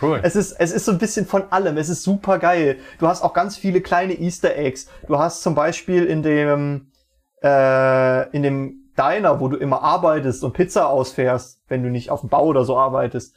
Cool. 0.00 0.20
Es 0.22 0.36
ist, 0.36 0.52
es 0.52 0.72
ist 0.72 0.84
so 0.84 0.92
ein 0.92 0.98
bisschen 0.98 1.26
von 1.26 1.50
allem. 1.50 1.78
Es 1.78 1.88
ist 1.88 2.02
super 2.02 2.38
geil. 2.38 2.78
Du 2.98 3.08
hast 3.08 3.22
auch 3.22 3.32
ganz 3.32 3.56
viele 3.56 3.80
kleine 3.80 4.12
Easter 4.12 4.54
Eggs. 4.54 4.88
Du 5.06 5.18
hast 5.18 5.42
zum 5.42 5.54
Beispiel 5.54 6.04
in 6.04 6.22
dem, 6.22 6.92
äh, 7.42 8.28
in 8.30 8.42
dem 8.42 8.90
Diner, 8.96 9.40
wo 9.40 9.48
du 9.48 9.56
immer 9.56 9.82
arbeitest 9.82 10.44
und 10.44 10.52
Pizza 10.52 10.88
ausfährst, 10.88 11.62
wenn 11.68 11.82
du 11.82 11.88
nicht 11.88 12.10
auf 12.10 12.20
dem 12.20 12.28
Bau 12.28 12.44
oder 12.44 12.64
so 12.64 12.76
arbeitest, 12.76 13.34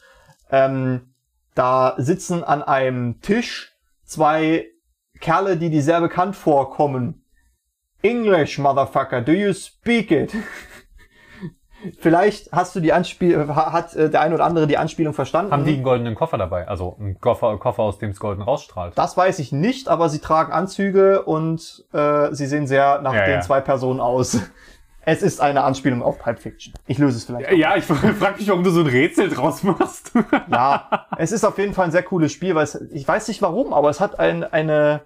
ähm, 0.52 1.14
da 1.56 1.96
sitzen 1.98 2.44
an 2.44 2.62
einem 2.62 3.22
Tisch 3.22 3.74
zwei 4.04 4.68
Kerle, 5.22 5.58
die 5.58 5.70
dir 5.70 5.82
sehr 5.82 6.02
bekannt 6.02 6.36
vorkommen. 6.36 7.24
English, 8.02 8.60
Motherfucker, 8.60 9.22
do 9.22 9.32
you 9.32 9.54
speak 9.54 10.12
it? 10.12 10.34
Vielleicht 12.00 12.52
hast 12.52 12.76
du 12.76 12.80
die 12.80 12.94
Anspiel, 12.94 13.48
hat 13.56 13.96
äh, 13.96 14.10
der 14.10 14.22
ein 14.22 14.34
oder 14.34 14.46
andere 14.46 14.68
die 14.68 14.78
Anspielung 14.78 15.14
verstanden. 15.14 15.52
Haben 15.52 15.66
die 15.66 15.74
einen 15.74 15.84
goldenen 15.84 16.16
Koffer 16.16 16.38
dabei? 16.38 16.68
Also 16.68 16.96
einen 17.00 17.20
Koffer, 17.20 17.58
Koffer 17.58 17.84
aus 17.84 17.98
dem 18.00 18.12
es 18.12 18.20
golden 18.20 18.42
rausstrahlt. 18.42 18.98
Das 18.98 19.16
weiß 19.16 19.40
ich 19.40 19.52
nicht, 19.52 19.88
aber 19.88 20.10
sie 20.10 20.20
tragen 20.20 20.52
Anzüge 20.52 21.24
und 21.24 21.86
äh, 21.94 22.34
sie 22.34 22.46
sehen 22.48 22.68
sehr 22.68 23.02
nach 23.02 23.14
Ja, 23.14 23.26
den 23.26 23.36
ja. 23.36 23.42
zwei 23.42 23.62
Personen 23.62 24.00
aus. 24.00 24.40
Es 25.06 25.24
ist 25.24 25.42
eine 25.42 25.64
Anspielung 25.64 26.04
auf 26.04 26.20
Pulp 26.20 26.38
Fiction. 26.38 26.74
Ich 26.86 27.00
löse 27.00 27.18
es 27.18 27.24
vielleicht. 27.26 27.52
Ja, 27.54 27.76
ich 27.76 27.86
frage 27.86 28.38
mich, 28.38 28.48
warum 28.48 28.64
du 28.64 28.70
so 28.70 28.82
ein 28.82 28.86
Rätsel 28.88 29.30
draus 29.30 29.64
machst. 29.64 30.12
Ja, 30.52 31.08
es 31.18 31.32
ist 31.32 31.44
auf 31.46 31.58
jeden 31.58 31.74
Fall 31.74 31.86
ein 31.86 31.92
sehr 31.92 32.04
cooles 32.04 32.32
Spiel, 32.32 32.54
weil 32.54 32.66
es, 32.66 32.76
ich 32.92 33.08
weiß 33.08 33.28
nicht 33.30 33.42
warum, 33.42 33.74
aber 33.74 33.90
es 33.90 34.00
hat 34.02 34.20
ein, 34.20 34.44
eine, 34.44 35.02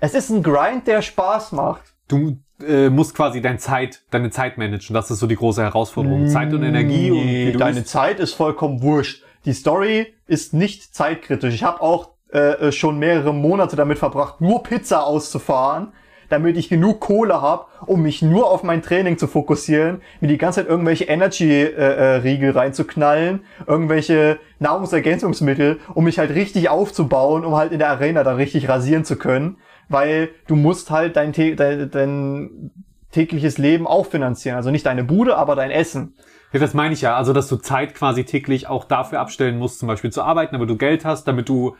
es 0.00 0.14
ist 0.14 0.28
ein 0.28 0.42
Grind, 0.42 0.86
der 0.86 1.00
Spaß 1.00 1.52
macht. 1.52 1.94
Du 2.08 2.36
äh, 2.66 2.88
musst 2.90 3.14
quasi 3.14 3.40
deine 3.40 3.58
Zeit, 3.58 4.02
deine 4.10 4.30
Zeit 4.30 4.58
managen. 4.58 4.94
Das 4.94 5.10
ist 5.10 5.18
so 5.18 5.26
die 5.26 5.36
große 5.36 5.62
Herausforderung. 5.62 6.28
Zeit 6.28 6.52
und 6.52 6.62
Energie 6.62 7.10
und 7.10 7.24
Nee, 7.26 7.52
du 7.52 7.58
deine 7.58 7.80
bist. 7.80 7.88
Zeit 7.88 8.20
ist 8.20 8.34
vollkommen 8.34 8.82
wurscht. 8.82 9.22
Die 9.44 9.52
Story 9.52 10.12
ist 10.26 10.54
nicht 10.54 10.94
zeitkritisch. 10.94 11.54
Ich 11.54 11.62
habe 11.64 11.80
auch 11.80 12.10
äh, 12.32 12.38
äh, 12.68 12.72
schon 12.72 12.98
mehrere 12.98 13.32
Monate 13.32 13.76
damit 13.76 13.98
verbracht, 13.98 14.40
nur 14.40 14.62
Pizza 14.62 15.04
auszufahren, 15.06 15.92
damit 16.28 16.56
ich 16.56 16.68
genug 16.68 16.98
Kohle 16.98 17.40
habe, 17.40 17.66
um 17.86 18.02
mich 18.02 18.20
nur 18.20 18.50
auf 18.50 18.64
mein 18.64 18.82
Training 18.82 19.16
zu 19.16 19.28
fokussieren, 19.28 20.02
mir 20.20 20.26
die 20.26 20.38
ganze 20.38 20.60
Zeit 20.60 20.68
irgendwelche 20.68 21.04
Energy-Riegel 21.04 22.50
reinzuknallen, 22.50 23.40
irgendwelche 23.68 24.40
Nahrungsergänzungsmittel, 24.58 25.78
um 25.94 26.04
mich 26.04 26.18
halt 26.18 26.34
richtig 26.34 26.68
aufzubauen, 26.68 27.44
um 27.44 27.54
halt 27.54 27.70
in 27.72 27.78
der 27.78 27.90
Arena 27.90 28.24
dann 28.24 28.36
richtig 28.36 28.68
rasieren 28.68 29.04
zu 29.04 29.16
können, 29.16 29.58
weil 29.88 30.30
du 30.46 30.56
musst 30.56 30.90
halt 30.90 31.16
dein, 31.16 31.32
dein, 31.32 31.90
dein 31.90 32.70
tägliches 33.10 33.58
Leben 33.58 33.86
auch 33.86 34.06
finanzieren. 34.06 34.56
Also 34.56 34.70
nicht 34.70 34.86
deine 34.86 35.04
Bude, 35.04 35.36
aber 35.36 35.56
dein 35.56 35.70
Essen. 35.70 36.14
Ja, 36.52 36.60
das 36.60 36.74
meine 36.74 36.94
ich 36.94 37.00
ja. 37.02 37.16
Also, 37.16 37.32
dass 37.32 37.48
du 37.48 37.56
Zeit 37.56 37.94
quasi 37.94 38.24
täglich 38.24 38.68
auch 38.68 38.84
dafür 38.84 39.20
abstellen 39.20 39.58
musst, 39.58 39.78
zum 39.78 39.88
Beispiel 39.88 40.10
zu 40.10 40.22
arbeiten, 40.22 40.54
damit 40.54 40.70
du 40.70 40.76
Geld 40.76 41.04
hast, 41.04 41.24
damit 41.24 41.48
du 41.48 41.76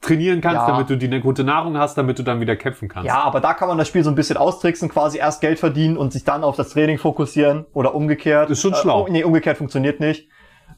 trainieren 0.00 0.40
kannst, 0.40 0.62
Ja. 0.62 0.66
damit 0.68 0.90
du 0.90 0.96
die 0.96 1.06
eine 1.06 1.20
gute 1.20 1.42
Nahrung 1.42 1.78
hast, 1.78 1.96
damit 1.96 2.18
du 2.18 2.22
dann 2.22 2.40
wieder 2.40 2.54
kämpfen 2.56 2.88
kannst. 2.88 3.06
Ja, 3.06 3.22
aber 3.22 3.40
da 3.40 3.54
kann 3.54 3.68
man 3.68 3.78
das 3.78 3.88
Spiel 3.88 4.04
so 4.04 4.10
ein 4.10 4.14
bisschen 4.14 4.36
austricksen, 4.36 4.88
quasi 4.88 5.18
erst 5.18 5.40
Geld 5.40 5.58
verdienen 5.58 5.96
und 5.96 6.12
sich 6.12 6.24
dann 6.24 6.44
auf 6.44 6.56
das 6.56 6.70
Training 6.70 6.98
fokussieren 6.98 7.66
oder 7.72 7.94
umgekehrt. 7.94 8.50
Ist 8.50 8.60
schon 8.60 8.74
schlau. 8.74 9.00
Äh, 9.00 9.08
oh, 9.08 9.12
nee, 9.12 9.24
umgekehrt 9.24 9.58
funktioniert 9.58 10.00
nicht. 10.00 10.28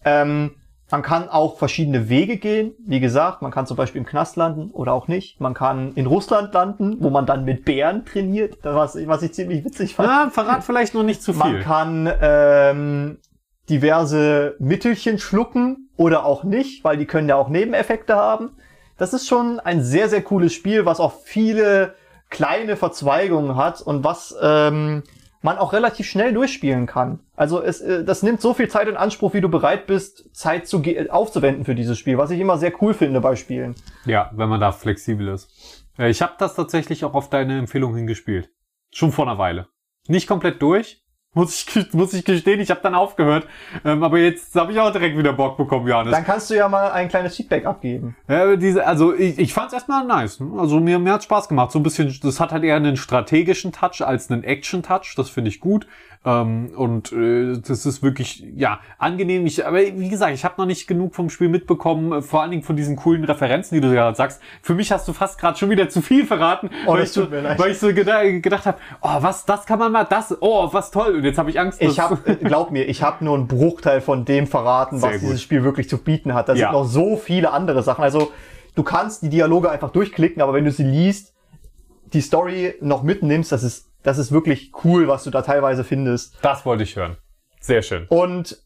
Ähm, 0.05 0.53
man 0.91 1.03
kann 1.03 1.29
auch 1.29 1.59
verschiedene 1.59 2.09
Wege 2.09 2.39
gehen. 2.39 2.73
Wie 2.79 3.01
gesagt, 3.01 3.43
man 3.43 3.51
kann 3.51 3.67
zum 3.67 3.77
Beispiel 3.77 4.01
im 4.01 4.07
Knast 4.07 4.37
landen 4.37 4.71
oder 4.71 4.93
auch 4.95 5.07
nicht. 5.07 5.41
Man 5.41 5.55
kann 5.55 5.93
in 5.95 6.07
Russland 6.07 6.55
landen, 6.55 6.97
wo 7.01 7.11
man 7.11 7.27
dann 7.27 7.45
mit 7.45 7.65
Bären 7.65 8.07
trainiert, 8.07 8.59
was, 8.63 8.97
was 9.07 9.23
ich 9.23 9.35
ziemlich 9.35 9.65
witzig 9.65 9.95
fand. 9.95 10.09
Ah, 10.09 10.31
verrat 10.31 10.65
vielleicht 10.65 10.95
noch 10.95 11.03
nicht 11.03 11.23
zu 11.23 11.35
Man 11.35 11.51
viel. 11.51 11.63
kann 11.63 12.11
ähm, 12.23 13.19
diverse 13.69 14.57
Mittelchen 14.59 15.19
schlucken 15.19 15.91
oder 15.97 16.25
auch 16.25 16.45
nicht, 16.45 16.85
weil 16.85 16.97
die 16.97 17.07
können 17.07 17.29
ja 17.29 17.37
auch 17.37 17.49
Nebeneffekte 17.49 18.17
haben. 18.17 18.51
Das 18.97 19.13
ist 19.13 19.29
schon 19.29 19.61
ein 19.61 19.83
sehr, 19.83 20.09
sehr 20.09 20.23
cooles 20.23 20.55
Spiel, 20.55 20.87
was 20.87 21.01
auch 21.01 21.13
viele 21.23 21.95
kleine 22.31 22.77
Verzweigungen 22.77 23.57
hat 23.57 23.81
und 23.81 24.05
was 24.05 24.35
ähm, 24.43 25.03
man 25.43 25.59
auch 25.59 25.73
relativ 25.73 26.07
schnell 26.07 26.33
durchspielen 26.33 26.87
kann. 26.87 27.21
Also 27.37 27.63
es, 27.63 27.81
äh, 27.81 28.05
das 28.05 28.23
nimmt 28.23 28.41
so 28.41 28.55
viel 28.55 28.69
Zeit 28.69 28.89
in 28.89 28.97
Anspruch, 28.97 29.35
wie 29.35 29.41
du 29.41 29.49
bereit 29.49 29.87
bist, 29.87 30.35
Zeit 30.35 30.67
zu 30.67 30.83
aufzuwenden 31.11 31.65
für 31.65 31.75
dieses 31.75 31.99
Spiel, 31.99 32.19
was 32.19 32.31
ich 32.31 32.41
immer 32.41 32.59
sehr 32.59 32.73
cool 32.83 32.95
finde 32.95 33.21
bei 33.21 33.37
Spielen. 33.37 33.75
Ja, 34.05 34.31
wenn 34.35 34.49
man 34.49 34.61
da 34.61 34.73
flexibel 34.73 35.29
ist. 35.29 35.85
Äh, 35.99 36.11
Ich 36.11 36.23
habe 36.23 36.35
das 36.39 36.55
tatsächlich 36.55 37.05
auch 37.05 37.15
auf 37.15 37.31
deine 37.31 37.59
Empfehlung 37.59 37.95
hingespielt. 37.95 38.51
Schon 38.93 39.13
vor 39.13 39.27
einer 39.29 39.39
Weile. 39.39 39.69
Nicht 40.09 40.27
komplett 40.27 40.63
durch. 40.63 41.05
Muss 41.35 41.67
ich, 41.77 41.93
muss 41.93 42.15
ich 42.15 42.25
gestehen, 42.25 42.59
ich 42.59 42.71
habe 42.71 42.81
dann 42.83 42.95
aufgehört. 42.95 43.47
Ähm, 43.85 44.03
aber 44.03 44.19
jetzt 44.19 44.55
habe 44.55 44.73
ich 44.73 44.81
auch 44.81 44.91
direkt 44.91 45.17
wieder 45.17 45.35
Bock 45.35 45.57
bekommen, 45.59 45.87
Johannes. 45.87 46.13
Dann 46.13 46.25
kannst 46.25 46.49
du 46.49 46.55
ja 46.55 46.69
mal 46.69 46.91
ein 46.91 47.09
kleines 47.09 47.37
Feedback 47.37 47.67
abgeben. 47.67 48.17
Ja, 48.29 48.57
diese, 48.57 48.87
also 48.87 49.15
ich, 49.15 49.39
ich 49.39 49.53
fand 49.53 49.69
es 49.69 49.75
erstmal 49.75 50.05
nice. 50.07 50.43
Also 50.57 50.81
mir, 50.81 50.99
mir 50.99 51.13
hat 51.13 51.23
Spaß 51.23 51.49
gemacht. 51.49 51.71
So 51.71 51.79
ein 51.79 51.83
bisschen, 51.83 52.17
das 52.23 52.41
hat 52.41 52.51
halt 52.51 52.65
eher 52.65 52.77
einen 52.77 52.97
strategischen 52.97 53.73
Touch 53.73 54.01
als 54.01 54.31
einen 54.31 54.43
Action-Touch. 54.43 55.15
Das 55.17 55.29
finde 55.29 55.51
ich 55.51 55.61
gut. 55.61 55.87
Ähm, 56.29 56.73
und 56.77 57.11
äh, 57.13 57.59
das 57.67 57.87
ist 57.87 58.03
wirklich, 58.03 58.45
ja, 58.55 58.81
angenehm. 58.99 59.47
Ich, 59.47 59.65
aber 59.67 59.79
wie 59.79 60.09
gesagt, 60.09 60.35
ich 60.35 60.45
habe 60.45 60.57
noch 60.59 60.67
nicht 60.67 60.87
genug 60.87 61.15
vom 61.15 61.31
Spiel 61.31 61.49
mitbekommen, 61.49 62.13
äh, 62.13 62.23
vor 62.23 62.43
allen 62.43 62.51
Dingen 62.51 62.63
von 62.63 62.77
diesen 62.77 62.97
coolen 62.97 63.25
Referenzen, 63.25 63.75
die 63.77 63.81
du 63.81 63.91
gerade 63.91 64.15
sagst. 64.17 64.41
Für 64.61 64.75
mich 64.75 64.93
hast 64.93 65.09
du 65.09 65.13
fast 65.15 65.39
gerade 65.41 65.57
schon 65.57 65.71
wieder 65.71 65.89
zu 65.89 66.03
viel 66.03 66.27
verraten, 66.27 66.69
Oh, 66.87 66.93
weil, 66.95 67.05
ich 67.05 67.13
so, 67.13 67.31
weil 67.31 67.71
ich 67.71 67.79
so 67.79 67.93
geda 67.95 68.23
gedacht 68.25 68.67
habe, 68.67 68.79
oh, 69.01 69.17
was, 69.21 69.47
das 69.47 69.65
kann 69.65 69.79
man 69.79 69.91
mal, 69.93 70.05
das, 70.05 70.37
oh, 70.41 70.69
was 70.73 70.91
toll. 70.91 71.15
Und 71.17 71.25
jetzt 71.25 71.39
habe 71.39 71.49
ich 71.51 71.59
Angst, 71.59 71.81
Ich 71.81 71.99
habe, 71.99 72.17
glaub 72.45 72.71
mir, 72.73 72.85
ich 72.89 73.03
habe 73.03 73.25
nur 73.25 73.37
einen 73.37 73.47
Bruchteil 73.47 74.01
von 74.01 74.25
dem 74.25 74.47
verraten, 74.47 74.99
Sehr 74.99 75.11
was 75.11 75.21
gut. 75.21 75.29
dieses 75.31 75.43
Spiel 75.43 75.65
wirklich 75.65 75.89
zu 75.89 75.99
bieten 75.99 76.35
hat. 76.35 76.49
Da 76.49 76.55
Ja. 76.55 76.67
sind 76.69 76.73
noch 76.73 76.85
so 76.85 77.17
viele 77.17 77.53
andere 77.53 77.83
Sachen. 77.83 78.05
Also 78.05 78.33
du 78.75 78.83
kannst 78.83 79.23
die 79.23 79.29
Dialoge 79.31 79.71
einfach 79.71 79.91
durchklicken, 79.91 80.43
aber 80.43 80.53
wenn 80.53 80.65
du 80.65 80.73
sie 80.73 80.85
liest, 80.85 81.33
die 82.13 82.21
Story 82.21 82.75
noch 82.81 83.03
mitnimmst, 83.03 83.51
das 83.53 83.63
ist, 83.63 83.88
das 84.03 84.19
ist 84.19 84.33
wirklich 84.33 84.73
cool, 84.85 85.09
was 85.09 85.25
du 85.25 85.31
da 85.31 85.43
teilweise 85.43 85.85
findest. 85.85 86.39
das 86.43 86.65
wollte 86.65 86.83
ich 86.83 86.97
hören. 86.97 87.17
Sehr 87.61 87.83
schön. 87.83 88.07
Und 88.09 88.59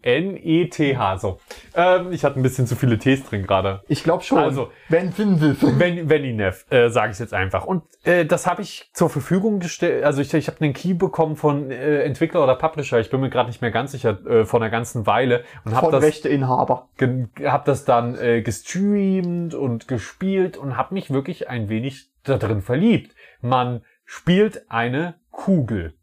So. 1.17 1.39
Ähm, 1.75 2.11
ich 2.11 2.23
hatte 2.23 2.39
ein 2.39 2.43
bisschen 2.43 2.67
zu 2.67 2.75
viele 2.75 2.97
Ts 2.97 3.29
drin 3.29 3.45
gerade. 3.45 3.81
ich 3.87 4.03
glaube 4.03 4.23
schon. 4.23 4.39
Also, 4.39 4.71
Vanillif. 4.89 5.61
Ven 5.61 6.09
Veninev, 6.09 6.65
äh, 6.69 6.89
sage 6.89 7.11
ich 7.11 7.19
jetzt 7.19 7.33
einfach. 7.33 7.65
Und 7.65 7.83
äh, 8.03 8.25
das 8.25 8.47
habe 8.47 8.61
ich 8.61 8.89
zur 8.93 9.09
Verfügung 9.09 9.59
gestellt. 9.59 10.03
Also 10.03 10.21
ich, 10.21 10.33
ich 10.33 10.47
habe 10.47 10.61
einen 10.61 10.73
Key 10.73 10.93
bekommen 10.93 11.35
von 11.35 11.71
äh, 11.71 12.03
Entwickler 12.03 12.43
oder 12.43 12.55
Publisher. 12.55 12.99
Ich 12.99 13.09
bin 13.09 13.21
mir 13.21 13.29
gerade 13.29 13.49
nicht 13.49 13.61
mehr 13.61 13.71
ganz 13.71 13.91
sicher 13.91 14.19
äh, 14.25 14.45
von 14.45 14.61
einer 14.61 14.71
ganzen 14.71 15.07
Weile 15.07 15.43
und 15.63 15.75
habe 15.75 15.85
Von 15.85 15.91
das, 15.93 16.03
Rechteinhaber. 16.03 16.89
hab 17.43 17.65
das 17.65 17.85
dann 17.85 18.17
äh, 18.17 18.41
gestreamt 18.41 19.53
und 19.53 19.87
gespielt 19.87 20.57
und 20.57 20.77
habe 20.77 20.93
mich 20.93 21.11
wirklich 21.11 21.49
ein 21.49 21.69
wenig 21.69 22.09
da 22.23 22.37
drin 22.37 22.61
verliebt. 22.61 23.15
Man 23.41 23.81
spielt 24.05 24.69
eine 24.69 25.15
Kugel. 25.31 25.93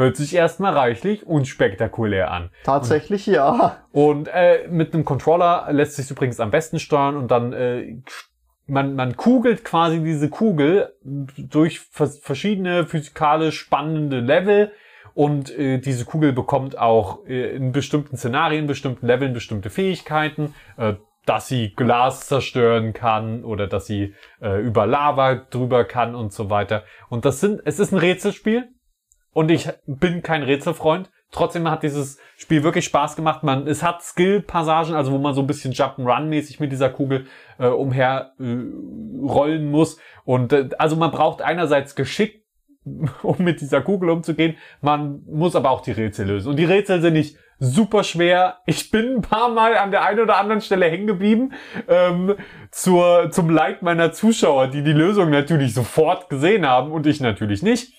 Hört 0.00 0.16
sich 0.16 0.34
erstmal 0.34 0.72
reichlich 0.72 1.26
unspektakulär 1.26 2.30
an. 2.30 2.48
Tatsächlich 2.64 3.26
ja. 3.26 3.84
Und 3.92 4.28
äh, 4.32 4.66
mit 4.66 4.94
einem 4.94 5.04
Controller 5.04 5.68
lässt 5.72 5.96
sich 5.96 6.10
übrigens 6.10 6.40
am 6.40 6.50
besten 6.50 6.78
steuern 6.78 7.16
und 7.16 7.30
dann 7.30 7.52
äh, 7.52 7.98
man, 8.66 8.94
man 8.94 9.18
kugelt 9.18 9.62
quasi 9.62 10.02
diese 10.02 10.30
Kugel 10.30 10.94
durch 11.02 11.80
vers 11.80 12.18
verschiedene 12.20 12.86
physikalisch 12.86 13.58
spannende 13.58 14.20
Level 14.20 14.72
und 15.12 15.50
äh, 15.58 15.76
diese 15.76 16.06
Kugel 16.06 16.32
bekommt 16.32 16.78
auch 16.78 17.26
äh, 17.26 17.54
in 17.54 17.72
bestimmten 17.72 18.16
Szenarien, 18.16 18.66
bestimmten 18.66 19.06
Leveln 19.06 19.34
bestimmte 19.34 19.68
Fähigkeiten, 19.68 20.54
äh, 20.78 20.94
dass 21.26 21.46
sie 21.46 21.74
Glas 21.74 22.26
zerstören 22.26 22.94
kann 22.94 23.44
oder 23.44 23.66
dass 23.66 23.84
sie 23.84 24.14
äh, 24.40 24.62
über 24.62 24.86
Lava 24.86 25.34
drüber 25.34 25.84
kann 25.84 26.14
und 26.14 26.32
so 26.32 26.48
weiter. 26.48 26.84
Und 27.10 27.26
das 27.26 27.40
sind, 27.40 27.60
es 27.66 27.78
ist 27.78 27.92
ein 27.92 27.98
Rätselspiel 27.98 28.70
und 29.32 29.50
ich 29.50 29.68
bin 29.86 30.22
kein 30.22 30.42
Rätselfreund. 30.42 31.10
Trotzdem 31.32 31.70
hat 31.70 31.84
dieses 31.84 32.18
Spiel 32.36 32.64
wirklich 32.64 32.84
Spaß 32.86 33.14
gemacht. 33.14 33.44
Man, 33.44 33.68
es 33.68 33.82
hat 33.84 34.02
Skill-Passagen, 34.02 34.94
also 34.94 35.12
wo 35.12 35.18
man 35.18 35.34
so 35.34 35.40
ein 35.40 35.46
bisschen 35.46 35.72
Jump'n'Run-mäßig 35.72 36.58
mit 36.58 36.72
dieser 36.72 36.90
Kugel 36.90 37.26
äh, 37.58 37.68
umher 37.68 38.32
äh, 38.40 38.56
rollen 39.22 39.70
muss. 39.70 39.98
Und 40.24 40.52
äh, 40.52 40.70
also 40.78 40.96
man 40.96 41.12
braucht 41.12 41.40
einerseits 41.40 41.94
Geschick, 41.94 42.44
um 43.22 43.36
mit 43.38 43.60
dieser 43.60 43.80
Kugel 43.80 44.10
umzugehen. 44.10 44.56
Man 44.80 45.22
muss 45.26 45.54
aber 45.54 45.70
auch 45.70 45.82
die 45.82 45.92
Rätsel 45.92 46.26
lösen. 46.26 46.48
Und 46.48 46.56
die 46.56 46.64
Rätsel 46.64 47.00
sind 47.00 47.12
nicht 47.12 47.36
super 47.60 48.02
schwer. 48.02 48.56
Ich 48.66 48.90
bin 48.90 49.16
ein 49.16 49.22
paar 49.22 49.50
Mal 49.50 49.76
an 49.76 49.92
der 49.92 50.04
einen 50.04 50.20
oder 50.20 50.38
anderen 50.38 50.62
Stelle 50.62 50.86
hängen 50.86 51.06
geblieben. 51.06 51.52
Ähm, 51.86 52.34
zur, 52.72 53.30
zum 53.30 53.50
Leid 53.50 53.82
meiner 53.82 54.10
Zuschauer, 54.10 54.66
die 54.68 54.82
die 54.82 54.92
Lösung 54.92 55.30
natürlich 55.30 55.74
sofort 55.74 56.28
gesehen 56.28 56.66
haben 56.66 56.90
und 56.90 57.06
ich 57.06 57.20
natürlich 57.20 57.62
nicht. 57.62 57.92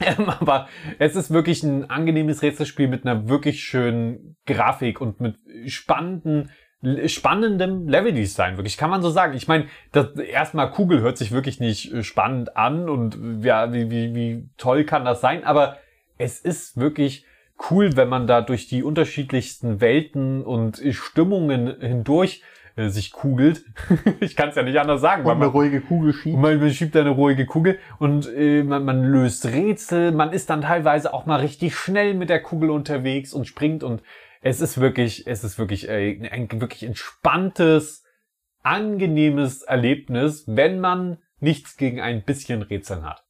Ähm, 0.00 0.28
aber 0.28 0.68
es 0.98 1.14
ist 1.14 1.30
wirklich 1.30 1.62
ein 1.62 1.88
angenehmes 1.88 2.42
Rätselspiel 2.42 2.88
mit 2.88 3.06
einer 3.06 3.28
wirklich 3.28 3.62
schönen 3.62 4.36
Grafik 4.46 5.00
und 5.00 5.20
mit 5.20 5.36
spannenden, 5.66 6.50
spannendem 7.06 7.88
Leveldesign, 7.88 8.56
wirklich, 8.56 8.76
kann 8.76 8.90
man 8.90 9.02
so 9.02 9.10
sagen. 9.10 9.34
Ich 9.34 9.48
meine, 9.48 9.66
das 9.92 10.16
erstmal 10.16 10.70
Kugel 10.70 11.00
hört 11.00 11.16
sich 11.16 11.32
wirklich 11.32 11.60
nicht 11.60 11.92
äh, 11.92 12.02
spannend 12.02 12.56
an 12.56 12.88
und 12.88 13.44
ja, 13.44 13.72
wie, 13.72 13.90
wie, 13.90 14.14
wie 14.14 14.48
toll 14.56 14.84
kann 14.84 15.04
das 15.04 15.20
sein, 15.20 15.44
aber 15.44 15.78
es 16.18 16.40
ist 16.40 16.76
wirklich 16.76 17.24
cool, 17.70 17.96
wenn 17.96 18.08
man 18.08 18.26
da 18.26 18.40
durch 18.40 18.66
die 18.66 18.82
unterschiedlichsten 18.82 19.80
Welten 19.80 20.42
und 20.42 20.82
Stimmungen 20.90 21.80
hindurch 21.80 22.42
äh, 22.76 22.88
sich 22.88 23.12
kugelt. 23.12 23.64
ich 24.20 24.36
kann 24.36 24.48
es 24.48 24.56
ja 24.56 24.62
nicht 24.62 24.78
anders 24.78 25.00
sagen. 25.00 25.24
Und 25.24 25.32
eine 25.32 25.46
ruhige 25.46 25.80
Kugel 25.80 26.12
schiebt. 26.12 26.38
Man, 26.38 26.58
man 26.58 26.70
schiebt 26.70 26.96
eine 26.96 27.10
ruhige 27.10 27.46
Kugel 27.46 27.78
und 27.98 28.28
äh, 28.34 28.62
man, 28.62 28.84
man 28.84 29.04
löst 29.04 29.46
Rätsel. 29.46 30.12
Man 30.12 30.32
ist 30.32 30.50
dann 30.50 30.62
teilweise 30.62 31.14
auch 31.14 31.26
mal 31.26 31.40
richtig 31.40 31.76
schnell 31.76 32.14
mit 32.14 32.30
der 32.30 32.42
Kugel 32.42 32.70
unterwegs 32.70 33.32
und 33.32 33.46
springt 33.46 33.84
und 33.84 34.02
es 34.40 34.60
ist 34.60 34.78
wirklich, 34.78 35.26
es 35.26 35.42
ist 35.44 35.58
wirklich 35.58 35.88
äh, 35.88 36.28
ein 36.30 36.48
wirklich 36.60 36.82
entspanntes, 36.82 38.04
angenehmes 38.62 39.62
Erlebnis, 39.62 40.44
wenn 40.46 40.80
man 40.80 41.18
nichts 41.40 41.76
gegen 41.76 42.00
ein 42.00 42.24
bisschen 42.24 42.62
Rätseln 42.62 43.04
hat. 43.04 43.24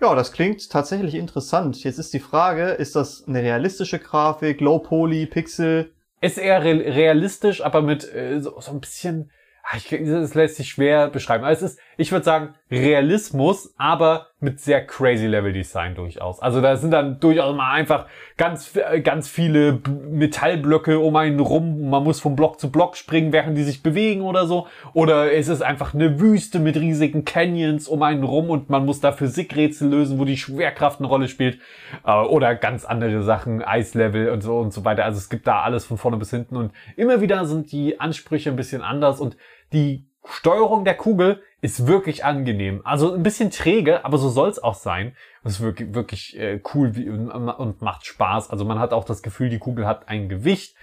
Ja, 0.00 0.14
das 0.14 0.32
klingt 0.32 0.70
tatsächlich 0.70 1.14
interessant. 1.14 1.84
Jetzt 1.84 1.98
ist 1.98 2.14
die 2.14 2.20
Frage, 2.20 2.70
ist 2.70 2.96
das 2.96 3.28
eine 3.28 3.42
realistische 3.42 3.98
Grafik, 3.98 4.62
Low 4.62 4.78
Poly, 4.78 5.26
Pixel? 5.26 5.92
Ist 6.20 6.38
eher 6.38 6.62
re 6.62 6.94
realistisch, 6.94 7.62
aber 7.62 7.82
mit 7.82 8.04
äh, 8.12 8.40
so, 8.40 8.60
so 8.60 8.72
ein 8.72 8.80
bisschen 8.80 9.30
Ah, 9.62 9.76
ich, 9.76 9.88
das 9.88 10.34
lässt 10.34 10.56
sich 10.56 10.68
schwer 10.68 11.08
beschreiben. 11.08 11.44
Also 11.44 11.66
es 11.66 11.72
ist, 11.72 11.80
ich 12.00 12.12
würde 12.12 12.24
sagen, 12.24 12.54
Realismus, 12.70 13.74
aber 13.76 14.28
mit 14.40 14.58
sehr 14.58 14.86
crazy 14.86 15.26
Level 15.26 15.52
Design 15.52 15.94
durchaus. 15.94 16.40
Also 16.40 16.62
da 16.62 16.76
sind 16.76 16.92
dann 16.92 17.20
durchaus 17.20 17.54
mal 17.54 17.72
einfach 17.72 18.06
ganz, 18.38 18.72
ganz 19.02 19.28
viele 19.28 19.82
Metallblöcke 20.08 20.98
um 20.98 21.14
einen 21.16 21.40
rum. 21.40 21.90
Man 21.90 22.02
muss 22.02 22.18
von 22.18 22.36
Block 22.36 22.58
zu 22.58 22.72
Block 22.72 22.96
springen, 22.96 23.34
während 23.34 23.58
die 23.58 23.64
sich 23.64 23.82
bewegen 23.82 24.22
oder 24.22 24.46
so. 24.46 24.66
Oder 24.94 25.34
es 25.34 25.48
ist 25.48 25.60
einfach 25.60 25.92
eine 25.92 26.18
Wüste 26.18 26.58
mit 26.58 26.76
riesigen 26.76 27.26
Canyons 27.26 27.86
um 27.86 28.02
einen 28.02 28.24
rum 28.24 28.48
und 28.48 28.70
man 28.70 28.86
muss 28.86 29.00
da 29.00 29.12
Physikrätsel 29.12 29.90
lösen, 29.90 30.18
wo 30.18 30.24
die 30.24 30.38
Schwerkraft 30.38 31.00
eine 31.00 31.08
Rolle 31.08 31.28
spielt. 31.28 31.58
Äh, 32.06 32.12
oder 32.12 32.54
ganz 32.54 32.86
andere 32.86 33.22
Sachen, 33.22 33.62
Eislevel 33.62 34.30
und 34.30 34.40
so 34.40 34.58
und 34.58 34.72
so 34.72 34.86
weiter. 34.86 35.04
Also 35.04 35.18
es 35.18 35.28
gibt 35.28 35.46
da 35.46 35.60
alles 35.60 35.84
von 35.84 35.98
vorne 35.98 36.16
bis 36.16 36.30
hinten 36.30 36.56
und 36.56 36.72
immer 36.96 37.20
wieder 37.20 37.44
sind 37.44 37.70
die 37.72 38.00
Ansprüche 38.00 38.48
ein 38.48 38.56
bisschen 38.56 38.80
anders 38.80 39.20
und 39.20 39.36
die 39.74 40.06
Steuerung 40.24 40.84
der 40.84 40.96
Kugel 40.96 41.42
ist 41.60 41.86
wirklich 41.86 42.24
angenehm. 42.24 42.80
Also 42.84 43.14
ein 43.14 43.22
bisschen 43.22 43.50
träge, 43.50 44.04
aber 44.04 44.18
so 44.18 44.28
soll 44.28 44.48
es 44.48 44.62
auch 44.62 44.74
sein. 44.74 45.14
Ist 45.44 45.60
wirklich, 45.60 45.94
wirklich 45.94 46.38
äh, 46.38 46.60
cool 46.74 46.96
wie, 46.96 47.08
und 47.08 47.82
macht 47.82 48.06
Spaß. 48.06 48.50
Also 48.50 48.64
man 48.64 48.78
hat 48.78 48.92
auch 48.92 49.04
das 49.04 49.22
Gefühl, 49.22 49.50
die 49.50 49.58
Kugel 49.58 49.86
hat 49.86 50.08
ein 50.08 50.28
Gewicht. 50.28 50.74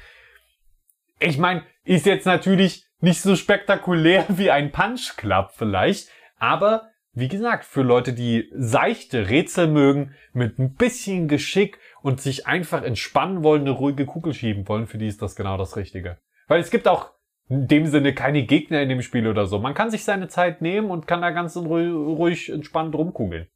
Ich 1.20 1.38
meine, 1.38 1.64
ist 1.84 2.06
jetzt 2.06 2.26
natürlich 2.26 2.86
nicht 3.00 3.22
so 3.22 3.36
spektakulär 3.36 4.26
wie 4.30 4.52
ein 4.52 4.72
Punch 4.72 5.16
Club 5.18 5.52
vielleicht, 5.56 6.10
aber 6.38 6.90
wie 7.14 7.28
gesagt, 7.28 7.66
für 7.66 7.82
Leute, 7.82 8.14
die 8.14 8.48
seichte 8.56 9.30
Rätsel 9.30 9.68
mögen, 9.68 10.14
mit 10.34 10.60
ein 10.60 10.76
bisschen 10.76 11.28
Geschick 11.28 11.80
und 12.04 12.22
sich 12.22 12.46
einfach 12.46 12.84
entspannen 12.84 13.44
wollen, 13.44 13.62
eine 13.62 13.72
ruhige 13.72 14.06
Kugel 14.06 14.36
schieben 14.36 14.68
wollen, 14.68 14.86
für 14.86 15.00
die 15.00 15.08
ist 15.08 15.24
das 15.24 15.36
genau 15.36 15.58
das 15.58 15.76
Richtige. 15.76 16.20
Weil 16.48 16.60
es 16.60 16.70
gibt 16.70 16.88
auch 16.88 17.17
in 17.50 17.68
dem 17.68 17.88
Sinne 17.88 18.14
keine 18.14 18.44
Gegner 18.44 18.82
in 18.82 18.90
dem 18.90 19.02
Spiel 19.02 19.28
oder 19.28 19.46
so. 19.46 19.60
Man 19.60 19.74
kann 19.74 19.90
sich 19.90 20.04
seine 20.04 20.28
Zeit 20.28 20.62
nehmen 20.62 20.90
und 20.90 21.08
kann 21.08 21.22
da 21.22 21.32
ganz 21.32 21.56
ruhig, 21.56 22.50
entspannt 22.50 22.96
rumkugeln. 22.96 23.48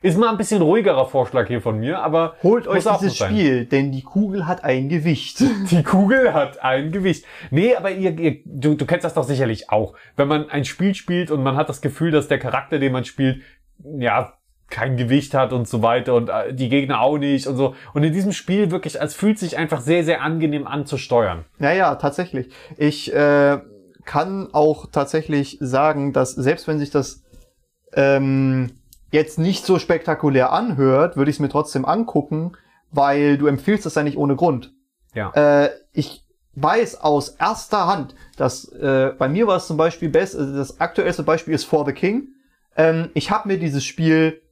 Ist 0.00 0.16
mal 0.16 0.30
ein 0.30 0.36
bisschen 0.36 0.62
ruhigerer 0.62 1.06
Vorschlag 1.06 1.48
hier 1.48 1.60
von 1.60 1.80
mir, 1.80 1.98
aber 1.98 2.36
holt 2.44 2.68
euch 2.68 2.84
dieses 2.84 3.16
Spiel, 3.16 3.64
denn 3.64 3.90
die 3.90 4.02
Kugel 4.02 4.46
hat 4.46 4.62
ein 4.62 4.88
Gewicht. 4.88 5.40
Die 5.70 5.82
Kugel 5.82 6.32
hat 6.32 6.62
ein 6.62 6.92
Gewicht. 6.92 7.24
Nee, 7.50 7.74
aber 7.74 7.90
ihr, 7.90 8.16
ihr 8.16 8.36
du, 8.44 8.76
du 8.76 8.86
kennst 8.86 9.04
das 9.04 9.14
doch 9.14 9.24
sicherlich 9.24 9.70
auch. 9.70 9.94
Wenn 10.14 10.28
man 10.28 10.50
ein 10.50 10.64
Spiel 10.64 10.94
spielt 10.94 11.32
und 11.32 11.42
man 11.42 11.56
hat 11.56 11.68
das 11.68 11.80
Gefühl, 11.80 12.12
dass 12.12 12.28
der 12.28 12.38
Charakter, 12.38 12.78
den 12.78 12.92
man 12.92 13.04
spielt, 13.04 13.42
ja, 13.98 14.37
kein 14.70 14.96
Gewicht 14.96 15.34
hat 15.34 15.52
und 15.52 15.66
so 15.66 15.82
weiter 15.82 16.14
und 16.14 16.28
äh, 16.28 16.52
die 16.52 16.68
Gegner 16.68 17.00
auch 17.00 17.18
nicht 17.18 17.46
und 17.46 17.56
so. 17.56 17.74
Und 17.94 18.02
in 18.04 18.12
diesem 18.12 18.32
Spiel 18.32 18.70
wirklich, 18.70 19.00
es 19.00 19.14
fühlt 19.14 19.38
sich 19.38 19.56
einfach 19.56 19.80
sehr, 19.80 20.04
sehr 20.04 20.22
angenehm 20.22 20.66
an 20.66 20.86
zu 20.86 20.98
steuern. 20.98 21.44
Ja, 21.58 21.72
ja, 21.72 21.94
tatsächlich. 21.94 22.50
Ich 22.76 23.12
äh, 23.14 23.58
kann 24.04 24.48
auch 24.52 24.86
tatsächlich 24.90 25.58
sagen, 25.60 26.12
dass 26.12 26.32
selbst 26.32 26.68
wenn 26.68 26.78
sich 26.78 26.90
das 26.90 27.24
ähm, 27.94 28.72
jetzt 29.10 29.38
nicht 29.38 29.64
so 29.64 29.78
spektakulär 29.78 30.52
anhört, 30.52 31.16
würde 31.16 31.30
ich 31.30 31.36
es 31.36 31.40
mir 31.40 31.48
trotzdem 31.48 31.84
angucken, 31.84 32.52
weil 32.90 33.38
du 33.38 33.46
empfiehlst 33.46 33.86
das 33.86 33.94
ja 33.94 34.02
nicht 34.02 34.18
ohne 34.18 34.36
Grund. 34.36 34.72
Ja. 35.14 35.30
Äh, 35.32 35.70
ich 35.92 36.26
weiß 36.54 37.00
aus 37.00 37.30
erster 37.30 37.86
Hand, 37.86 38.14
dass 38.36 38.68
äh, 38.72 39.12
bei 39.16 39.28
mir 39.28 39.46
war 39.46 39.56
es 39.56 39.66
zum 39.66 39.76
Beispiel 39.76 40.08
best, 40.08 40.36
also 40.36 40.54
das 40.56 40.80
aktuellste 40.80 41.22
Beispiel 41.22 41.54
ist 41.54 41.64
For 41.64 41.86
the 41.86 41.92
King. 41.92 42.28
Ähm, 42.76 43.10
ich 43.14 43.30
habe 43.30 43.48
mir 43.48 43.58
dieses 43.58 43.84
Spiel 43.84 44.42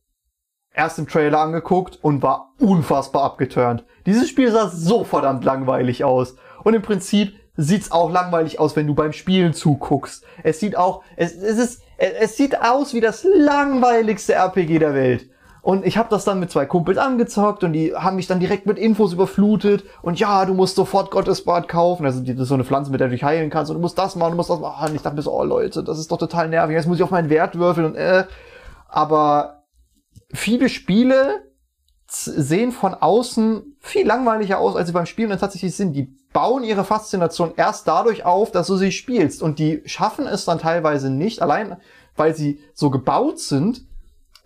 erst 0.77 0.99
im 0.99 1.09
Trailer 1.09 1.41
angeguckt 1.41 1.99
und 2.03 2.23
war 2.23 2.53
unfassbar 2.61 3.25
abgeturnt. 3.25 3.85
Dieses 4.05 4.29
Spiel 4.29 4.53
sah 4.53 4.69
so 4.69 5.03
verdammt 5.03 5.45
langweilig 5.45 6.05
aus. 6.05 6.37
Und 6.63 6.75
im 6.75 6.83
Prinzip 6.83 7.35
sieht's 7.57 7.91
auch 7.91 8.11
langweilig 8.11 8.61
aus, 8.61 8.77
wenn 8.77 8.87
du 8.87 8.95
beim 8.95 9.13
Spielen 9.13 9.55
zuguckst. 9.55 10.25
Es 10.43 10.61
sieht 10.61 10.77
auch, 10.77 11.03
es, 11.17 11.35
es 11.35 11.59
ist, 11.59 11.83
es 11.97 12.37
sieht 12.37 12.61
aus 12.61 12.93
wie 12.93 13.01
das 13.01 13.27
langweiligste 13.35 14.35
RPG 14.35 14.79
der 14.79 14.95
Welt. 14.95 15.31
Und 15.63 15.85
ich 15.85 15.99
habe 15.99 16.09
das 16.11 16.25
dann 16.25 16.39
mit 16.39 16.53
zwei 16.53 16.65
Kumpels 16.65 16.97
angezockt 16.97 17.65
und 17.65 17.73
die 17.73 17.93
haben 17.93 18.15
mich 18.15 18.29
dann 18.29 18.39
direkt 18.39 18.67
mit 18.67 18.79
Infos 18.79 19.15
überflutet. 19.15 19.83
Und 20.01 20.21
ja, 20.21 20.45
du 20.45 20.55
musst 20.55 20.77
sofort 20.77 21.11
Gottesbad 21.11 21.67
kaufen. 21.67 22.07
Also 22.07 22.21
das 22.21 22.39
ist 22.39 22.49
so 22.49 22.55
eine 22.55 22.63
Pflanze, 22.63 22.93
mit 22.93 23.01
der 23.01 23.09
du 23.09 23.15
dich 23.15 23.25
heilen 23.25 23.51
kannst. 23.51 23.73
Und 23.73 23.79
du 23.79 23.81
musst 23.81 23.99
das 23.99 24.15
machen, 24.15 24.33
du 24.33 24.37
musst 24.37 24.51
das 24.51 24.61
machen. 24.61 24.91
Und 24.91 24.95
ich 24.95 25.03
dachte 25.03 25.17
mir 25.17 25.23
so, 25.23 25.33
oh 25.33 25.43
Leute, 25.43 25.83
das 25.83 25.99
ist 25.99 26.13
doch 26.13 26.19
total 26.19 26.49
nervig. 26.49 26.77
Jetzt 26.77 26.87
muss 26.87 26.99
ich 26.99 27.03
auf 27.03 27.11
meinen 27.11 27.31
Wert 27.31 27.59
würfeln 27.59 27.87
und 27.87 27.97
äh. 27.97 28.25
Aber 28.89 29.65
viele 30.37 30.69
Spiele 30.69 31.43
sehen 32.09 32.73
von 32.73 32.95
außen 32.95 33.77
viel 33.81 34.07
langweiliger 34.07 34.59
aus, 34.59 34.77
als 34.77 34.87
sie 34.87 34.93
beim 34.93 35.07
Spielen 35.07 35.37
tatsächlich 35.39 35.75
sind. 35.75 35.93
Die 35.93 36.15
bauen 36.33 36.63
ihre 36.63 36.85
Faszination 36.85 37.53
erst 37.57 37.89
dadurch 37.89 38.25
auf, 38.25 38.53
dass 38.53 38.69
du 38.69 38.77
sie 38.77 38.93
spielst. 38.93 39.43
Und 39.43 39.59
die 39.59 39.83
schaffen 39.87 40.27
es 40.27 40.45
dann 40.45 40.59
teilweise 40.59 41.11
nicht, 41.11 41.43
allein 41.43 41.77
weil 42.15 42.35
sie 42.35 42.61
so 42.75 42.91
gebaut 42.91 43.39
sind, 43.39 43.87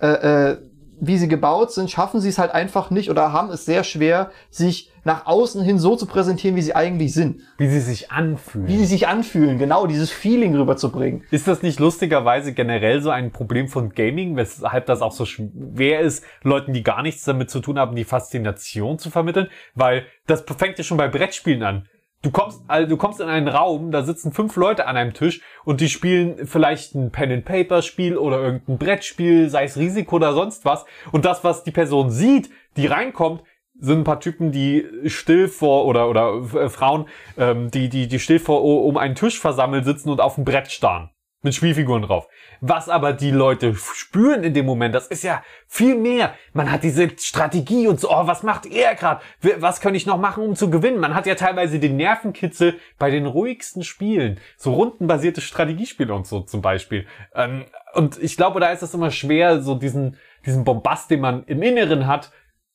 äh, 0.01 0.07
äh, 0.53 0.69
wie 1.01 1.16
sie 1.16 1.28
gebaut 1.28 1.72
sind, 1.72 1.90
schaffen 1.90 2.20
sie 2.20 2.28
es 2.28 2.38
halt 2.38 2.53
einfach 2.53 2.90
nicht 2.90 3.11
oder 3.11 3.32
haben 3.32 3.51
es 3.51 3.64
sehr 3.64 3.84
schwer, 3.84 4.30
sich 4.51 4.90
nach 5.05 5.26
außen 5.26 5.62
hin 5.62 5.78
so 5.78 5.96
zu 5.96 6.07
präsentieren, 6.07 6.57
wie 6.57 6.62
sie 6.62 6.74
eigentlich 6.74 7.14
sind. 7.14 7.40
Wie 7.57 7.68
sie 7.68 7.80
sich 7.80 8.11
anfühlen. 8.11 8.68
Wie 8.68 8.76
sie 8.76 8.84
sich 8.84 9.09
anfühlen, 9.09 9.59
genau, 9.59 9.86
dieses 9.86 10.11
Feeling 10.11 10.55
rüberzubringen. 10.55 11.24
Ist 11.30 11.48
das 11.48 11.62
nicht 11.62 11.80
lustigerweise 11.80 12.53
generell 12.53 13.01
so 13.01 13.11
ein 13.11 13.30
Problem 13.30 13.68
von 13.68 13.90
Gaming, 13.90 14.36
weshalb 14.36 14.86
das 14.86 15.01
auch 15.01 15.12
so 15.12 15.24
schwer 15.24 16.01
ist, 16.01 16.24
Leuten, 16.42 16.72
die 16.72 16.82
gar 16.82 17.03
nichts 17.03 17.24
damit 17.24 17.51
zu 17.51 17.61
tun 17.61 17.78
haben, 17.78 17.96
die 17.96 18.05
Faszination 18.05 18.98
zu 18.98 19.11
vermitteln? 19.11 19.48
Weil 19.74 20.05
das 20.26 20.44
fängt 20.59 20.78
ja 20.78 20.84
schon 20.84 20.98
bei 20.98 21.09
Brettspielen 21.09 21.62
an. 21.62 21.88
Du 22.22 22.30
kommst, 22.30 22.60
also 22.68 22.86
du 22.86 22.98
kommst 22.98 23.20
in 23.20 23.28
einen 23.28 23.48
Raum, 23.48 23.92
da 23.92 24.02
sitzen 24.02 24.32
fünf 24.32 24.54
Leute 24.56 24.86
an 24.86 24.96
einem 24.98 25.14
Tisch 25.14 25.40
und 25.64 25.80
die 25.80 25.88
spielen 25.88 26.46
vielleicht 26.46 26.94
ein 26.94 27.10
Pen 27.10 27.32
and 27.32 27.44
Paper 27.46 27.80
Spiel 27.80 28.18
oder 28.18 28.40
irgendein 28.40 28.76
Brettspiel, 28.76 29.48
sei 29.48 29.64
es 29.64 29.78
Risiko 29.78 30.16
oder 30.16 30.34
sonst 30.34 30.66
was. 30.66 30.84
Und 31.12 31.24
das, 31.24 31.44
was 31.44 31.64
die 31.64 31.70
Person 31.70 32.10
sieht, 32.10 32.50
die 32.76 32.86
reinkommt, 32.86 33.42
sind 33.78 34.00
ein 34.00 34.04
paar 34.04 34.20
Typen, 34.20 34.52
die 34.52 34.86
still 35.06 35.48
vor 35.48 35.86
oder 35.86 36.10
oder 36.10 36.42
äh, 36.54 36.68
Frauen, 36.68 37.06
ähm, 37.38 37.70
die 37.70 37.88
die 37.88 38.06
die 38.06 38.18
still 38.18 38.38
vor 38.38 38.62
um 38.62 38.98
einen 38.98 39.14
Tisch 39.14 39.40
versammelt 39.40 39.86
sitzen 39.86 40.10
und 40.10 40.20
auf 40.20 40.34
dem 40.34 40.44
Brett 40.44 40.70
starren 40.70 41.08
mit 41.42 41.54
Spielfiguren 41.54 42.02
drauf. 42.02 42.28
Was 42.61 42.88
aber 42.88 43.12
die 43.12 43.30
Leute 43.30 43.74
spüren 43.74 44.44
in 44.44 44.54
dem 44.54 44.66
Moment, 44.66 44.94
das 44.94 45.06
ist 45.06 45.24
ja 45.24 45.42
viel 45.66 45.96
mehr. 45.96 46.34
Man 46.52 46.70
hat 46.70 46.82
diese 46.82 47.08
Strategie 47.18 47.88
und 47.88 48.00
so, 48.00 48.11
oh, 48.11 48.26
was 48.26 48.42
macht 48.42 48.66
er 48.66 48.94
gerade? 48.94 49.22
Was 49.58 49.80
kann 49.80 49.94
ich 49.94 50.06
noch 50.06 50.18
machen, 50.18 50.44
um 50.44 50.56
zu 50.56 50.68
gewinnen? 50.68 51.00
Man 51.00 51.14
hat 51.14 51.26
ja 51.26 51.34
teilweise 51.34 51.78
den 51.78 51.96
Nervenkitzel 51.96 52.78
bei 52.98 53.11
den 53.11 53.26
ruhigsten 53.26 53.82
Spielen. 53.82 54.38
So 54.56 54.74
rundenbasierte 54.74 55.40
Strategiespiele 55.40 56.12
und 56.12 56.26
so 56.26 56.40
zum 56.40 56.61
Beispiel. 56.61 57.06
Ähm, 57.34 57.64
und 57.94 58.22
ich 58.22 58.36
glaube, 58.36 58.61
da 58.61 58.70
ist 58.70 58.82
es 58.82 58.94
immer 58.94 59.11
schwer, 59.11 59.62
so 59.62 59.74
diesen, 59.74 60.16
diesen 60.44 60.64
Bombast, 60.64 61.11
den 61.11 61.20
man 61.20 61.44
im 61.44 61.62
Inneren 61.62 62.06
hat, 62.06 62.30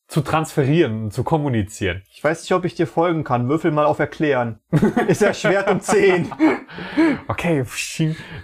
zu 0.07 0.21
transferieren, 0.21 1.09
zu 1.09 1.23
kommunizieren. 1.23 2.03
Ich 2.11 2.23
weiß 2.23 2.41
nicht, 2.41 2.51
ob 2.51 2.63
ich 2.65 2.75
dir 2.75 2.85
folgen 2.87 3.23
kann. 3.23 3.49
Würfel 3.49 3.71
mal 3.71 3.85
auf 3.85 3.99
Erklären. 3.99 4.59
ist 5.07 5.21
ja 5.21 5.33
Schwert 5.33 5.69
um 5.69 5.81
10. 5.81 6.31
Okay, 7.27 7.63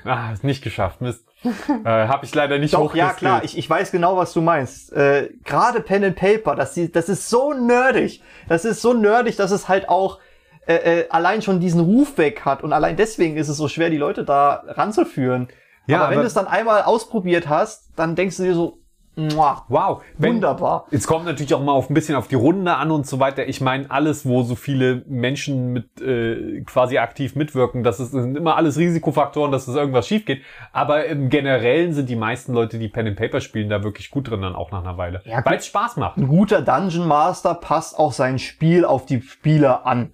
ah, 0.05 0.31
ist 0.33 0.43
nicht 0.43 0.63
geschafft. 0.63 1.01
Mist. 1.01 1.30
Äh, 1.83 1.89
Habe 1.89 2.25
ich 2.25 2.35
leider 2.35 2.59
nicht 2.59 2.73
Doch, 2.73 2.93
ja 2.93 3.13
klar, 3.13 3.43
ich, 3.43 3.57
ich 3.57 3.69
weiß 3.69 3.91
genau, 3.91 4.15
was 4.15 4.33
du 4.33 4.41
meinst. 4.41 4.93
Äh, 4.93 5.29
Gerade 5.43 5.81
Pen 5.81 6.03
and 6.03 6.15
Paper, 6.15 6.55
das, 6.55 6.79
das 6.91 7.09
ist 7.09 7.29
so 7.29 7.53
nerdig. 7.53 8.21
Das 8.47 8.65
ist 8.65 8.81
so 8.81 8.93
nerdig, 8.93 9.37
dass 9.37 9.51
es 9.51 9.67
halt 9.67 9.89
auch 9.89 10.19
äh, 10.67 10.99
äh, 10.99 11.09
allein 11.09 11.41
schon 11.41 11.59
diesen 11.59 11.81
Ruf 11.81 12.17
weg 12.17 12.45
hat. 12.45 12.63
Und 12.63 12.73
allein 12.73 12.95
deswegen 12.95 13.37
ist 13.37 13.49
es 13.49 13.57
so 13.57 13.67
schwer, 13.67 13.89
die 13.89 13.97
Leute 13.97 14.23
da 14.23 14.63
ranzuführen. 14.67 15.47
Ja, 15.87 15.97
aber, 15.97 16.05
aber 16.05 16.15
wenn 16.15 16.21
du 16.21 16.27
es 16.27 16.33
dann 16.33 16.47
einmal 16.47 16.83
ausprobiert 16.83 17.49
hast, 17.49 17.89
dann 17.95 18.15
denkst 18.15 18.37
du 18.37 18.43
dir 18.43 18.53
so, 18.53 18.80
Wow, 19.15 20.01
Wenn, 20.17 20.35
wunderbar. 20.35 20.87
Jetzt 20.89 21.05
kommt 21.05 21.25
natürlich 21.25 21.53
auch 21.53 21.61
mal 21.61 21.73
auf 21.73 21.89
ein 21.89 21.93
bisschen 21.93 22.15
auf 22.15 22.29
die 22.29 22.35
Runde 22.35 22.75
an 22.75 22.91
und 22.91 23.05
so 23.05 23.19
weiter. 23.19 23.45
Ich 23.47 23.59
meine, 23.59 23.91
alles, 23.91 24.25
wo 24.25 24.43
so 24.43 24.55
viele 24.55 25.03
Menschen 25.05 25.73
mit 25.73 26.01
äh, 26.01 26.61
quasi 26.61 26.97
aktiv 26.97 27.35
mitwirken, 27.35 27.83
das 27.83 27.99
ist, 27.99 28.11
sind 28.11 28.37
immer 28.37 28.55
alles 28.55 28.77
Risikofaktoren, 28.77 29.51
dass 29.51 29.63
es 29.63 29.67
das 29.67 29.75
irgendwas 29.75 30.07
schief 30.07 30.25
geht. 30.25 30.41
Aber 30.71 31.05
im 31.05 31.29
Generellen 31.29 31.93
sind 31.93 32.09
die 32.09 32.15
meisten 32.15 32.53
Leute, 32.53 32.79
die 32.79 32.87
Pen 32.87 33.07
and 33.07 33.17
Paper 33.17 33.41
spielen, 33.41 33.69
da 33.69 33.83
wirklich 33.83 34.11
gut 34.11 34.29
drin 34.29 34.41
dann 34.41 34.55
auch 34.55 34.71
nach 34.71 34.81
einer 34.81 34.97
Weile. 34.97 35.21
Ja, 35.25 35.43
Weil 35.45 35.57
es 35.57 35.65
Spaß 35.67 35.97
macht. 35.97 36.17
Ein 36.17 36.27
guter 36.27 36.61
Dungeon 36.61 37.05
Master 37.05 37.53
passt 37.53 37.99
auch 37.99 38.13
sein 38.13 38.39
Spiel 38.39 38.85
auf 38.85 39.05
die 39.05 39.21
Spieler 39.21 39.85
an. 39.85 40.11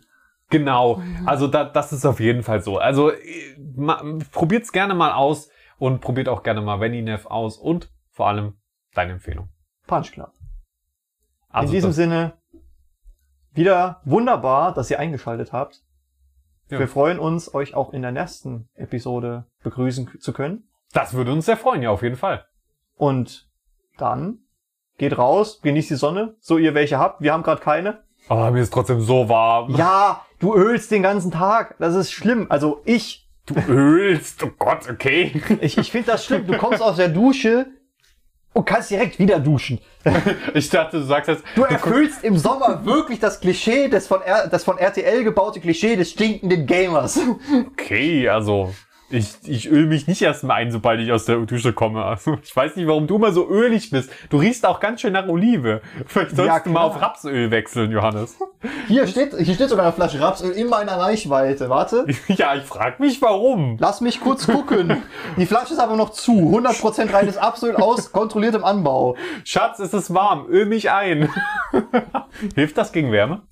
Genau, 0.50 1.02
also 1.26 1.48
da, 1.48 1.66
das 1.66 1.92
ist 1.92 2.06
auf 2.06 2.22
jeden 2.22 2.42
Fall 2.42 2.62
so. 2.62 2.78
Also 2.78 3.12
äh, 3.12 3.18
probiert's 4.32 4.72
gerne 4.72 4.96
mal 4.96 5.12
aus 5.12 5.50
und 5.78 6.00
probiert 6.00 6.30
auch 6.30 6.42
gerne 6.42 6.62
mal 6.62 6.80
Veninev 6.80 7.26
aus 7.26 7.58
und 7.58 7.90
vor 8.12 8.28
allem 8.28 8.54
deine 8.98 9.14
Empfehlung. 9.14 9.50
Punch 9.86 10.12
Club. 10.12 10.32
Also 11.50 11.70
In 11.72 11.76
diesem 11.76 11.92
Sinne, 11.92 12.34
wieder 13.54 14.02
wunderbar, 14.06 14.74
dass 14.74 14.92
ihr 14.92 15.00
eingeschaltet 15.00 15.54
habt. 15.54 15.82
Ja. 16.70 16.80
Wir 16.80 16.88
freuen 16.88 17.18
uns, 17.20 17.54
euch 17.54 17.74
auch 17.76 17.94
in 17.94 18.02
der 18.02 18.12
nächsten 18.12 18.68
Episode 18.76 19.46
begrüßen 19.64 20.20
zu 20.20 20.34
können. 20.34 20.68
das 20.94 21.14
würde 21.14 21.32
uns 21.32 21.46
sehr 21.46 21.58
freuen, 21.58 21.82
ja, 21.82 21.90
auf 21.92 22.04
jeden 22.04 22.18
Fall. 22.18 22.46
Und 22.96 23.48
dann 23.98 24.40
geht 24.98 25.18
raus, 25.18 25.62
genießt 25.62 25.92
die 25.92 25.96
Sonne, 25.96 26.36
so 26.40 26.58
ihr 26.58 26.74
welche 26.74 26.98
habt. 26.98 27.22
Wir 27.22 27.32
haben 27.34 27.44
gerade 27.44 27.62
keine. 27.62 28.04
Aber 28.28 28.52
mir 28.52 28.62
ist 28.62 28.74
trotzdem 28.74 29.00
so 29.00 29.30
warm. 29.30 29.74
Ja, 29.76 30.26
du 30.40 30.54
ölst 30.56 30.92
den 30.92 31.04
ganzen 31.04 31.32
Tag. 31.32 31.76
Das 31.80 31.96
ist 31.96 32.12
schlimm. 32.12 32.48
Also 32.50 32.82
ich, 32.84 33.28
Du 33.46 33.56
ölst, 33.70 34.44
oh 34.44 34.52
Gott, 34.60 34.90
okay. 34.90 35.42
ich, 35.62 35.78
ich 35.78 35.90
finde 35.90 36.12
das 36.12 36.26
schlimm. 36.26 36.46
Du 36.46 36.58
kommst 36.58 36.82
aus 36.82 36.98
der 36.98 37.08
Dusche 37.08 37.68
und 38.58 38.66
kannst 38.66 38.90
direkt 38.90 39.20
wieder 39.20 39.40
duschen. 39.40 39.80
Ich 40.54 40.70
dachte, 40.70 40.98
du 41.00 41.04
sagst 41.04 41.30
jetzt, 41.30 41.44
Du 41.56 41.64
erfüllst 41.64 42.24
im 42.24 42.38
Sommer 42.38 42.84
wirklich 42.86 43.20
das 43.20 43.40
Klischee, 43.40 43.88
das 43.88 44.08
von, 44.08 44.22
R 44.22 44.48
das 44.48 44.64
von 44.64 44.78
RTL 44.78 45.24
gebaute 45.24 45.60
Klischee 45.60 45.96
des 45.96 46.10
stinkenden 46.12 46.66
Gamers. 46.66 47.20
okay, 47.74 48.28
also 48.28 48.74
ich, 49.10 49.36
ich 49.46 49.70
öl 49.70 49.86
mich 49.86 50.08
nicht 50.08 50.22
erst 50.22 50.44
mal 50.44 50.56
ein, 50.56 50.72
sobald 50.72 51.00
ich 51.00 51.12
aus 51.12 51.26
der 51.26 51.38
Dusche 51.38 51.72
komme. 51.74 52.04
Also 52.04 52.38
ich 52.44 52.54
weiß 52.56 52.76
nicht, 52.76 52.88
warum 52.88 53.08
du 53.08 53.16
immer 53.16 53.32
so 53.32 53.50
ölig 53.50 53.90
bist. 53.90 54.10
Du 54.30 54.38
riechst 54.38 54.66
auch 54.66 54.80
ganz 54.80 55.02
schön 55.02 55.14
nach 55.14 55.28
Olive. 55.28 55.82
Vielleicht 56.06 56.36
sollst 56.36 56.48
Ja, 56.48 56.60
du 56.60 56.70
mal 56.70 56.82
auf 56.82 57.02
Rapsöl 57.02 57.50
wechseln, 57.52 57.92
Johannes. 57.92 58.38
Hier 58.88 59.08
steht, 59.08 59.34
hier 59.38 59.54
steht 59.56 59.70
sogar 59.70 59.86
eine 59.86 59.94
Flasche 59.94 60.20
Rapsöl 60.20 60.52
in 60.52 60.68
meiner 60.68 60.98
Reichweite. 61.00 61.70
Warte, 61.70 62.06
ja, 62.28 62.56
ich 62.56 62.64
frag 62.64 63.00
mich, 63.00 63.22
warum. 63.22 63.78
lass 63.80 64.02
mich 64.02 64.20
kurz 64.20 64.46
gucken. 64.48 65.02
Die 65.38 65.46
Flasche 65.46 65.74
ist 65.74 65.80
aber 65.80 65.96
noch 65.96 66.10
zu. 66.10 66.32
100% 66.32 67.14
reines 67.14 67.38
Rapsöl 67.38 67.76
aus 67.78 68.12
kontrolliertem 68.12 68.64
Anbau. 68.64 69.16
Schatz, 69.46 69.80
es 69.80 69.94
ist 69.94 70.14
warm, 70.14 70.48
öl 70.50 70.66
mich 70.66 70.92
ein. 70.92 71.30
Hilft 72.56 72.78
das 72.78 72.92
gegen 72.92 73.12
Wärme? 73.12 73.44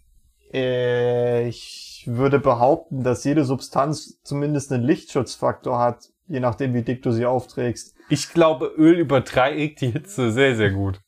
Äh, 0.54 1.48
ich 1.48 1.84
würde 2.08 2.40
behaupten, 2.40 3.04
dass 3.04 3.24
jede 3.24 3.44
Substanz 3.44 4.22
zumindest 4.24 4.72
einen 4.72 4.84
Lichtschutzfaktor 4.84 5.80
hat, 5.80 6.10
je 6.28 6.40
nachdem, 6.40 6.74
wie 6.74 6.82
dick 6.82 7.04
du 7.04 7.12
sie 7.12 7.26
aufträgst. 7.26 7.96
Ich 8.10 8.34
glaube, 8.34 8.72
Öl 8.78 9.00
überträgt 9.00 9.82
die 9.82 9.92
Hitze 9.92 10.32
sehr, 10.32 10.56
sehr 10.56 10.72
gut. 10.72 11.02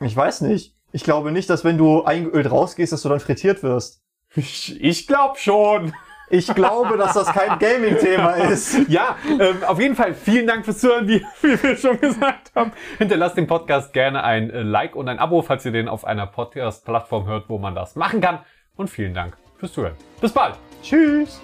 Ich 0.00 0.16
weiß 0.16 0.42
nicht. 0.42 0.74
Ich 0.92 1.04
glaube 1.04 1.32
nicht, 1.32 1.48
dass 1.48 1.64
wenn 1.64 1.78
du 1.78 2.04
eingeölt 2.04 2.50
rausgehst, 2.50 2.92
dass 2.92 3.02
du 3.02 3.08
dann 3.08 3.20
frittiert 3.20 3.62
wirst. 3.62 4.02
Ich, 4.34 4.82
ich 4.82 5.06
glaube 5.06 5.38
schon. 5.38 5.94
Ich 6.28 6.54
glaube, 6.54 6.96
dass 6.96 7.12
das 7.12 7.26
kein 7.26 7.58
Gaming-Thema 7.58 8.30
ist. 8.50 8.88
Ja, 8.88 9.16
ähm, 9.26 9.64
auf 9.66 9.78
jeden 9.78 9.94
Fall 9.94 10.14
vielen 10.14 10.46
Dank 10.46 10.64
fürs 10.64 10.78
Zuhören, 10.78 11.06
wie, 11.06 11.20
wie 11.42 11.62
wir 11.62 11.76
schon 11.76 12.00
gesagt 12.00 12.52
haben. 12.54 12.72
Hinterlasst 12.96 13.36
dem 13.36 13.46
Podcast 13.46 13.92
gerne 13.92 14.24
ein 14.24 14.48
äh, 14.48 14.62
Like 14.62 14.96
und 14.96 15.08
ein 15.08 15.18
Abo, 15.18 15.42
falls 15.42 15.66
ihr 15.66 15.72
den 15.72 15.88
auf 15.88 16.06
einer 16.06 16.26
Podcast-Plattform 16.26 17.26
hört, 17.26 17.50
wo 17.50 17.58
man 17.58 17.74
das 17.74 17.96
machen 17.96 18.22
kann. 18.22 18.38
Und 18.76 18.88
vielen 18.88 19.12
Dank 19.12 19.41
fürs 19.62 19.72
Zuhören. 19.72 19.94
Bis 20.20 20.32
bald. 20.32 20.56
Tschüss. 20.82 21.40